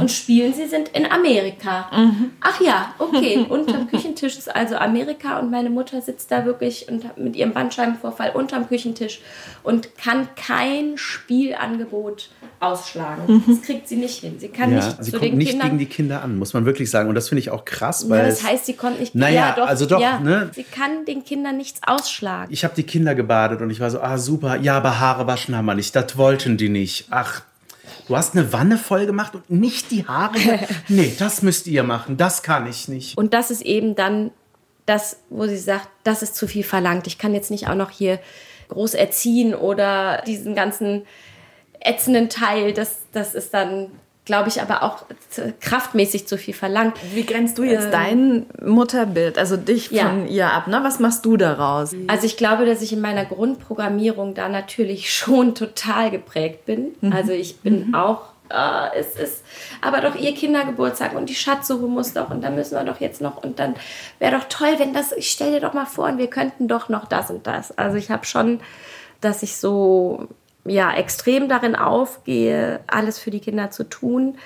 und 0.00 0.10
spielen, 0.10 0.52
sie 0.52 0.66
sind 0.66 0.88
in 0.90 1.06
Amerika. 1.10 1.88
Ach 2.40 2.60
ja, 2.60 2.94
okay, 2.98 3.46
unterm 3.48 3.88
Küchentisch 3.88 4.36
ist 4.36 4.54
also 4.54 4.76
Amerika 4.76 5.38
und 5.38 5.50
meine 5.50 5.70
Mutter 5.70 6.00
sitzt 6.02 6.30
da 6.32 6.44
wirklich 6.44 6.88
und 6.88 7.04
hat 7.04 7.18
mit 7.18 7.36
ihrem 7.36 7.52
Bandscheibenvorfall 7.52 8.30
unterm 8.34 8.66
Küchentisch 8.68 9.20
und 9.62 9.96
kann 9.96 10.28
kein 10.34 10.98
Spielangebot 10.98 12.30
ausschlagen. 12.60 13.42
Das 13.46 13.62
kriegt 13.62 13.88
sie 13.88 13.96
nicht 13.96 14.20
hin. 14.20 14.36
Sie 14.38 14.48
kann 14.48 14.70
Ja, 14.72 14.76
nicht 14.86 15.04
sie 15.04 15.12
zu 15.12 15.19
kommt 15.20 15.34
nicht 15.38 15.50
Kindern. 15.50 15.68
gegen 15.68 15.78
die 15.78 15.86
Kinder 15.86 16.22
an, 16.22 16.38
muss 16.38 16.52
man 16.54 16.64
wirklich 16.66 16.90
sagen. 16.90 17.08
Und 17.08 17.14
das 17.14 17.28
finde 17.28 17.40
ich 17.40 17.50
auch 17.50 17.64
krass, 17.64 18.02
ja, 18.04 18.10
weil 18.10 18.26
das 18.26 18.40
es- 18.40 18.44
heißt, 18.46 18.66
sie 18.66 18.74
konnte 18.74 19.00
nicht. 19.00 19.14
Naja, 19.14 19.34
ja, 19.48 19.54
doch, 19.56 19.66
also 19.68 19.86
doch, 19.86 20.00
ja, 20.00 20.18
ne? 20.20 20.50
Sie 20.54 20.64
kann 20.64 21.04
den 21.04 21.24
Kindern 21.24 21.56
nichts 21.56 21.80
ausschlagen. 21.86 22.52
ich 22.52 22.64
habe 22.64 22.74
die 22.74 22.82
Kinder 22.82 23.14
gebadet 23.14 23.60
und 23.60 23.70
ich 23.70 23.80
war 23.80 23.90
so, 23.90 24.00
ah 24.00 24.18
super, 24.18 24.56
ja, 24.56 24.76
aber 24.76 24.98
Haare 25.00 25.26
waschen 25.26 25.56
haben 25.56 25.66
wir 25.66 25.74
nicht, 25.74 25.94
das 25.94 26.16
wollten 26.16 26.56
die 26.56 26.68
nicht. 26.68 27.06
Ach, 27.10 27.42
du 28.08 28.16
hast 28.16 28.34
eine 28.36 28.52
Wanne 28.52 28.76
voll 28.78 29.06
gemacht 29.06 29.34
und 29.34 29.48
nicht 29.50 29.90
die 29.90 30.06
Haare? 30.06 30.38
nee, 30.88 31.12
das 31.18 31.42
müsst 31.42 31.66
ihr 31.66 31.82
machen, 31.82 32.16
das 32.16 32.42
kann 32.42 32.66
ich 32.66 32.88
nicht. 32.88 33.16
Und 33.16 33.32
das 33.34 33.50
ist 33.50 33.62
eben 33.62 33.94
dann 33.94 34.30
das, 34.86 35.18
wo 35.28 35.46
sie 35.46 35.58
sagt, 35.58 35.88
das 36.04 36.22
ist 36.22 36.34
zu 36.34 36.48
viel 36.48 36.64
verlangt. 36.64 37.06
Ich 37.06 37.16
kann 37.18 37.32
jetzt 37.34 37.50
nicht 37.52 37.68
auch 37.68 37.74
noch 37.76 37.90
hier 37.90 38.18
groß 38.68 38.94
erziehen 38.94 39.54
oder 39.54 40.22
diesen 40.26 40.54
ganzen 40.56 41.02
ätzenden 41.80 42.28
Teil. 42.28 42.72
Das, 42.72 42.98
das 43.12 43.34
ist 43.34 43.54
dann, 43.54 43.88
glaube 44.26 44.48
ich, 44.48 44.60
aber 44.62 44.82
auch 44.82 45.04
kraftmäßig 45.60 46.28
zu 46.28 46.36
viel 46.38 46.54
verlangt. 46.54 46.96
Wie 47.14 47.24
grenzt 47.24 47.58
du 47.58 47.62
jetzt 47.64 47.92
dein 47.92 48.46
Mutterbild, 48.64 49.38
also 49.38 49.56
dich 49.56 49.90
Ja. 49.90 50.08
von 50.08 50.28
ihr 50.28 50.52
ab? 50.52 50.66
Ne? 50.68 50.80
Was 50.82 51.00
machst 51.00 51.24
du 51.26 51.36
daraus? 51.36 51.92
Also 52.06 52.26
ich 52.26 52.36
glaube, 52.36 52.66
dass 52.66 52.82
ich 52.82 52.92
in 52.92 53.00
meiner 53.00 53.24
Grundprogrammierung 53.24 54.34
da 54.34 54.48
natürlich 54.48 55.12
schon 55.14 55.54
total 55.54 56.10
geprägt 56.10 56.66
bin. 56.66 56.94
Also 57.12 57.32
ich 57.32 57.60
bin 57.60 57.94
auch, 57.94 58.26
äh, 58.50 58.98
es 58.98 59.16
ist 59.16 59.42
aber 59.80 60.00
doch 60.00 60.14
ihr 60.14 60.34
Kindergeburtstag 60.34 61.14
und 61.16 61.28
die 61.28 61.34
Schatzsuche 61.34 61.86
muss 61.86 62.12
doch 62.12 62.30
und 62.30 62.42
da 62.42 62.50
müssen 62.50 62.74
wir 62.76 62.84
doch 62.84 63.00
jetzt 63.00 63.20
noch 63.20 63.42
und 63.42 63.58
dann 63.58 63.74
wäre 64.18 64.36
doch 64.36 64.44
toll, 64.48 64.74
wenn 64.78 64.92
das, 64.92 65.12
ich 65.12 65.30
stell 65.30 65.52
dir 65.52 65.60
doch 65.60 65.72
mal 65.72 65.86
vor 65.86 66.06
und 66.06 66.18
wir 66.18 66.28
könnten 66.28 66.68
doch 66.68 66.88
noch 66.88 67.06
das 67.06 67.30
und 67.30 67.46
das. 67.46 67.76
Also 67.78 67.96
ich 67.96 68.10
habe 68.10 68.24
schon, 68.26 68.60
dass 69.20 69.42
ich 69.42 69.56
so 69.56 70.28
ja 70.64 70.92
extrem 70.94 71.48
darin 71.48 71.76
aufgehe, 71.76 72.80
alles 72.86 73.18
für 73.18 73.30
die 73.30 73.40
Kinder 73.40 73.70
zu 73.70 73.84
tun, 73.84 74.36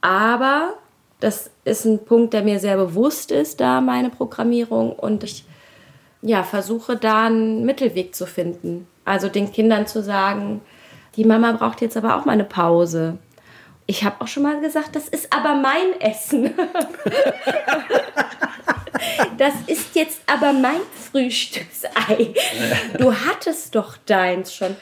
aber 0.00 0.74
das 1.20 1.50
ist 1.64 1.84
ein 1.84 2.04
Punkt, 2.04 2.34
der 2.34 2.42
mir 2.42 2.58
sehr 2.58 2.76
bewusst 2.76 3.30
ist, 3.30 3.60
da 3.60 3.80
meine 3.80 4.10
Programmierung 4.10 4.92
und 4.92 5.24
ich 5.24 5.44
ja, 6.22 6.42
versuche 6.42 6.96
da 6.96 7.26
einen 7.26 7.64
Mittelweg 7.64 8.14
zu 8.14 8.26
finden. 8.26 8.86
Also 9.04 9.28
den 9.28 9.52
Kindern 9.52 9.86
zu 9.86 10.02
sagen, 10.02 10.60
die 11.14 11.24
Mama 11.24 11.52
braucht 11.52 11.80
jetzt 11.80 11.96
aber 11.96 12.16
auch 12.16 12.24
mal 12.24 12.32
eine 12.32 12.44
Pause. 12.44 13.18
Ich 13.86 14.02
habe 14.04 14.20
auch 14.20 14.26
schon 14.26 14.42
mal 14.42 14.60
gesagt, 14.60 14.96
das 14.96 15.08
ist 15.08 15.32
aber 15.32 15.54
mein 15.54 16.00
Essen. 16.00 16.52
Das 19.36 19.52
ist 19.66 19.94
jetzt 19.94 20.20
aber 20.26 20.54
mein 20.54 20.80
Frühstücksei. 21.10 22.34
Du 22.98 23.12
hattest 23.12 23.74
doch 23.74 23.96
deins 24.06 24.54
schon. 24.54 24.74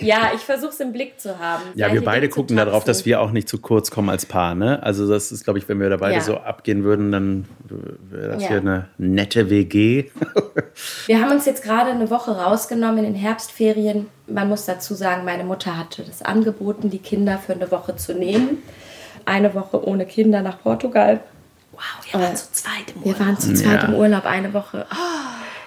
Ja, 0.00 0.30
ich 0.34 0.40
versuche 0.40 0.70
es 0.70 0.80
im 0.80 0.92
Blick 0.92 1.20
zu 1.20 1.38
haben. 1.38 1.64
Ja, 1.74 1.92
wir 1.92 2.02
beide 2.02 2.28
gucken 2.30 2.56
darauf, 2.56 2.84
dass 2.84 3.04
wir 3.04 3.20
auch 3.20 3.30
nicht 3.30 3.46
zu 3.48 3.58
kurz 3.58 3.90
kommen 3.90 4.08
als 4.08 4.24
Paar. 4.24 4.54
Ne? 4.54 4.82
Also 4.82 5.06
das 5.08 5.32
ist, 5.32 5.44
glaube 5.44 5.58
ich, 5.58 5.68
wenn 5.68 5.80
wir 5.80 5.90
da 5.90 5.98
beide 5.98 6.14
Ja. 6.14 6.20
so 6.22 6.38
abgehen 6.38 6.82
würden, 6.82 7.12
dann 7.12 7.44
wäre 8.10 8.28
das 8.28 8.42
Ja. 8.42 8.48
hier 8.48 8.58
eine 8.58 8.88
nette 8.96 9.50
WG. 9.50 10.06
Wir 11.06 11.20
haben 11.20 11.30
uns 11.32 11.44
jetzt 11.44 11.62
gerade 11.62 11.90
eine 11.90 12.08
Woche 12.10 12.30
rausgenommen 12.30 12.98
in 13.04 13.12
den 13.12 13.14
Herbstferien. 13.14 14.08
Man 14.28 14.48
muss 14.48 14.64
dazu 14.66 14.94
sagen, 14.94 15.24
meine 15.24 15.44
Mutter 15.44 15.76
hatte 15.76 16.02
das 16.02 16.22
angeboten, 16.22 16.90
die 16.90 16.98
Kinder 16.98 17.38
für 17.38 17.52
eine 17.54 17.70
Woche 17.70 17.96
zu 17.96 18.14
nehmen. 18.14 18.62
Eine 19.24 19.54
Woche 19.54 19.86
ohne 19.86 20.06
Kinder 20.06 20.42
nach 20.42 20.62
Portugal. 20.62 21.20
Wow, 21.72 21.80
wir 22.10 22.20
waren 22.20 22.36
zu 22.36 22.52
zweit 22.52 22.94
im 22.94 23.04
Wir 23.04 23.18
waren 23.20 23.38
zu 23.38 23.54
zweit 23.54 23.82
Ja. 23.82 23.88
im 23.88 23.94
Urlaub 23.94 24.24
eine 24.26 24.52
Woche. 24.54 24.86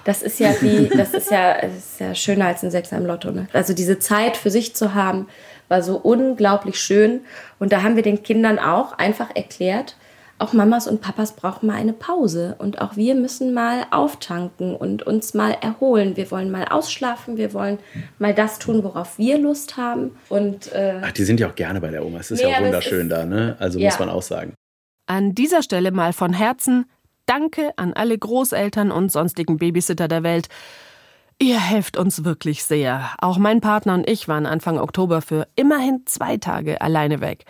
Das 0.03 0.21
ist 0.23 0.39
ja 0.39 0.49
wie, 0.61 0.89
das 0.95 1.13
ist 1.13 1.29
ja, 1.31 1.53
es 1.57 1.77
ist 1.77 1.99
ja 1.99 2.15
schöner 2.15 2.47
als 2.47 2.63
ein 2.63 2.71
Sechser 2.71 2.97
im 2.97 3.05
Lotto. 3.05 3.31
Ne? 3.31 3.47
Also 3.53 3.73
diese 3.73 3.99
Zeit 3.99 4.35
für 4.35 4.49
sich 4.49 4.75
zu 4.75 4.93
haben, 4.95 5.27
war 5.69 5.83
so 5.83 5.97
unglaublich 5.97 6.79
schön. 6.79 7.21
Und 7.59 7.71
da 7.71 7.83
haben 7.83 7.95
wir 7.95 8.03
den 8.03 8.23
Kindern 8.23 8.59
auch 8.59 8.93
einfach 8.97 9.29
erklärt, 9.35 9.95
auch 10.41 10.53
Mamas 10.53 10.87
und 10.87 11.01
Papas 11.01 11.33
brauchen 11.35 11.67
mal 11.67 11.75
eine 11.75 11.93
Pause. 11.93 12.55
Und 12.59 12.81
auch 12.81 12.95
wir 12.95 13.15
müssen 13.15 13.53
mal 13.53 13.85
auftanken 13.91 14.75
und 14.75 15.03
uns 15.03 15.33
mal 15.33 15.51
erholen. 15.61 16.17
Wir 16.17 16.29
wollen 16.31 16.51
mal 16.51 16.65
ausschlafen, 16.65 17.37
wir 17.37 17.53
wollen 17.53 17.79
mal 18.19 18.33
das 18.33 18.59
tun, 18.59 18.83
worauf 18.83 19.17
wir 19.17 19.37
Lust 19.37 19.77
haben. 19.77 20.11
Und 20.29 20.71
äh, 20.73 20.99
Ach, 21.03 21.11
die 21.11 21.23
sind 21.23 21.39
ja 21.39 21.49
auch 21.49 21.55
gerne 21.55 21.79
bei 21.79 21.89
der 21.91 22.05
Oma. 22.05 22.19
Es 22.19 22.31
ist 22.31 22.43
Nee, 22.43 22.51
ja 22.51 22.57
auch 22.57 22.61
wunderschön 22.63 23.07
ist- 23.07 23.11
da, 23.11 23.25
ne? 23.25 23.55
Also 23.59 23.79
Ja. 23.79 23.89
muss 23.89 23.99
man 23.99 24.09
auch 24.09 24.21
sagen. 24.21 24.53
An 25.07 25.33
dieser 25.35 25.61
Stelle 25.63 25.91
mal 25.91 26.13
von 26.13 26.33
Herzen 26.33 26.85
Danke 27.27 27.71
an 27.77 27.93
alle 27.93 28.17
Großeltern 28.17 28.91
und 28.91 29.11
sonstigen 29.11 29.57
Babysitter 29.57 30.07
der 30.07 30.23
Welt. 30.23 30.47
Ihr 31.39 31.59
helft 31.59 31.95
uns 31.95 32.25
wirklich 32.25 32.63
sehr. 32.63 33.11
Auch 33.19 33.37
mein 33.37 33.61
Partner 33.61 33.93
und 33.93 34.09
ich 34.09 34.27
waren 34.27 34.45
Anfang 34.45 34.77
Oktober 34.79 35.21
für 35.21 35.47
immerhin 35.55 36.01
zwei 36.05 36.37
Tage 36.37 36.81
alleine 36.81 37.21
weg. 37.21 37.45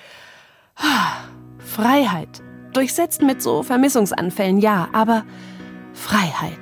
Freiheit. 1.57 2.41
Durchsetzt 2.73 3.21
mit 3.21 3.41
so 3.41 3.63
Vermissungsanfällen, 3.63 4.57
ja, 4.59 4.87
aber 4.93 5.25
Freiheit. 5.93 6.57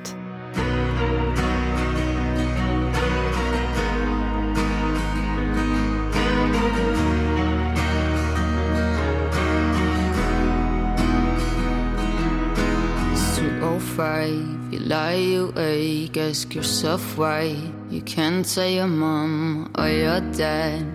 It's 13.12 13.38
205, 13.38 14.72
you 14.72 14.80
lie 14.80 15.36
awake, 15.38 16.18
ask 16.18 16.56
yourself 16.56 17.18
why 17.18 17.56
you 17.92 18.02
can't 18.02 18.44
tell 18.44 18.68
your 18.68 18.88
mom 18.88 19.70
or 19.78 19.90
your 19.90 20.22
dad. 20.36 20.86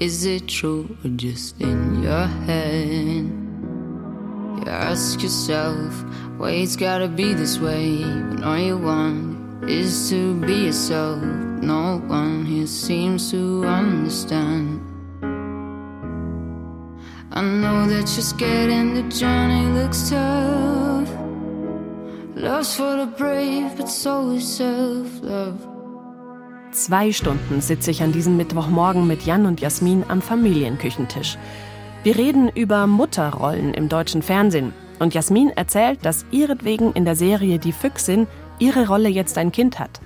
Is 0.00 0.26
it 0.26 0.48
true 0.48 0.88
or 1.04 1.10
just 1.16 1.60
in 1.60 2.02
your 2.02 2.26
head? 2.46 3.43
You 4.64 4.70
ask 4.70 5.22
yourself 5.22 5.92
why 6.38 6.52
it's 6.52 6.74
gotta 6.74 7.06
be 7.06 7.34
this 7.34 7.58
way 7.58 7.98
when 8.00 8.42
all 8.42 8.58
you 8.58 8.78
want 8.78 9.68
is 9.68 10.08
to 10.08 10.40
be 10.40 10.66
yourself. 10.66 11.20
No 11.20 12.00
one 12.06 12.46
here 12.46 12.66
seems 12.66 13.30
to 13.30 13.66
understand. 13.66 14.80
I 17.30 17.42
know 17.42 17.86
that 17.88 18.08
you're 18.14 18.22
scared 18.22 18.70
and 18.70 18.96
the 18.96 19.02
journey 19.14 19.66
looks 19.78 20.08
tough. 20.08 21.10
Love's 22.34 22.74
for 22.74 22.96
the 22.96 23.06
brave, 23.18 23.76
but 23.76 23.90
so 23.90 24.30
is 24.30 24.48
self-love. 24.56 25.58
Zwei 26.72 27.12
Stunden 27.12 27.60
sitze 27.60 27.90
ich 27.90 28.02
an 28.02 28.12
diesem 28.12 28.36
Mittwochmorgen 28.38 29.06
mit 29.06 29.26
Jan 29.26 29.44
und 29.44 29.60
Jasmin 29.60 30.04
am 30.08 30.22
Familienküchentisch. 30.22 31.36
Wir 32.04 32.18
reden 32.18 32.50
über 32.50 32.86
Mutterrollen 32.86 33.72
im 33.72 33.88
deutschen 33.88 34.20
Fernsehen. 34.20 34.74
Und 34.98 35.14
Jasmin 35.14 35.48
erzählt, 35.48 36.00
dass 36.02 36.26
ihretwegen 36.30 36.92
in 36.92 37.06
der 37.06 37.16
Serie 37.16 37.58
Die 37.58 37.72
Füchsin 37.72 38.26
ihre 38.58 38.86
Rolle 38.88 39.08
jetzt 39.08 39.38
ein 39.38 39.52
Kind 39.52 39.78
hat. 39.78 40.02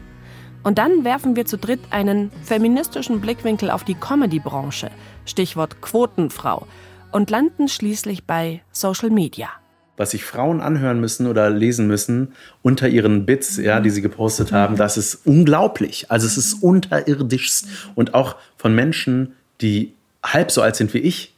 Und 0.63 0.79
dann 0.79 1.03
werfen 1.03 1.35
wir 1.35 1.45
zu 1.45 1.59
dritt 1.59 1.81
einen 1.91 2.31
feministischen 2.45 3.21
Blickwinkel 3.21 3.69
auf 3.69 3.83
die 3.83 3.97
Comedy-Branche, 3.97 4.93
Stichwort 5.25 5.81
Quotenfrau, 5.81 6.69
und 7.11 7.31
landen 7.31 7.67
schließlich 7.67 8.27
bei 8.27 8.63
Social 8.71 9.11
Media. 9.11 9.49
was 9.97 10.13
sich 10.13 10.25
Frauen 10.25 10.61
anhören 10.61 11.01
müssen 11.01 11.27
oder 11.27 11.51
lesen 11.51 11.89
müssen 11.89 12.33
unter 12.63 12.89
ihren 12.89 13.27
Bits, 13.27 13.57
ja, 13.57 13.81
die 13.81 13.91
sie 13.91 14.03
gepostet 14.03 14.53
haben, 14.53 14.77
das 14.77 14.97
ist 14.97 15.27
unglaublich. 15.27 16.13
Also 16.13 16.29
es 16.29 16.39
ist 16.39 16.63
unterirdischst 16.63 17.67
und 17.97 18.15
auch 18.15 18.37
von 18.57 18.73
Menschen, 18.73 19.35
die 19.61 19.95
halb 20.23 20.53
so 20.53 20.63
alt 20.63 20.77
sind 20.77 20.95
wie 20.95 20.99
ich. 20.99 21.35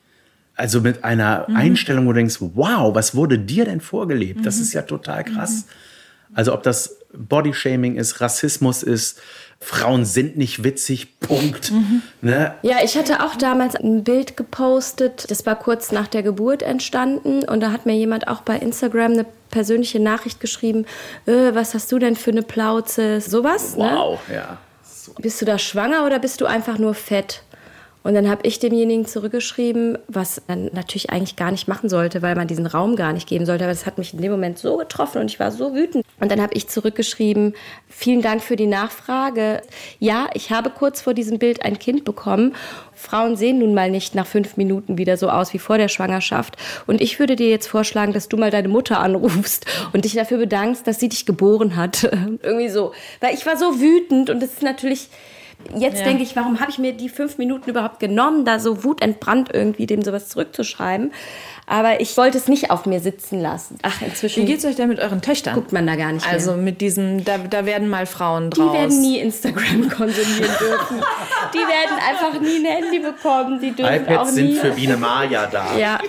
Also 0.61 0.83
mit 0.83 1.05
einer 1.05 1.47
Einstellung, 1.55 2.05
wo 2.05 2.13
du 2.13 2.19
denkst, 2.19 2.37
wow, 2.41 2.95
was 2.95 3.15
wurde 3.15 3.39
dir 3.39 3.65
denn 3.65 3.81
vorgelebt? 3.81 4.45
Das 4.45 4.59
ist 4.59 4.75
ja 4.75 4.83
total 4.83 5.25
krass. 5.25 5.65
Also 6.35 6.53
ob 6.53 6.63
das 6.63 6.99
Bodyshaming 7.15 7.97
ist, 7.97 8.21
Rassismus 8.21 8.83
ist, 8.83 9.23
Frauen 9.59 10.05
sind 10.05 10.37
nicht 10.37 10.63
witzig, 10.63 11.19
Punkt. 11.19 11.73
Ne? 12.21 12.55
Ja, 12.61 12.77
ich 12.85 12.99
hatte 12.99 13.25
auch 13.25 13.37
damals 13.37 13.75
ein 13.75 14.05
Bild 14.05 14.37
gepostet. 14.37 15.31
Das 15.31 15.47
war 15.47 15.57
kurz 15.57 15.93
nach 15.93 16.09
der 16.09 16.23
Geburt 16.23 16.63
entstanden. 16.63 17.43
Und 17.43 17.61
da 17.61 17.73
hat 17.73 17.87
mir 17.87 17.97
jemand 17.97 18.29
auch 18.29 18.43
bei 18.43 18.57
Instagram 18.57 19.13
eine 19.13 19.27
persönliche 19.51 19.99
Nachricht 19.99 20.41
geschrieben. 20.41 20.85
Äh, 21.25 21.55
was 21.55 21.73
hast 21.73 21.91
du 21.91 21.99
denn 21.99 22.17
für 22.17 22.33
eine 22.33 22.43
Plauze? 22.43 23.23
Sowas, 23.23 23.77
ne? 23.77 23.93
Wow, 23.95 24.21
ja. 24.31 24.59
Bist 25.19 25.41
du 25.41 25.47
da 25.47 25.59
schwanger 25.59 26.05
oder 26.05 26.19
bist 26.19 26.43
du 26.43 26.47
einfach 26.47 26.77
nur 26.77 26.93
fett? 26.93 27.45
Und 28.03 28.15
dann 28.15 28.31
habe 28.31 28.47
ich 28.47 28.59
demjenigen 28.59 29.05
zurückgeschrieben, 29.07 29.99
was 30.09 30.43
man 30.49 30.71
natürlich 30.73 31.11
eigentlich 31.11 31.37
gar 31.37 31.51
nicht 31.51 31.69
machen 31.69 31.91
sollte, 31.91 32.23
weil 32.23 32.35
man 32.35 32.49
diesen 32.49 32.67
Raum 32.67 32.97
gar 32.97 33.13
nicht 33.13 33.29
geben 33.29 33.45
sollte. 33.45 33.65
Aber 33.65 33.73
das 33.73 33.85
hat 33.85 33.99
mich 33.99 34.15
in 34.15 34.23
dem 34.23 34.33
Moment 34.33 34.59
so 34.59 34.79
getroffen 34.79 35.21
und 35.21 35.31
ich 35.31 35.39
war 35.39 35.51
so 35.51 35.75
wütend. 35.75 36.05
Und 36.19 36.33
dann 36.33 36.41
habe 36.41 36.55
ich 36.55 36.69
zurückgeschrieben, 36.69 37.55
vielen 37.89 38.23
Dank 38.23 38.43
für 38.43 38.57
die 38.57 38.67
Nachfrage. 38.67 39.61
Ja, 39.99 40.29
ich 40.33 40.51
habe 40.51 40.71
kurz 40.71 41.03
vor 41.03 41.13
diesem 41.13 41.39
Bild 41.39 41.63
ein 41.63 41.79
Kind 41.79 42.05
bekommen. 42.05 42.55
Frauen 42.95 43.37
sehen 43.37 43.59
nun 43.59 43.75
mal 43.75 43.91
nicht 43.91 44.15
nach 44.15 44.27
fünf 44.27 44.57
Minuten 44.57 44.97
wieder 44.97 45.17
so 45.17 45.29
aus 45.29 45.53
wie 45.53 45.59
vor 45.59 45.77
der 45.77 45.89
Schwangerschaft. 45.89 46.57
Und 46.87 47.03
ich 47.03 47.19
würde 47.19 47.37
dir 47.37 47.51
jetzt 47.51 47.67
vorschlagen, 47.67 48.13
dass 48.13 48.29
du 48.29 48.39
mal 48.39 48.51
deine 48.51 48.69
Mutter 48.69 49.01
anrufst 49.01 49.67
und 49.93 50.07
dich 50.07 50.15
dafür 50.15 50.39
bedankst, 50.39 50.87
dass 50.87 51.01
sie 51.01 51.09
dich 51.11 51.27
geboren 51.27 51.77
hat. 51.77 52.05
Irgendwie 52.43 52.69
so. 52.71 52.93
Weil 53.21 53.35
ich 53.35 53.45
war 53.45 53.59
so 53.59 53.81
wütend 53.81 54.31
und 54.31 54.43
das 54.43 54.55
ist 54.55 54.63
natürlich 54.63 55.09
Jetzt 55.77 55.99
Ja. 55.99 56.05
denke 56.05 56.23
ich, 56.23 56.35
warum 56.37 56.59
habe 56.61 56.71
ich 56.71 56.79
mir 56.79 56.93
die 56.93 57.09
fünf 57.09 57.39
Minuten 57.39 57.71
überhaupt 57.71 58.01
genommen, 58.01 58.45
da 58.45 58.59
so 58.59 58.83
wutentbrannt 58.85 59.51
irgendwie 59.53 59.87
dem 59.87 60.03
sowas 60.03 60.29
zurückzuschreiben. 60.29 61.13
Aber 61.67 62.01
ich 62.01 62.17
wollte 62.17 62.37
es 62.39 62.49
nicht 62.49 62.73
auf 62.73 62.85
mir 62.87 62.99
sitzen 62.99 63.41
lassen. 63.41 63.79
Ach, 63.83 64.01
Wie 64.01 64.07
inzwischen 64.07 64.45
geht's 64.47 64.65
euch 64.65 64.75
denn 64.75 64.89
mit 64.89 64.99
euren 64.99 65.23
Töchtern? 65.23 65.55
guckt 65.55 65.73
man 65.73 65.87
da 65.87 65.95
gar 65.95 66.11
nicht 66.13 66.27
Also 66.29 66.55
mehr. 66.55 66.63
mit 66.63 66.81
diesen, 66.81 67.25
da, 67.25 67.39
da 67.39 67.65
werden 67.65 67.89
mal 67.89 68.07
Frauen 68.07 68.51
Die 68.51 68.59
draus. 68.59 68.73
werden 68.75 69.01
nie 69.01 69.19
Instagram 69.21 69.89
konsumieren 69.89 70.51
dürfen. 70.61 70.97
Die 71.55 71.59
werden 71.59 71.99
einfach 72.09 72.41
nie 72.41 72.57
ein 72.59 72.65
Handy 72.65 72.99
bekommen. 72.99 73.61
Die 73.61 73.71
dürfen 73.71 73.93
auch 74.09 74.13
iPads 74.13 74.33
nie. 74.35 74.55
sind 74.55 74.59
für 74.59 74.71
Biene 74.73 74.97
Maya 74.97 75.47
da. 75.47 75.77
Ja. 75.79 76.01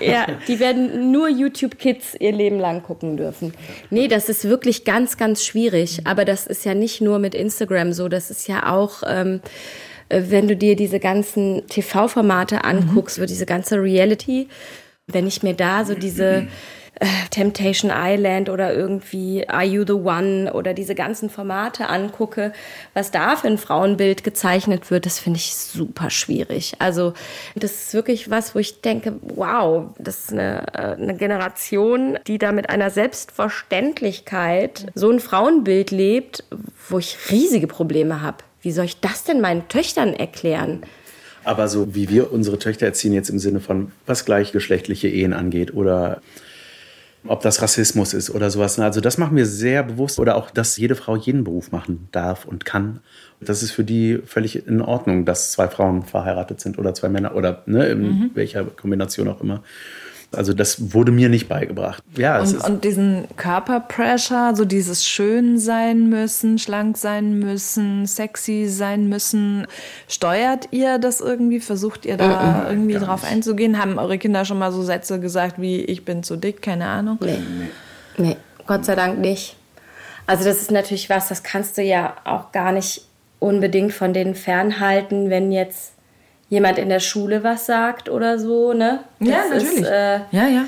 Ja, 0.00 0.26
die 0.46 0.58
werden 0.60 1.10
nur 1.10 1.28
YouTube 1.28 1.78
Kids 1.78 2.14
ihr 2.18 2.32
Leben 2.32 2.58
lang 2.58 2.82
gucken 2.82 3.16
dürfen. 3.16 3.54
Nee, 3.90 4.08
das 4.08 4.28
ist 4.28 4.48
wirklich 4.48 4.84
ganz, 4.84 5.16
ganz 5.16 5.44
schwierig. 5.44 6.00
Aber 6.04 6.24
das 6.24 6.46
ist 6.46 6.64
ja 6.64 6.74
nicht 6.74 7.00
nur 7.00 7.18
mit 7.18 7.34
Instagram 7.34 7.92
so. 7.92 8.08
Das 8.08 8.30
ist 8.30 8.48
ja 8.48 8.72
auch, 8.72 9.02
ähm, 9.06 9.40
äh, 10.08 10.22
wenn 10.28 10.48
du 10.48 10.56
dir 10.56 10.76
diese 10.76 11.00
ganzen 11.00 11.66
TV-Formate 11.68 12.64
anguckst, 12.64 13.16
so 13.16 13.26
diese 13.26 13.46
ganze 13.46 13.82
Reality, 13.82 14.48
wenn 15.06 15.26
ich 15.26 15.42
mir 15.42 15.54
da 15.54 15.84
so 15.84 15.94
diese 15.94 16.48
äh, 16.98 17.06
Temptation 17.30 17.92
Island 17.94 18.48
oder 18.48 18.72
irgendwie 18.72 19.46
Are 19.48 19.64
You 19.64 19.84
the 19.86 19.92
One 19.92 20.52
oder 20.52 20.72
diese 20.72 20.94
ganzen 20.94 21.28
Formate 21.28 21.88
angucke, 21.88 22.52
was 22.94 23.10
da 23.10 23.36
für 23.36 23.48
ein 23.48 23.58
Frauenbild 23.58 24.24
gezeichnet 24.24 24.90
wird, 24.90 25.04
das 25.04 25.18
finde 25.18 25.38
ich 25.38 25.54
super 25.54 26.08
schwierig. 26.08 26.74
Also 26.78 27.12
das 27.54 27.72
ist 27.72 27.94
wirklich 27.94 28.30
was, 28.30 28.54
wo 28.54 28.60
ich 28.60 28.80
denke, 28.80 29.14
wow, 29.20 29.90
das 29.98 30.24
ist 30.24 30.32
eine, 30.32 30.66
äh, 30.72 31.02
eine 31.02 31.16
Generation, 31.16 32.18
die 32.26 32.38
da 32.38 32.52
mit 32.52 32.70
einer 32.70 32.88
Selbstverständlichkeit 32.88 34.86
so 34.94 35.10
ein 35.10 35.20
Frauenbild 35.20 35.90
lebt, 35.90 36.44
wo 36.88 36.98
ich 36.98 37.18
riesige 37.30 37.66
Probleme 37.66 38.22
habe. 38.22 38.38
Wie 38.62 38.72
soll 38.72 38.86
ich 38.86 39.00
das 39.00 39.24
denn 39.24 39.42
meinen 39.42 39.68
Töchtern 39.68 40.14
erklären? 40.14 40.82
Aber 41.44 41.68
so 41.68 41.94
wie 41.94 42.08
wir 42.08 42.32
unsere 42.32 42.58
Töchter 42.58 42.86
erziehen 42.86 43.12
jetzt 43.12 43.28
im 43.28 43.38
Sinne 43.38 43.60
von, 43.60 43.92
was 44.06 44.24
gleichgeschlechtliche 44.24 45.08
Ehen 45.08 45.32
angeht 45.32 45.74
oder 45.74 46.20
ob 47.28 47.42
das 47.42 47.62
Rassismus 47.62 48.14
ist 48.14 48.30
oder 48.30 48.50
sowas. 48.50 48.78
Also 48.78 49.00
das 49.00 49.18
machen 49.18 49.36
wir 49.36 49.46
sehr 49.46 49.82
bewusst 49.82 50.18
oder 50.18 50.36
auch, 50.36 50.50
dass 50.50 50.76
jede 50.76 50.94
Frau 50.94 51.16
jeden 51.16 51.44
Beruf 51.44 51.72
machen 51.72 52.08
darf 52.12 52.44
und 52.44 52.64
kann. 52.64 53.00
Das 53.40 53.62
ist 53.62 53.72
für 53.72 53.84
die 53.84 54.20
völlig 54.24 54.66
in 54.66 54.80
Ordnung, 54.80 55.24
dass 55.24 55.52
zwei 55.52 55.68
Frauen 55.68 56.02
verheiratet 56.02 56.60
sind 56.60 56.78
oder 56.78 56.94
zwei 56.94 57.08
Männer 57.08 57.34
oder 57.34 57.62
ne, 57.66 57.86
in 57.86 58.30
welcher 58.34 58.64
Kombination 58.64 59.28
auch 59.28 59.40
immer. 59.40 59.62
Also 60.32 60.52
das 60.52 60.92
wurde 60.92 61.12
mir 61.12 61.28
nicht 61.28 61.48
beigebracht. 61.48 62.02
Ja, 62.16 62.40
es 62.40 62.52
Und, 62.52 62.56
ist, 62.58 62.68
und 62.68 62.84
diesen 62.84 63.24
Körperpressure, 63.36 64.54
so 64.54 64.64
dieses 64.64 65.06
schön 65.06 65.58
sein 65.58 66.08
müssen, 66.08 66.58
schlank 66.58 66.96
sein 66.96 67.38
müssen, 67.38 68.06
sexy 68.06 68.66
sein 68.68 69.08
müssen. 69.08 69.66
Steuert 70.08 70.68
ihr 70.72 70.98
das 70.98 71.20
irgendwie? 71.20 71.60
Versucht 71.60 72.04
ihr 72.04 72.16
da 72.16 72.68
irgendwie 72.68 72.94
drauf 72.94 73.24
einzugehen? 73.24 73.78
Haben 73.78 73.98
eure 73.98 74.18
Kinder 74.18 74.44
schon 74.44 74.58
mal 74.58 74.72
so 74.72 74.82
Sätze 74.82 75.20
gesagt 75.20 75.60
wie 75.60 75.82
ich 75.82 76.04
bin 76.04 76.22
zu 76.22 76.36
dick, 76.36 76.62
keine 76.62 76.86
Ahnung? 76.86 77.18
Nee. 77.20 77.38
Nee, 78.18 78.36
Gott 78.66 78.84
sei 78.84 78.94
Dank 78.94 79.18
nicht. 79.18 79.56
Also 80.26 80.44
das 80.44 80.60
ist 80.60 80.70
natürlich 80.70 81.08
was, 81.08 81.28
das 81.28 81.42
kannst 81.42 81.78
du 81.78 81.82
ja 81.82 82.14
auch 82.24 82.50
gar 82.52 82.72
nicht 82.72 83.06
unbedingt 83.38 83.92
von 83.92 84.12
denen 84.12 84.34
fernhalten, 84.34 85.30
wenn 85.30 85.52
jetzt 85.52 85.92
jemand 86.48 86.78
in 86.78 86.88
der 86.88 87.00
Schule 87.00 87.42
was 87.42 87.66
sagt 87.66 88.08
oder 88.08 88.38
so, 88.38 88.72
ne? 88.72 89.00
Das 89.20 89.62
Ist, 89.62 89.82
äh, 89.82 90.20
ja, 90.30 90.48
ja. 90.48 90.64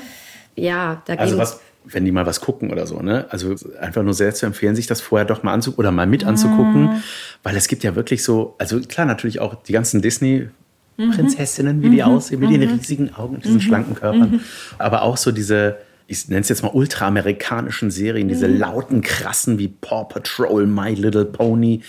ja, 0.55 1.01
da 1.05 1.13
Also 1.15 1.37
was, 1.37 1.59
wenn 1.85 2.05
die 2.05 2.11
mal 2.11 2.25
was 2.25 2.41
gucken 2.41 2.71
oder 2.71 2.85
so, 2.85 2.99
ne? 3.01 3.25
Also 3.29 3.55
einfach 3.79 4.03
nur 4.03 4.13
sehr 4.13 4.33
zu 4.33 4.45
empfehlen, 4.45 4.75
sich 4.75 4.87
das 4.87 5.01
vorher 5.01 5.25
doch 5.25 5.43
mal 5.43 5.53
anzugucken 5.53 5.79
oder 5.79 5.91
mal 5.91 6.07
mit 6.07 6.25
anzugucken, 6.25 7.01
weil 7.43 7.55
es 7.55 7.67
gibt 7.67 7.83
ja 7.83 7.95
wirklich 7.95 8.23
so, 8.23 8.55
also 8.57 8.79
klar 8.81 9.05
natürlich 9.05 9.39
auch 9.39 9.55
die 9.55 9.73
ganzen 9.73 10.01
Disney 10.01 10.49
Prinzessinnen, 10.97 11.81
wie 11.81 11.89
die 11.91 12.03
aussehen, 12.03 12.41
mit 12.41 12.51
ihren 12.51 12.69
riesigen 12.69 13.13
Augen 13.13 13.35
und 13.35 13.45
diesen 13.45 13.61
schlanken 13.61 13.95
Körpern, 13.95 14.41
aber 14.77 15.03
auch 15.03 15.15
so 15.15 15.31
diese 15.31 15.77
ich 16.11 16.27
nenne 16.27 16.41
es 16.41 16.49
jetzt 16.49 16.63
mal 16.63 16.69
ultraamerikanischen 16.69 17.91
Serien, 17.91 18.27
diese 18.27 18.47
lauten, 18.47 19.01
krassen 19.01 19.59
wie 19.59 19.67
Paw 19.67 20.05
Patrol, 20.05 20.65
My 20.65 20.95
Little 20.95 21.25
Pony. 21.25 21.83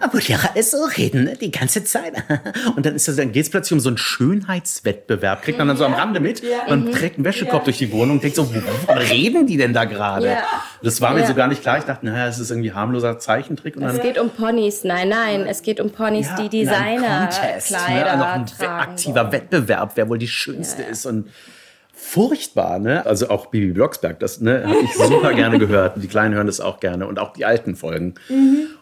Aber 0.00 0.18
ja, 0.20 0.38
alles 0.54 0.70
so 0.70 0.78
reden, 0.96 1.24
ne? 1.24 1.36
die 1.36 1.50
ganze 1.50 1.84
Zeit. 1.84 2.14
Und 2.76 2.86
dann, 2.86 2.94
ist 2.94 3.06
das, 3.06 3.16
dann 3.16 3.32
geht 3.32 3.44
es 3.44 3.50
plötzlich 3.50 3.72
um 3.72 3.80
so 3.80 3.90
einen 3.90 3.98
Schönheitswettbewerb. 3.98 5.42
Kriegt 5.42 5.58
man 5.58 5.68
dann 5.68 5.76
so 5.76 5.84
am 5.84 5.92
Rande 5.92 6.20
mit. 6.20 6.42
Man 6.68 6.90
trägt 6.90 7.16
einen 7.16 7.24
Wäschekorb 7.26 7.64
durch 7.64 7.76
die 7.76 7.92
Wohnung 7.92 8.16
und 8.16 8.22
denkt 8.22 8.36
so, 8.36 8.48
wovon 8.54 8.96
reden 8.96 9.46
die 9.46 9.58
denn 9.58 9.74
da 9.74 9.84
gerade? 9.84 10.26
Ja. 10.28 10.42
Das 10.82 11.02
war 11.02 11.12
mir 11.12 11.20
Ja. 11.20 11.26
so 11.26 11.34
gar 11.34 11.48
nicht 11.48 11.60
klar. 11.60 11.76
Ich 11.76 11.84
dachte, 11.84 12.06
naja, 12.06 12.28
es 12.28 12.38
ist 12.38 12.50
irgendwie 12.50 12.72
harmloser 12.72 13.18
Zeichentrick. 13.18 13.76
Und 13.76 13.84
es 13.84 14.00
geht 14.00 14.18
um 14.18 14.30
Ponys. 14.30 14.84
Nein, 14.84 15.10
nein, 15.10 15.46
es 15.46 15.60
geht 15.60 15.80
um 15.80 15.90
Ponys, 15.90 16.28
ja, 16.28 16.48
die 16.48 16.62
in 16.62 16.68
einem 16.70 17.02
Designer-Kleider 17.02 17.28
Contest, 17.28 17.70
ne? 17.70 18.16
Noch 18.18 18.26
ein 18.26 18.46
tragen. 18.46 18.90
aktiver 18.90 19.14
wollen. 19.20 19.32
Wettbewerb, 19.32 19.92
wer 19.96 20.08
wohl 20.08 20.18
die 20.18 20.28
schönste 20.28 20.82
ist 20.82 21.04
und 21.04 21.28
furchtbar, 22.00 22.78
ne? 22.78 23.04
Also 23.06 23.28
auch 23.30 23.46
Bibi 23.46 23.72
Blocksberg, 23.72 24.18
das 24.20 24.40
ne, 24.40 24.64
habe 24.66 24.80
ich 24.82 24.92
super 24.94 25.32
gerne 25.34 25.58
gehört. 25.58 25.94
Die 26.02 26.08
Kleinen 26.08 26.34
hören 26.34 26.46
das 26.46 26.60
auch 26.60 26.80
gerne 26.80 27.06
und 27.06 27.18
auch 27.18 27.32
die 27.32 27.44
alten 27.44 27.76
Folgen. 27.76 28.14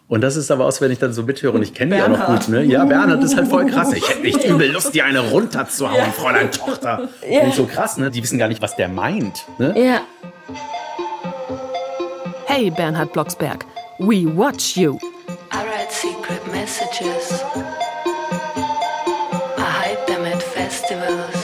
Und 0.07 0.21
das 0.21 0.35
ist 0.35 0.49
aber 0.51 0.65
aus, 0.65 0.81
wenn 0.81 0.91
ich 0.91 0.99
dann 0.99 1.13
so 1.13 1.23
mithöre 1.23 1.53
und 1.53 1.61
ich 1.61 1.73
kenne 1.73 1.95
die 1.97 2.01
auch 2.01 2.07
noch 2.07 2.25
gut, 2.25 2.47
ne? 2.49 2.63
Ja, 2.63 2.85
Bernhard 2.85 3.23
ist 3.23 3.35
halt 3.35 3.47
voll 3.47 3.65
krass. 3.71 3.93
Ich 3.93 4.07
hätte 4.09 4.21
nicht 4.21 4.43
übel 4.45 4.71
Lust, 4.71 4.93
die 4.95 5.01
eine 5.01 5.19
runterzuhauen, 5.19 6.11
Fräulein 6.13 6.51
Tochter. 6.51 7.09
Und 7.43 7.53
so 7.53 7.65
krass, 7.65 7.97
ne? 7.97 8.09
Die 8.09 8.23
wissen 8.23 8.39
gar 8.39 8.47
nicht, 8.47 8.61
was 8.61 8.75
der 8.75 8.87
meint, 8.89 9.45
ne? 9.57 9.73
Ja, 9.77 10.01
Hey 12.47 12.71
Bernhard 12.71 13.13
Blocksberg, 13.13 13.63
we 13.99 14.25
watch 14.25 14.75
you. 14.75 14.97
I 15.53 15.63
write 15.63 15.91
secret 15.91 16.41
messages. 16.51 17.43
I 19.57 19.61
hide 19.61 20.05
them 20.07 20.25
at 20.25 20.41
festivals. 20.41 21.38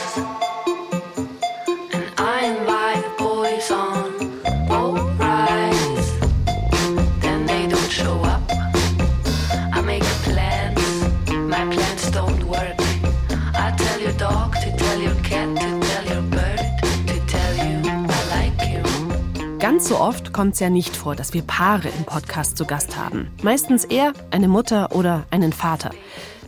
Ganz 19.66 19.88
so 19.88 19.98
oft 19.98 20.32
kommt 20.32 20.54
es 20.54 20.60
ja 20.60 20.70
nicht 20.70 20.94
vor, 20.94 21.16
dass 21.16 21.34
wir 21.34 21.42
Paare 21.42 21.88
im 21.88 22.04
Podcast 22.04 22.56
zu 22.56 22.66
Gast 22.66 22.96
haben. 22.96 23.32
Meistens 23.42 23.84
eher 23.84 24.12
eine 24.30 24.46
Mutter 24.46 24.94
oder 24.94 25.26
einen 25.32 25.52
Vater. 25.52 25.90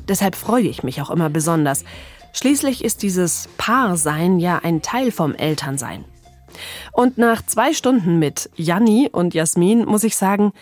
Deshalb 0.07 0.37
freue 0.37 0.69
ich 0.69 0.85
mich 0.85 1.03
auch 1.03 1.11
immer 1.11 1.29
besonders. 1.29 1.83
Schließlich 2.33 2.85
ist 2.85 3.03
dieses 3.03 3.49
Paarsein 3.59 4.39
ja 4.39 4.61
ein 4.63 4.83
Teil 4.83 5.11
vom 5.11 5.35
Elternsein. 5.35 6.05
Und 6.93 7.19
nach 7.19 7.45
zwei 7.45 7.73
Stunden 7.73 8.21
mit 8.21 8.51
Janni 8.55 9.09
und 9.11 9.35
Jasmin 9.35 9.85
muss 9.85 10.05
ich 10.05 10.17
sagen, 10.17 10.53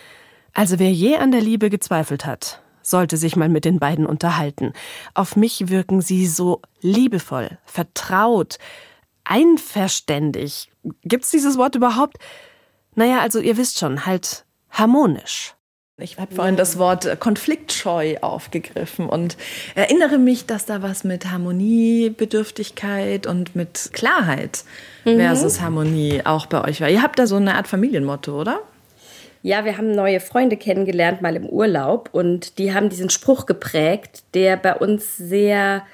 also 0.55 0.79
wer 0.79 0.91
je 0.91 1.17
an 1.17 1.33
der 1.33 1.43
Liebe 1.43 1.69
gezweifelt 1.69 2.25
hat, 2.25 2.63
sollte 2.81 3.19
sich 3.19 3.37
mal 3.37 3.51
mit 3.51 3.67
den 3.67 3.79
beiden 3.79 4.07
unterhalten. 4.07 4.73
Auf 5.13 5.37
mich 5.37 5.69
wirken 5.69 6.01
sie 6.01 6.27
so 6.27 6.63
liebevoll, 6.81 7.59
vertraut, 7.67 8.57
einverständig. 9.25 10.71
Gibt's 11.03 11.31
dieses 11.31 11.59
Wort 11.59 11.75
überhaupt? 11.75 12.19
Naja, 12.95 13.21
also 13.21 13.41
ihr 13.41 13.57
wisst 13.57 13.79
schon, 13.79 14.07
halt 14.07 14.45
harmonisch. 14.71 15.55
Ich 15.99 16.19
habe 16.19 16.35
vorhin 16.35 16.57
das 16.57 16.77
Wort 16.79 17.07
äh, 17.07 17.17
konfliktscheu 17.17 18.17
aufgegriffen 18.21 19.09
und 19.09 19.39
erinnere 19.75 20.19
mich, 20.19 20.45
dass 20.45 20.67
da 20.67 20.83
was 20.83 21.05
mit 21.05 21.31
Harmoniebedürftigkeit 21.31 23.27
und 23.27 23.57
mit 23.57 23.91
Klarheit 23.95 24.65
versus 25.05 25.63
Harmonie 25.63 26.21
auch 26.25 26.45
bei 26.47 26.63
euch 26.65 26.83
war. 26.83 26.91
Ihr 26.91 27.03
habt 27.03 27.19
da 27.19 27.27
so 27.27 27.37
eine 27.37 27.55
Art 27.55 27.67
Familienmotto, 27.67 28.39
oder? 28.39 28.61
Ja, 29.43 29.65
wir 29.65 29.79
haben 29.79 29.93
neue 29.93 30.21
Freunde 30.21 30.59
kennengelernt, 30.59 31.23
mal 31.23 31.37
im 31.37 31.47
Urlaub. 31.47 32.11
Und 32.13 32.59
die 32.59 32.75
haben 32.75 32.91
diesen 32.91 33.09
Spruch 33.09 33.47
geprägt, 33.47 34.25
der 34.35 34.57
bei 34.57 34.75
uns 34.75 35.17
sehr 35.17 35.87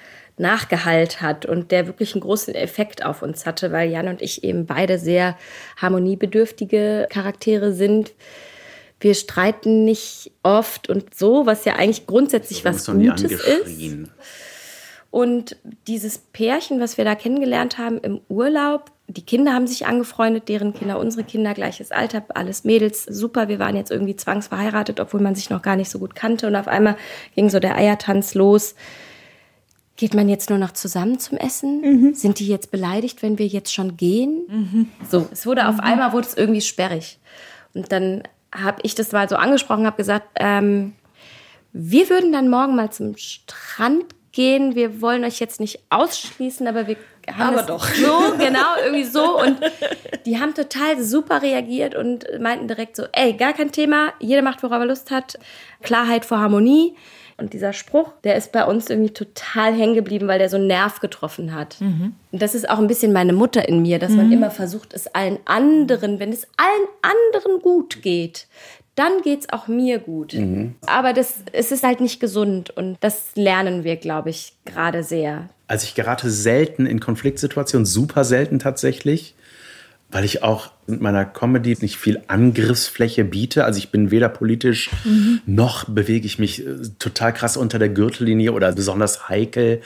nachgehalt 0.43 1.23
hat 1.23 1.47
und 1.47 1.71
der 1.71 1.87
wirklich 1.87 2.15
einen 2.15 2.21
großen 2.21 2.55
Effekt 2.55 3.03
auf 3.05 3.23
uns 3.23 3.47
hatte, 3.47 3.73
weil 3.73 3.91
Jan 3.91 4.09
und 4.09 4.21
ich 4.21 4.45
eben 4.45 4.67
beide 4.67 4.99
sehr 4.99 5.39
harmoniebedürftige 5.79 7.07
Charaktere 7.09 7.73
sind. 7.73 8.13
Wir 9.01 9.15
streiten 9.15 9.85
nicht 9.85 10.33
oft 10.43 10.89
und 10.89 11.15
so, 11.15 11.47
was 11.47 11.65
ja 11.65 11.77
eigentlich 11.77 12.07
grundsätzlich 12.07 12.65
was 12.65 12.85
Gutes 12.87 13.33
ist. 13.33 14.09
Und 15.11 15.57
dieses 15.87 16.19
Pärchen, 16.19 16.81
was 16.81 16.97
wir 16.97 17.05
da 17.05 17.15
kennengelernt 17.15 17.79
haben 17.79 17.99
im 17.99 18.21
Urlaub, 18.29 18.91
die 19.09 19.25
Kinder 19.25 19.53
haben 19.53 19.67
sich 19.67 19.87
angefreundet, 19.87 20.49
deren 20.49 20.73
Kinder, 20.73 20.99
unsere 20.99 21.25
Kinder, 21.25 21.53
gleiches 21.53 21.93
Alter, 21.93 22.25
alles 22.31 22.65
Mädels, 22.65 23.05
super. 23.05 23.49
Wir 23.49 23.59
waren 23.59 23.77
jetzt 23.77 23.91
irgendwie 23.91 24.17
zwangsverheiratet, 24.17 25.01
obwohl 25.01 25.21
man 25.21 25.35
sich 25.35 25.51
noch 25.51 25.61
gar 25.61 25.77
nicht 25.77 25.91
so 25.91 25.99
gut 25.99 26.15
kannte. 26.15 26.47
Und 26.47 26.57
auf 26.57 26.69
einmal 26.69 26.97
ging 27.35 27.51
so 27.51 27.61
der 27.61 27.77
Eiertanz 27.77 28.35
los. 28.35 28.75
Geht 30.03 30.15
man 30.15 30.29
jetzt 30.29 30.51
nur 30.51 30.59
noch 30.59 30.73
zusammen 30.73 31.21
zum 31.21 31.39
Essen? 31.39 32.13
Sind 32.13 32.41
die 32.41 32.49
jetzt 32.49 32.73
beleidigt, 32.73 33.23
wenn 33.23 33.39
wir 33.39 33.47
jetzt 33.47 33.73
schon 33.73 33.97
gehen? 33.97 34.91
So, 35.09 35.29
es 35.31 35.47
wurde 35.47 35.69
auf 35.69 35.79
einmal 35.79 36.13
wurde 36.13 36.27
es 36.27 36.37
irgendwie 36.37 36.61
sperrig. 36.61 37.21
Und 37.73 37.93
dann 37.93 38.25
habe 38.53 38.81
ich 38.83 38.97
das 38.97 39.13
mal 39.13 39.29
so 39.29 39.37
angesprochen, 39.37 39.87
habe 39.87 39.99
gesagt, 39.99 40.27
ähm, 40.41 40.95
wir 41.73 42.11
würden 42.11 42.33
dann 42.33 42.51
morgen 42.51 42.75
mal 42.75 42.91
zum 42.91 43.17
Strand 43.17 44.07
gehen. 44.33 44.75
Wir 44.75 45.01
wollen 45.01 45.23
euch 45.23 45.39
jetzt 45.39 45.61
nicht 45.61 45.79
ausschließen, 45.91 46.67
aber 46.67 46.89
wir 46.89 46.97
haben 47.33 47.57
Aber 47.57 47.61
es 47.61 47.67
doch. 47.67 47.85
so, 47.85 48.35
genau, 48.39 48.75
irgendwie 48.85 49.05
so. 49.05 49.41
Und 49.41 49.61
die 50.27 50.41
haben 50.41 50.53
total 50.53 51.01
super 51.01 51.43
reagiert 51.43 51.95
und 51.95 52.27
meinten 52.41 52.67
direkt 52.67 52.97
so, 52.97 53.05
ey, 53.13 53.35
gar 53.35 53.53
kein 53.53 53.71
Thema, 53.71 54.13
jeder 54.19 54.43
macht, 54.43 54.65
worauf 54.65 54.81
er 54.81 54.87
Lust 54.87 55.13
hat. 55.13 55.39
Klarheit 55.81 56.25
vor 56.25 56.41
Harmonie. 56.41 56.97
Und 57.37 57.53
dieser 57.53 57.73
Spruch, 57.73 58.13
der 58.25 58.37
ist 58.37 58.53
bei 58.53 58.65
uns 58.65 58.91
irgendwie 58.91 59.13
total 59.13 59.73
hängen 59.75 59.95
geblieben, 59.95 60.29
weil 60.29 60.39
der 60.39 60.49
so 60.49 60.57
einen 60.57 60.67
Nerv 60.67 61.01
getroffen 61.01 61.55
hat. 61.55 61.77
Und 61.81 62.43
das 62.43 62.55
ist 62.55 62.69
auch 62.69 62.79
ein 62.79 62.87
bisschen 62.87 63.13
meine 63.13 63.33
Mutter 63.33 63.69
in 63.69 63.83
mir, 63.83 63.99
dass 63.99 64.13
man 64.13 64.33
immer 64.33 64.51
versucht, 64.51 64.95
es 64.95 65.07
allen 65.15 65.39
anderen, 65.45 66.19
wenn 66.21 66.31
es 66.31 66.47
allen 66.57 66.89
anderen 67.03 67.61
gut 67.63 68.03
geht, 68.03 68.47
dann 68.95 69.23
geht's 69.23 69.49
auch 69.51 69.69
mir 69.69 69.99
gut. 69.99 70.35
Aber 70.87 71.13
das, 71.13 71.37
es 71.53 71.73
ist 71.73 71.83
halt 71.83 72.01
nicht 72.01 72.21
gesund 72.21 72.71
und 72.71 72.99
das 73.01 73.31
lernen 73.35 73.85
wir, 73.85 73.97
glaube 73.97 74.31
ich, 74.31 74.53
gerade 74.65 75.03
sehr. 75.03 75.49
Also 75.67 75.85
ich 75.85 75.95
gerate 75.95 76.31
selten 76.31 76.85
in 76.85 77.01
Konfliktsituationen, 77.01 77.87
super 77.87 78.25
selten 78.25 78.59
tatsächlich, 78.59 79.35
weil 80.13 80.25
ich 80.25 80.43
auch 80.43 80.71
mit 80.87 81.01
meiner 81.01 81.25
Comedy 81.25 81.77
nicht 81.81 81.97
viel 81.97 82.21
Angriffsfläche 82.29 83.25
biete. 83.25 83.65
Also 83.65 83.79
ich 83.79 83.91
bin 83.91 84.11
weder 84.11 84.29
politisch 84.29 84.91
noch 85.47 85.85
bewege 85.85 86.27
ich 86.27 86.39
mich 86.39 86.65
äh, 86.67 86.75
total 86.99 87.33
krass 87.33 87.57
unter 87.57 87.79
der 87.79 87.89
Gürtellinie 87.89 88.53
oder 88.53 88.73
besonders 88.73 89.29
heikel. 89.29 89.81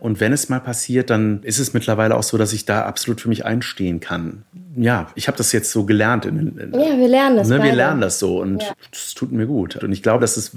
Und 0.00 0.20
wenn 0.20 0.32
es 0.32 0.48
mal 0.48 0.60
passiert, 0.60 1.10
dann 1.10 1.42
ist 1.42 1.58
es 1.58 1.74
mittlerweile 1.74 2.16
auch 2.16 2.22
so, 2.22 2.38
dass 2.38 2.52
ich 2.52 2.64
da 2.64 2.82
absolut 2.82 3.20
für 3.20 3.28
mich 3.28 3.44
einstehen 3.44 3.98
kann. 3.98 4.44
Ja, 4.76 5.08
ich 5.16 5.26
habe 5.26 5.36
das 5.36 5.50
jetzt 5.50 5.72
so 5.72 5.84
gelernt. 5.84 6.24
In, 6.24 6.56
in, 6.56 6.72
Ja, 6.72 6.96
wir 6.96 7.08
lernen 7.08 7.36
das 7.38 7.48
ne, 7.48 7.60
wir 7.60 7.72
lernen 7.72 8.00
das 8.00 8.20
so 8.20 8.40
und 8.40 8.62
Ja. 8.62 8.68
das 8.92 9.14
tut 9.14 9.32
mir 9.32 9.46
gut. 9.46 9.82
Und 9.82 9.90
ich 9.90 10.04
glaube, 10.04 10.20
dass 10.20 10.36
es, 10.36 10.52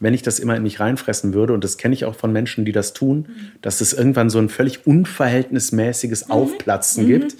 wenn 0.00 0.14
ich 0.14 0.22
das 0.22 0.38
immer 0.38 0.56
in 0.56 0.62
mich 0.62 0.80
reinfressen 0.80 1.34
würde, 1.34 1.52
und 1.52 1.62
das 1.62 1.76
kenne 1.76 1.94
ich 1.94 2.06
auch 2.06 2.14
von 2.14 2.32
Menschen, 2.32 2.64
die 2.64 2.72
das 2.72 2.94
tun, 2.94 3.28
dass 3.60 3.80
es 3.80 3.92
irgendwann 3.92 4.30
so 4.30 4.38
ein 4.38 4.48
völlig 4.48 4.86
unverhältnismäßiges 4.86 6.26
Mhm. 6.26 6.32
Aufplatzen 6.32 7.06
gibt, 7.06 7.36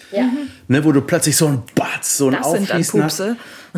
ne, 0.68 0.84
wo 0.84 0.92
du 0.92 1.00
plötzlich 1.00 1.36
so 1.36 1.46
ein 1.46 1.62
Batz, 1.74 2.18
so 2.18 2.28
ein 2.28 2.36
Aufschießen 2.36 3.02
hast. 3.02 3.22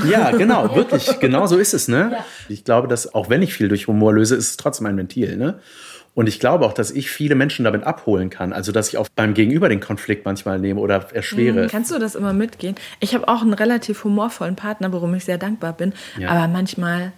Ja, 0.08 0.30
genau, 0.32 0.74
wirklich, 0.74 1.06
genau 1.20 1.46
so 1.46 1.58
ist 1.58 1.74
es. 1.74 1.88
Ne? 1.88 2.16
Ich 2.48 2.64
glaube, 2.64 2.88
dass 2.88 3.14
auch 3.14 3.30
wenn 3.30 3.42
ich 3.42 3.54
viel 3.54 3.68
durch 3.68 3.86
Humor 3.86 4.14
löse, 4.14 4.36
ist 4.36 4.50
es 4.50 4.56
trotzdem 4.56 4.86
ein 4.86 4.96
Ventil. 4.96 5.36
Ne? 5.36 5.60
Und 6.14 6.28
ich 6.28 6.40
glaube 6.40 6.66
auch, 6.66 6.74
dass 6.74 6.90
ich 6.90 7.10
viele 7.10 7.34
Menschen 7.34 7.64
damit 7.64 7.84
abholen 7.84 8.28
kann. 8.28 8.52
Also, 8.52 8.70
dass 8.70 8.88
ich 8.88 8.98
auch 8.98 9.08
beim 9.14 9.32
Gegenüber 9.32 9.68
den 9.68 9.80
Konflikt 9.80 10.26
manchmal 10.26 10.58
nehme 10.58 10.80
oder 10.80 11.06
erschwere. 11.12 11.68
Kannst 11.68 11.90
du 11.90 11.98
das 11.98 12.14
immer 12.14 12.34
mitgehen? 12.34 12.74
Ich 13.00 13.14
habe 13.14 13.28
auch 13.28 13.40
einen 13.40 13.54
relativ 13.54 14.04
humorvollen 14.04 14.56
Partner, 14.56 14.92
worum 14.92 15.14
ich 15.14 15.24
sehr 15.24 15.38
dankbar 15.38 15.72
bin. 15.72 15.94
Ja. 16.18 16.30
Aber 16.30 16.48
manchmal 16.48 17.12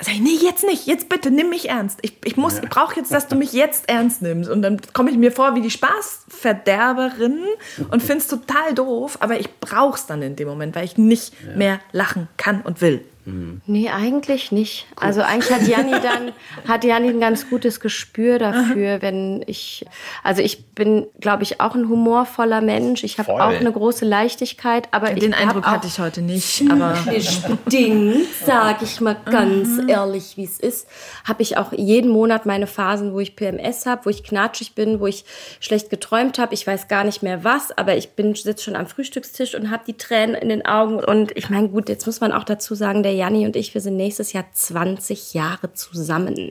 sage 0.00 0.16
ich, 0.16 0.22
nee, 0.22 0.38
jetzt 0.44 0.64
nicht, 0.64 0.86
jetzt 0.86 1.08
bitte, 1.08 1.30
nimm 1.30 1.50
mich 1.50 1.68
ernst. 1.68 2.00
Ich, 2.02 2.16
ich, 2.24 2.36
muss, 2.36 2.58
ich 2.58 2.68
brauche 2.68 2.96
jetzt, 2.96 3.12
dass 3.12 3.28
du 3.28 3.36
mich 3.36 3.52
jetzt 3.52 3.88
ernst 3.88 4.22
nimmst. 4.22 4.50
Und 4.50 4.62
dann 4.62 4.80
komme 4.92 5.10
ich 5.10 5.16
mir 5.16 5.30
vor 5.30 5.54
wie 5.54 5.60
die 5.60 5.70
Spaßverderberin 5.70 7.44
und 7.90 8.02
finde 8.02 8.18
es 8.18 8.26
total 8.26 8.74
doof. 8.74 9.18
Aber 9.20 9.38
ich 9.38 9.60
brauche 9.60 9.96
es 9.96 10.06
dann 10.06 10.20
in 10.22 10.34
dem 10.34 10.48
Moment, 10.48 10.74
weil 10.74 10.84
ich 10.84 10.98
nicht 10.98 11.34
mehr 11.56 11.80
lachen 11.92 12.28
kann 12.36 12.60
und 12.62 12.80
will. 12.80 13.04
Nee, 13.26 13.88
eigentlich 13.88 14.52
nicht. 14.52 14.86
Also 14.96 15.22
eigentlich 15.22 15.50
hat 15.50 15.66
Janni 15.66 15.92
dann, 16.02 16.32
hat 16.68 16.84
Janni 16.84 17.08
ein 17.08 17.20
ganz 17.20 17.48
gutes 17.48 17.80
Gespür 17.80 18.38
dafür, 18.38 19.00
wenn 19.00 19.42
ich, 19.46 19.86
also 20.22 20.42
ich 20.42 20.66
bin, 20.66 21.06
glaube 21.20 21.42
ich, 21.42 21.60
auch 21.60 21.74
ein 21.74 21.88
humorvoller 21.88 22.60
Mensch. 22.60 23.02
Ich 23.02 23.18
habe 23.18 23.32
auch 23.32 23.48
eine 23.48 23.72
große 23.72 24.04
Leichtigkeit, 24.04 24.88
aber 24.90 25.12
ich 25.12 25.20
Den 25.20 25.34
hab 25.34 25.42
Eindruck 25.42 25.66
hatte 25.66 25.86
ich 25.86 25.98
heute 25.98 26.20
nicht. 26.20 26.62
Aber 26.70 26.96
bedingt, 27.06 28.26
sage 28.44 28.84
ich 28.84 29.00
mal 29.00 29.16
ganz 29.24 29.80
ehrlich, 29.88 30.36
wie 30.36 30.44
es 30.44 30.58
ist, 30.58 30.88
habe 31.24 31.42
ich 31.42 31.56
auch 31.56 31.72
jeden 31.72 32.10
Monat 32.10 32.46
meine 32.46 32.66
Phasen, 32.66 33.12
wo 33.12 33.20
ich 33.20 33.36
PMS 33.36 33.86
habe, 33.86 34.06
wo 34.06 34.10
ich 34.10 34.24
knatschig 34.24 34.74
bin, 34.74 35.00
wo 35.00 35.06
ich 35.06 35.24
schlecht 35.60 35.90
geträumt 35.90 36.38
habe. 36.38 36.54
Ich 36.54 36.66
weiß 36.66 36.88
gar 36.88 37.04
nicht 37.04 37.22
mehr 37.22 37.44
was, 37.44 37.76
aber 37.76 37.96
ich 37.96 38.10
bin 38.10 38.34
sitze 38.34 38.64
schon 38.64 38.76
am 38.76 38.86
Frühstückstisch 38.86 39.54
und 39.54 39.70
habe 39.70 39.84
die 39.86 39.96
Tränen 39.96 40.34
in 40.34 40.48
den 40.48 40.66
Augen. 40.66 41.02
Und 41.02 41.36
ich 41.36 41.50
meine, 41.50 41.68
gut, 41.68 41.88
jetzt 41.88 42.06
muss 42.06 42.20
man 42.20 42.32
auch 42.32 42.44
dazu 42.44 42.74
sagen, 42.74 43.02
der 43.02 43.13
Janni 43.14 43.46
und 43.46 43.56
ich, 43.56 43.74
wir 43.74 43.80
sind 43.80 43.96
nächstes 43.96 44.32
Jahr 44.32 44.46
20 44.52 45.34
Jahre 45.34 45.72
zusammen. 45.72 46.50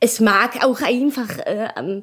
Es 0.00 0.20
mag 0.20 0.64
auch 0.64 0.80
einfach 0.82 1.38
äh, 1.38 1.68
am, 1.74 2.02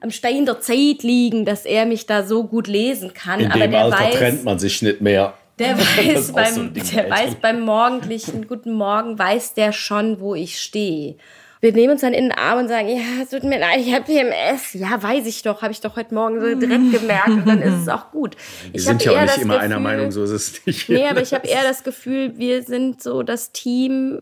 am 0.00 0.10
Stein 0.10 0.46
der 0.46 0.60
Zeit 0.60 1.02
liegen, 1.02 1.44
dass 1.44 1.64
er 1.64 1.86
mich 1.86 2.06
da 2.06 2.24
so 2.24 2.44
gut 2.44 2.66
lesen 2.66 3.14
kann. 3.14 3.40
In 3.40 3.50
aber 3.50 3.60
dem 3.60 3.70
der 3.72 3.84
Alter 3.84 3.98
weiß, 3.98 4.14
trennt 4.14 4.44
man 4.44 4.58
sich 4.58 4.82
nicht 4.82 5.00
mehr. 5.00 5.34
der 5.58 5.78
weiß, 5.78 6.26
so 6.28 6.32
beim, 6.34 6.74
Ding, 6.74 6.84
der 6.94 7.10
weiß 7.10 7.36
beim 7.40 7.60
morgendlichen 7.60 8.46
Guten 8.46 8.72
Morgen, 8.72 9.18
weiß 9.18 9.54
der 9.54 9.72
schon, 9.72 10.20
wo 10.20 10.34
ich 10.34 10.60
stehe. 10.60 11.16
Wir 11.62 11.72
nehmen 11.72 11.92
uns 11.92 12.00
dann 12.00 12.12
in 12.12 12.24
den 12.24 12.32
Arm 12.32 12.58
und 12.58 12.66
sagen, 12.68 12.88
ja, 12.88 13.22
es 13.22 13.30
tut 13.30 13.44
mir 13.44 13.56
leid, 13.60 13.78
ich 13.78 13.94
habe 13.94 14.04
PMS. 14.04 14.72
Ja, 14.74 15.00
weiß 15.00 15.24
ich 15.28 15.42
doch, 15.44 15.62
habe 15.62 15.70
ich 15.70 15.80
doch 15.80 15.94
heute 15.94 16.12
Morgen 16.12 16.40
so 16.40 16.58
direkt 16.58 16.90
gemerkt 16.90 17.28
und 17.28 17.46
dann 17.46 17.62
ist 17.62 17.82
es 17.82 17.88
auch 17.88 18.10
gut. 18.10 18.36
Wir 18.64 18.74
ich 18.74 18.84
sind 18.84 19.04
ja 19.04 19.12
auch 19.12 19.20
nicht 19.22 19.38
immer 19.38 19.60
einer 19.60 19.76
Gefühl- 19.76 19.80
Meinung, 19.80 20.10
so 20.10 20.24
ist 20.24 20.30
es 20.32 20.66
nicht. 20.66 20.88
Nee, 20.88 21.06
aber 21.06 21.22
ich 21.22 21.32
habe 21.32 21.46
eher 21.46 21.62
das 21.62 21.84
Gefühl, 21.84 22.36
wir 22.36 22.64
sind 22.64 23.00
so 23.00 23.22
das 23.22 23.52
Team. 23.52 24.18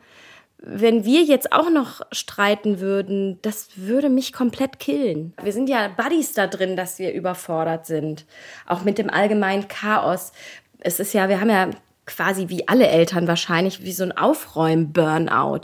Wenn 0.59 1.07
wir 1.07 1.22
jetzt 1.22 1.51
auch 1.55 1.70
noch 1.70 2.03
streiten 2.12 2.78
würden, 2.80 3.38
das 3.41 3.68
würde 3.76 4.11
mich 4.11 4.34
komplett 4.34 4.78
killen. 4.78 5.32
Wir 5.43 5.55
sind 5.55 5.70
ja 5.70 5.88
Buddies 5.88 6.34
da 6.34 6.47
drin, 6.47 6.76
dass 6.76 6.99
wir 6.99 7.14
überfordert 7.14 7.86
sind. 7.86 8.26
Auch 8.66 8.84
mit 8.84 8.99
dem 8.99 9.09
allgemeinen 9.09 9.66
Chaos. 9.68 10.32
Es 10.80 11.01
ist 11.01 11.14
ja, 11.14 11.30
wir 11.30 11.41
haben 11.41 11.49
ja 11.49 11.70
quasi 12.14 12.48
wie 12.48 12.66
alle 12.68 12.86
Eltern 12.88 13.26
wahrscheinlich 13.28 13.82
wie 13.84 13.92
so 13.92 14.04
ein 14.04 14.12
Aufräumen-Burnout. 14.16 15.61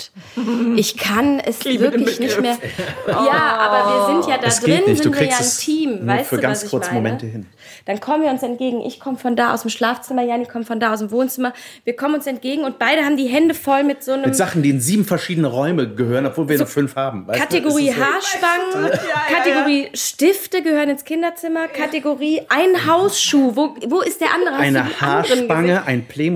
Ich 0.76 0.96
kann 0.96 1.40
es 1.40 1.58
den 1.60 1.80
wirklich 1.80 2.20
nicht 2.20 2.40
mehr. 2.40 2.54
Begriff. 2.56 2.72
Ja, 3.08 3.56
aber 3.58 3.90
wir 4.08 4.14
sind 4.22 4.30
ja 4.30 4.38
da 4.38 4.46
Es 4.48 4.60
drin. 4.60 4.80
Du 4.86 4.94
sind 4.94 5.14
wir 5.18 5.26
ja 5.26 5.36
ein 5.36 5.44
Team. 5.58 5.98
nur 6.04 6.14
weißt 6.14 6.28
für 6.28 6.36
du, 6.36 6.42
ganz 6.42 6.58
was 6.58 6.64
ich 6.64 6.70
kurze 6.70 6.90
meine? 6.90 7.00
Momente 7.02 7.26
hin. 7.26 7.46
Dann 7.84 8.00
kommen 8.00 8.22
wir 8.24 8.30
uns 8.30 8.42
entgegen. 8.42 8.80
Ich 8.80 8.98
komme 9.00 9.16
von 9.18 9.36
da 9.36 9.54
aus 9.54 9.62
dem 9.62 9.70
Schlafzimmer, 9.70 10.22
Janni 10.22 10.46
kommt 10.46 10.66
von 10.66 10.80
da 10.80 10.92
aus 10.92 11.00
dem 11.00 11.10
Wohnzimmer. 11.10 11.52
Wir 11.84 11.94
kommen 11.96 12.14
uns 12.16 12.26
entgegen 12.26 12.64
und 12.64 12.78
beide 12.78 13.02
haben 13.04 13.16
die 13.16 13.26
Hände 13.26 13.54
voll 13.54 13.84
mit 13.84 14.02
so 14.02 14.12
einem 14.12 14.22
Mit 14.22 14.36
Sachen, 14.36 14.62
die 14.62 14.70
in 14.70 14.80
sieben 14.80 15.04
verschiedene 15.04 15.46
Räume 15.48 15.88
gehören, 15.94 16.26
obwohl 16.26 16.48
wir 16.48 16.58
nur 16.58 16.66
fünf 16.66 16.96
haben. 16.96 17.26
Weißt 17.26 17.38
du? 17.38 17.42
Kategorie 17.42 17.90
so- 17.90 17.96
Haarspangen, 18.04 18.90
Kategorie 19.28 19.88
Stifte 19.94 20.62
gehören 20.62 20.90
ins 20.90 21.04
Kinderzimmer, 21.04 21.68
Kategorie 21.68 22.42
ein 22.48 22.86
Hausschuh. 22.86 23.54
Wo, 23.54 23.74
wo 23.86 24.00
ist 24.00 24.20
der 24.20 24.28
andere? 24.34 24.54
Hast 24.56 24.60
du 24.60 24.64
Eine 24.64 24.88
die 24.88 25.02
anderen 25.04 25.22
gesehen? 25.24 25.48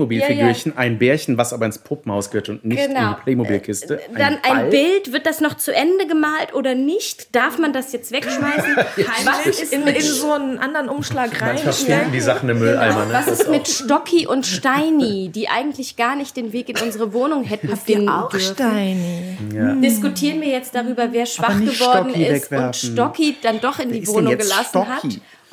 Haarspange, 0.01 0.21
ein 0.21 0.47
Playmobil-Figürchen, 0.47 0.77
ein 0.77 0.97
Bärchen, 0.97 1.37
was 1.37 1.53
aber 1.53 1.65
ins 1.65 1.77
Puppenhaus 1.79 2.29
gehört 2.31 2.49
und 2.49 2.65
nicht 2.65 2.81
in 2.81 2.93
Genau. 2.93 3.13
die 3.15 3.21
Playmobil-Kiste. 3.23 3.99
Dann 4.17 4.37
ein 4.41 4.41
Ball. 4.41 4.69
Bild, 4.69 5.13
wird 5.13 5.25
das 5.25 5.41
noch 5.41 5.55
zu 5.57 5.73
Ende 5.73 6.07
gemalt 6.07 6.53
oder 6.53 6.75
nicht? 6.75 7.35
Darf 7.35 7.57
man 7.57 7.73
das 7.73 7.91
jetzt 7.93 8.11
wegschmeißen? 8.11 8.75
Was 9.25 9.45
ist 9.45 9.73
in, 9.73 9.83
mit 9.85 9.95
in 9.95 10.01
so 10.01 10.31
einen 10.31 10.57
anderen 10.57 10.89
Umschlag 10.89 11.41
rein. 11.41 11.55
Manchmal 11.55 11.73
finden 11.73 12.11
die 12.11 12.21
Sachen 12.21 12.49
im 12.49 12.59
Mülleimer. 12.59 13.05
Ne? 13.05 13.13
Was 13.13 13.27
ist 13.27 13.49
mit 13.49 13.67
Stocki 13.67 14.27
und 14.27 14.45
Steini, 14.45 15.29
die 15.29 15.49
eigentlich 15.49 15.95
gar 15.95 16.15
nicht 16.15 16.35
den 16.35 16.53
Weg 16.53 16.69
in 16.69 16.77
unsere 16.77 17.13
Wohnung 17.13 17.43
hätten 17.43 17.75
finden 17.75 18.09
auch 18.09 18.29
dürfen? 18.29 18.55
Steini. 18.55 19.37
Diskutieren 19.81 20.41
wir 20.41 20.49
jetzt 20.49 20.75
darüber, 20.75 21.11
wer 21.11 21.25
schwach 21.25 21.49
geworden 21.59 21.73
Stocki 21.73 22.23
ist 22.23 22.29
und 22.29 22.35
wegwerfen. 22.35 22.91
Stocki 22.91 23.37
dann 23.41 23.59
doch 23.61 23.79
in 23.79 23.91
Wer 23.91 23.99
die 23.99 24.07
Wohnung 24.07 24.37
gelassen 24.37 24.87
hat. 24.87 25.03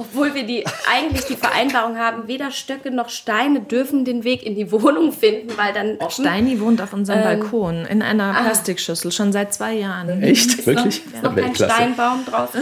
Obwohl 0.00 0.32
wir 0.32 0.44
die 0.44 0.64
eigentlich 0.88 1.24
die 1.24 1.34
Vereinbarung 1.34 1.98
haben, 1.98 2.28
weder 2.28 2.52
Stöcke 2.52 2.92
noch 2.92 3.08
Steine 3.08 3.60
dürfen 3.60 4.04
den 4.04 4.22
Weg 4.22 4.46
in 4.46 4.54
die 4.54 4.70
Wohnung 4.70 5.10
finden, 5.10 5.56
weil 5.56 5.72
dann 5.72 5.98
Steini 6.08 6.60
wohnt 6.60 6.80
auf 6.80 6.92
unserem 6.92 7.18
Ähm, 7.18 7.24
Balkon 7.24 7.84
in 7.84 8.00
einer 8.02 8.32
ah. 8.32 8.42
Plastikschüssel 8.42 9.10
schon 9.10 9.32
seit 9.32 9.52
zwei 9.52 9.74
Jahren. 9.74 10.22
Echt? 10.22 10.64
Wirklich? 10.64 11.04
ist 11.04 11.20
noch 11.24 11.34
kein 11.34 11.52
Steinbaum 11.52 12.24
draußen. 12.24 12.60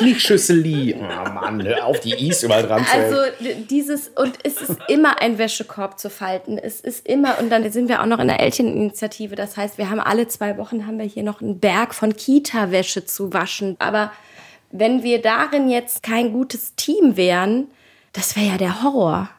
Nicht 0.00 0.20
Schüsseli. 0.26 0.96
Oh 0.98 1.30
Mann, 1.30 1.62
hör 1.64 1.86
auf 1.86 2.00
die 2.00 2.28
Is 2.28 2.42
überall 2.42 2.64
dran 2.64 2.84
zu 2.84 2.92
Also 2.96 3.16
dieses, 3.70 4.08
und 4.08 4.38
es 4.42 4.60
ist 4.60 4.76
immer 4.88 5.22
ein 5.22 5.38
Wäschekorb 5.38 6.00
zu 6.00 6.10
falten. 6.10 6.58
Es 6.58 6.80
ist 6.80 7.06
immer, 7.06 7.38
und 7.38 7.48
dann 7.48 7.70
sind 7.70 7.88
wir 7.88 8.02
auch 8.02 8.06
noch 8.06 8.18
in 8.18 8.26
der 8.26 8.40
Elterninitiative. 8.40 9.36
Das 9.36 9.56
heißt, 9.56 9.78
wir 9.78 9.88
haben 9.88 10.00
alle 10.00 10.26
zwei 10.26 10.58
Wochen 10.58 10.84
haben 10.84 10.98
wir 10.98 11.06
hier 11.06 11.22
noch 11.22 11.40
einen 11.40 11.60
Berg 11.60 11.94
von 11.94 12.16
Kita-Wäsche 12.16 13.04
zu 13.04 13.32
waschen. 13.32 13.76
Aber 13.78 14.10
wenn 14.70 15.02
wir 15.02 15.22
darin 15.22 15.68
jetzt 15.68 16.02
kein 16.02 16.32
gutes 16.32 16.74
Team 16.74 17.16
wären, 17.16 17.68
das 18.12 18.36
wäre 18.36 18.46
ja 18.46 18.58
der 18.58 18.82
Horror. 18.82 19.30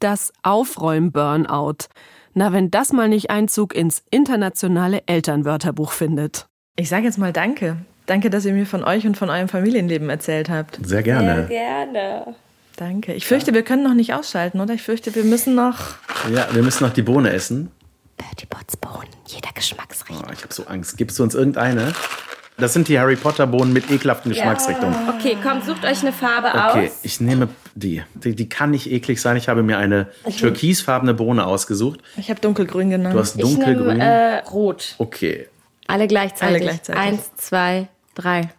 Das 0.00 0.32
Aufräum-Burnout. 0.42 1.88
Na, 2.32 2.52
wenn 2.52 2.70
das 2.70 2.92
mal 2.92 3.08
nicht 3.08 3.30
Einzug 3.30 3.74
ins 3.74 4.02
internationale 4.10 5.02
Elternwörterbuch 5.06 5.92
findet. 5.92 6.46
Ich 6.76 6.88
sage 6.88 7.04
jetzt 7.04 7.18
mal 7.18 7.32
Danke. 7.32 7.76
Danke, 8.06 8.30
dass 8.30 8.44
ihr 8.44 8.52
mir 8.52 8.66
von 8.66 8.82
euch 8.82 9.06
und 9.06 9.16
von 9.16 9.30
eurem 9.30 9.48
Familienleben 9.48 10.10
erzählt 10.10 10.48
habt. 10.48 10.78
Sehr 10.82 11.02
gerne. 11.02 11.46
gerne. 11.46 12.34
Danke. 12.76 13.12
Ich 13.12 13.26
fürchte, 13.26 13.52
wir 13.52 13.62
können 13.62 13.84
noch 13.84 13.94
nicht 13.94 14.14
ausschalten, 14.14 14.60
oder? 14.60 14.74
Ich 14.74 14.82
fürchte, 14.82 15.14
wir 15.14 15.24
müssen 15.24 15.54
noch. 15.54 15.76
Ja, 16.32 16.48
wir 16.52 16.62
müssen 16.62 16.82
noch 16.82 16.92
die 16.92 17.02
Bohne 17.02 17.30
essen. 17.30 17.70
Bertie 18.16 18.46
Botts 18.46 18.76
Bohnen, 18.76 19.08
jeder 19.26 19.50
Geschmacksrichtung. 19.54 20.24
Oh, 20.28 20.32
ich 20.32 20.42
habe 20.42 20.52
so 20.52 20.66
Angst. 20.66 20.96
Gibst 20.96 21.18
du 21.18 21.22
uns 21.22 21.34
irgendeine? 21.34 21.92
Das 22.60 22.72
sind 22.74 22.88
die 22.88 22.98
Harry 22.98 23.16
Potter 23.16 23.46
Bohnen 23.46 23.72
mit 23.72 23.90
ekelhaften 23.90 24.30
Geschmacksrichtungen. 24.32 24.94
Okay, 25.16 25.36
komm, 25.42 25.62
sucht 25.62 25.84
euch 25.84 26.02
eine 26.02 26.12
Farbe 26.12 26.48
Okay, 26.48 26.86
aus. 26.88 27.00
ich 27.02 27.20
nehme 27.20 27.48
Die, 27.74 28.02
die, 28.14 28.34
die 28.34 28.48
kann 28.48 28.70
nicht 28.70 28.90
eklig 28.90 29.20
sein. 29.20 29.36
Ich 29.36 29.48
habe 29.48 29.62
mir 29.62 29.78
eine 29.78 30.08
türkisfarbene 30.38 31.14
Bohne 31.14 31.46
ausgesucht. 31.46 32.00
Ich 32.16 32.30
habe 32.30 32.40
dunkelgrün 32.40 32.90
genommen. 32.90 33.14
Du 33.14 33.20
hast 33.20 33.36
Ich 33.36 33.44
nehme 33.44 33.56
dunkelgrün. 33.56 34.00
äh, 34.00 34.38
rot. 34.50 34.94
okay. 34.98 35.48
Alle 35.86 36.06
gleichzeitig. 36.06 36.56
Alle 36.56 36.60
gleichzeitig. 36.60 37.02
Eins, 37.02 37.30
zwei, 37.36 37.88
drei. 38.14 38.50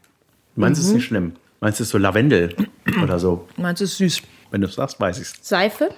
Meinst 0.55 0.81
Mhm. 0.81 0.83
du 0.85 0.89
ist 0.89 0.95
nicht 0.95 1.05
schlimm? 1.05 1.33
Meinst 1.59 1.79
du 1.79 1.83
ist 1.83 1.89
so 1.91 1.97
Lavendel 1.97 2.55
oder 3.03 3.19
so? 3.19 3.47
Meinst 3.57 3.79
du 3.81 3.85
ist 3.85 3.97
süß? 3.97 4.21
Wenn 4.49 4.61
du 4.61 4.67
es 4.67 4.75
sagst, 4.75 4.99
weiß 4.99 5.19
ich's. 5.19 5.33
Seife. 5.41 5.89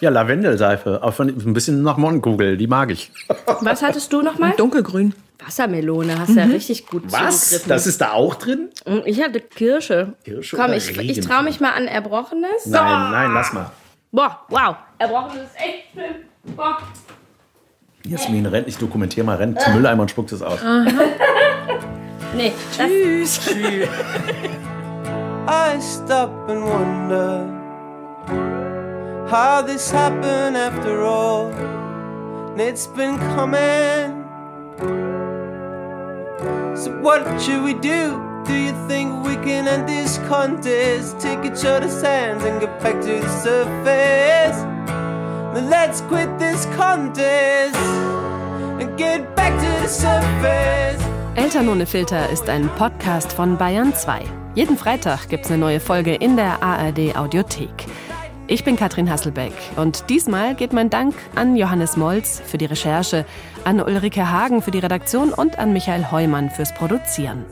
Ja, 0.00 0.08
Lavendelseife. 0.10 1.02
Auch 1.02 1.12
von, 1.14 1.28
ein 1.28 1.52
bisschen 1.52 1.82
nach 1.82 1.98
Mondkugel. 1.98 2.56
Die 2.56 2.66
mag 2.66 2.90
ich. 2.90 3.12
Was 3.60 3.82
hattest 3.82 4.12
du 4.12 4.22
nochmal? 4.22 4.52
Dunkelgrün. 4.56 5.14
Wassermelone. 5.44 6.18
Hast 6.18 6.34
ja 6.36 6.44
richtig 6.44 6.86
gut 6.86 7.04
Was? 7.10 7.44
zugegriffen. 7.46 7.68
Das 7.68 7.86
ist 7.86 8.00
da 8.00 8.12
auch 8.12 8.34
drin? 8.34 8.70
Und 8.84 9.06
Ich 9.06 9.22
hatte 9.22 9.40
Kirsche. 9.40 10.14
Kirsche 10.24 10.56
Komm, 10.56 10.66
oder 10.66 10.76
ich, 10.76 10.96
ich 10.98 11.20
traue 11.20 11.42
mich 11.42 11.60
mal 11.60 11.72
an 11.72 11.86
Erbrochenes. 11.86 12.66
Nein, 12.66 13.10
nein, 13.12 13.32
lass 13.32 13.52
mal. 13.52 13.70
Boah, 14.12 14.40
wow. 14.48 14.76
Erbrochenes 14.98 15.44
ist 15.44 15.56
echt 15.56 15.92
schlimm. 15.92 16.54
Boah. 16.56 16.78
Jasmin 18.04 18.46
rennt, 18.46 18.66
ich 18.68 18.78
dokumentiere 18.78 19.26
mal, 19.26 19.36
rennt 19.36 19.60
zum 19.60 19.74
Mülleimer 19.74 20.02
und 20.02 20.10
spuckt 20.10 20.32
es 20.32 20.42
aus. 20.42 20.58
Nee, 22.32 22.52
das, 22.78 23.48
I 25.48 25.80
stop 25.80 26.30
and 26.48 26.62
wonder 26.62 27.44
how 29.28 29.62
this 29.66 29.90
happened 29.92 30.56
after 30.56 31.02
all. 31.02 31.50
And 32.52 32.60
it's 32.60 32.86
been 32.86 33.18
coming. 33.34 34.24
So, 36.80 36.90
what 37.02 37.38
should 37.42 37.62
we 37.62 37.74
do? 37.74 38.16
Do 38.46 38.54
you 38.54 38.72
think 38.88 39.22
we 39.26 39.34
can 39.44 39.68
end 39.68 39.86
this 39.86 40.16
contest? 40.28 41.20
Take 41.20 41.44
each 41.44 41.62
other's 41.62 42.00
hands 42.00 42.42
and 42.42 42.58
get 42.58 42.80
back 42.80 42.98
to 43.02 43.20
the 43.20 43.28
surface. 43.28 44.56
Then 45.52 45.68
let's 45.68 46.00
quit 46.08 46.38
this 46.38 46.64
contest 46.76 47.76
and 48.80 48.96
get 48.96 49.36
back 49.36 49.52
to 49.60 49.82
the 49.82 49.88
surface. 49.88 51.04
Eltern 51.34 51.68
ohne 51.68 51.84
Filter 51.84 52.30
ist 52.30 52.48
ein 52.48 52.70
Podcast 52.78 53.30
von 53.30 53.58
Bayern 53.58 53.92
2. 53.92 54.22
Jeden 54.54 54.78
Freitag 54.78 55.28
gibt's 55.28 55.50
eine 55.50 55.58
neue 55.58 55.80
Folge 55.80 56.14
in 56.14 56.36
der 56.36 56.62
ARD 56.62 57.14
Audiothek. 57.14 57.88
Ich 58.50 58.64
bin 58.64 58.74
Katrin 58.74 59.08
Hasselbeck 59.08 59.52
und 59.76 60.10
diesmal 60.10 60.56
geht 60.56 60.72
mein 60.72 60.90
Dank 60.90 61.14
an 61.36 61.54
Johannes 61.54 61.96
Molz 61.96 62.42
für 62.44 62.58
die 62.58 62.64
Recherche, 62.64 63.24
an 63.62 63.80
Ulrike 63.80 64.28
Hagen 64.28 64.60
für 64.60 64.72
die 64.72 64.80
Redaktion 64.80 65.32
und 65.32 65.60
an 65.60 65.72
Michael 65.72 66.10
Heumann 66.10 66.50
fürs 66.50 66.74
Produzieren. 66.74 67.44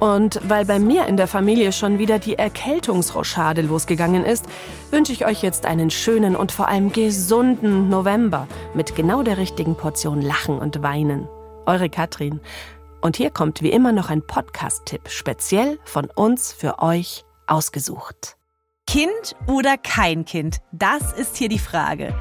Und 0.00 0.40
weil 0.48 0.64
bei 0.64 0.78
mir 0.78 1.04
in 1.04 1.18
der 1.18 1.26
Familie 1.26 1.70
schon 1.70 1.98
wieder 1.98 2.18
die 2.18 2.38
Erkältungsrochade 2.38 3.60
losgegangen 3.60 4.24
ist, 4.24 4.46
wünsche 4.90 5.12
ich 5.12 5.26
euch 5.26 5.42
jetzt 5.42 5.66
einen 5.66 5.90
schönen 5.90 6.34
und 6.34 6.50
vor 6.50 6.68
allem 6.68 6.92
gesunden 6.92 7.90
November 7.90 8.48
mit 8.72 8.96
genau 8.96 9.22
der 9.22 9.36
richtigen 9.36 9.76
Portion 9.76 10.22
Lachen 10.22 10.58
und 10.58 10.82
Weinen. 10.82 11.28
Eure 11.66 11.90
Katrin. 11.90 12.40
Und 13.02 13.18
hier 13.18 13.28
kommt 13.28 13.60
wie 13.60 13.70
immer 13.70 13.92
noch 13.92 14.08
ein 14.08 14.26
Podcast-Tipp, 14.26 15.10
speziell 15.10 15.78
von 15.84 16.06
uns 16.06 16.54
für 16.54 16.78
euch 16.78 17.26
ausgesucht. 17.46 18.37
Kind 18.88 19.36
oder 19.46 19.76
kein 19.76 20.24
Kind? 20.24 20.60
Das 20.72 21.12
ist 21.12 21.36
hier 21.36 21.50
die 21.50 21.58
Frage. 21.58 22.18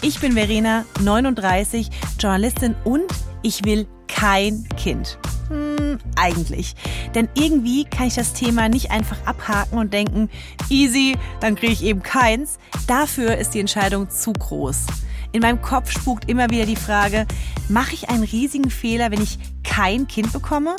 Ich 0.00 0.20
bin 0.20 0.34
Verena, 0.34 0.84
39, 1.00 1.90
Journalistin 2.20 2.76
und 2.84 3.12
ich 3.42 3.64
will 3.64 3.88
kein 4.06 4.64
Kind. 4.76 5.18
Hm, 5.48 5.98
eigentlich. 6.14 6.76
Denn 7.16 7.28
irgendwie 7.34 7.84
kann 7.84 8.06
ich 8.06 8.14
das 8.14 8.32
Thema 8.32 8.68
nicht 8.68 8.92
einfach 8.92 9.16
abhaken 9.26 9.76
und 9.76 9.92
denken, 9.92 10.30
easy, 10.70 11.18
dann 11.40 11.56
kriege 11.56 11.72
ich 11.72 11.82
eben 11.82 12.04
keins. 12.04 12.60
Dafür 12.86 13.36
ist 13.36 13.52
die 13.54 13.60
Entscheidung 13.60 14.08
zu 14.08 14.32
groß. 14.32 14.86
In 15.32 15.40
meinem 15.40 15.62
Kopf 15.62 15.90
spukt 15.90 16.30
immer 16.30 16.48
wieder 16.48 16.64
die 16.64 16.76
Frage, 16.76 17.26
mache 17.68 17.94
ich 17.94 18.08
einen 18.08 18.22
riesigen 18.22 18.70
Fehler, 18.70 19.10
wenn 19.10 19.20
ich 19.20 19.36
kein 19.64 20.06
Kind 20.06 20.32
bekomme? 20.32 20.76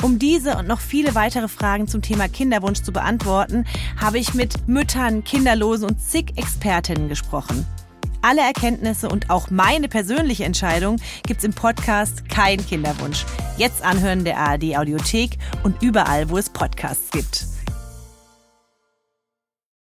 Um 0.00 0.18
diese 0.18 0.56
und 0.56 0.66
noch 0.66 0.80
viele 0.80 1.14
weitere 1.14 1.48
Fragen 1.48 1.86
zum 1.86 2.02
Thema 2.02 2.28
Kinderwunsch 2.28 2.82
zu 2.82 2.92
beantworten, 2.92 3.64
habe 4.00 4.18
ich 4.18 4.34
mit 4.34 4.68
Müttern, 4.68 5.24
Kinderlosen 5.24 5.88
und 5.88 6.00
zig 6.00 6.32
Expertinnen 6.36 7.08
gesprochen. 7.08 7.66
Alle 8.22 8.42
Erkenntnisse 8.42 9.08
und 9.08 9.30
auch 9.30 9.50
meine 9.50 9.88
persönliche 9.88 10.44
Entscheidung 10.44 10.96
gibt's 11.26 11.44
im 11.44 11.52
Podcast 11.52 12.28
Kein 12.28 12.64
Kinderwunsch. 12.64 13.26
Jetzt 13.56 13.82
anhören 13.82 14.24
der 14.24 14.38
ARD 14.38 14.76
Audiothek 14.76 15.38
und 15.64 15.82
überall, 15.82 16.30
wo 16.30 16.38
es 16.38 16.48
Podcasts 16.48 17.10
gibt. 17.10 17.51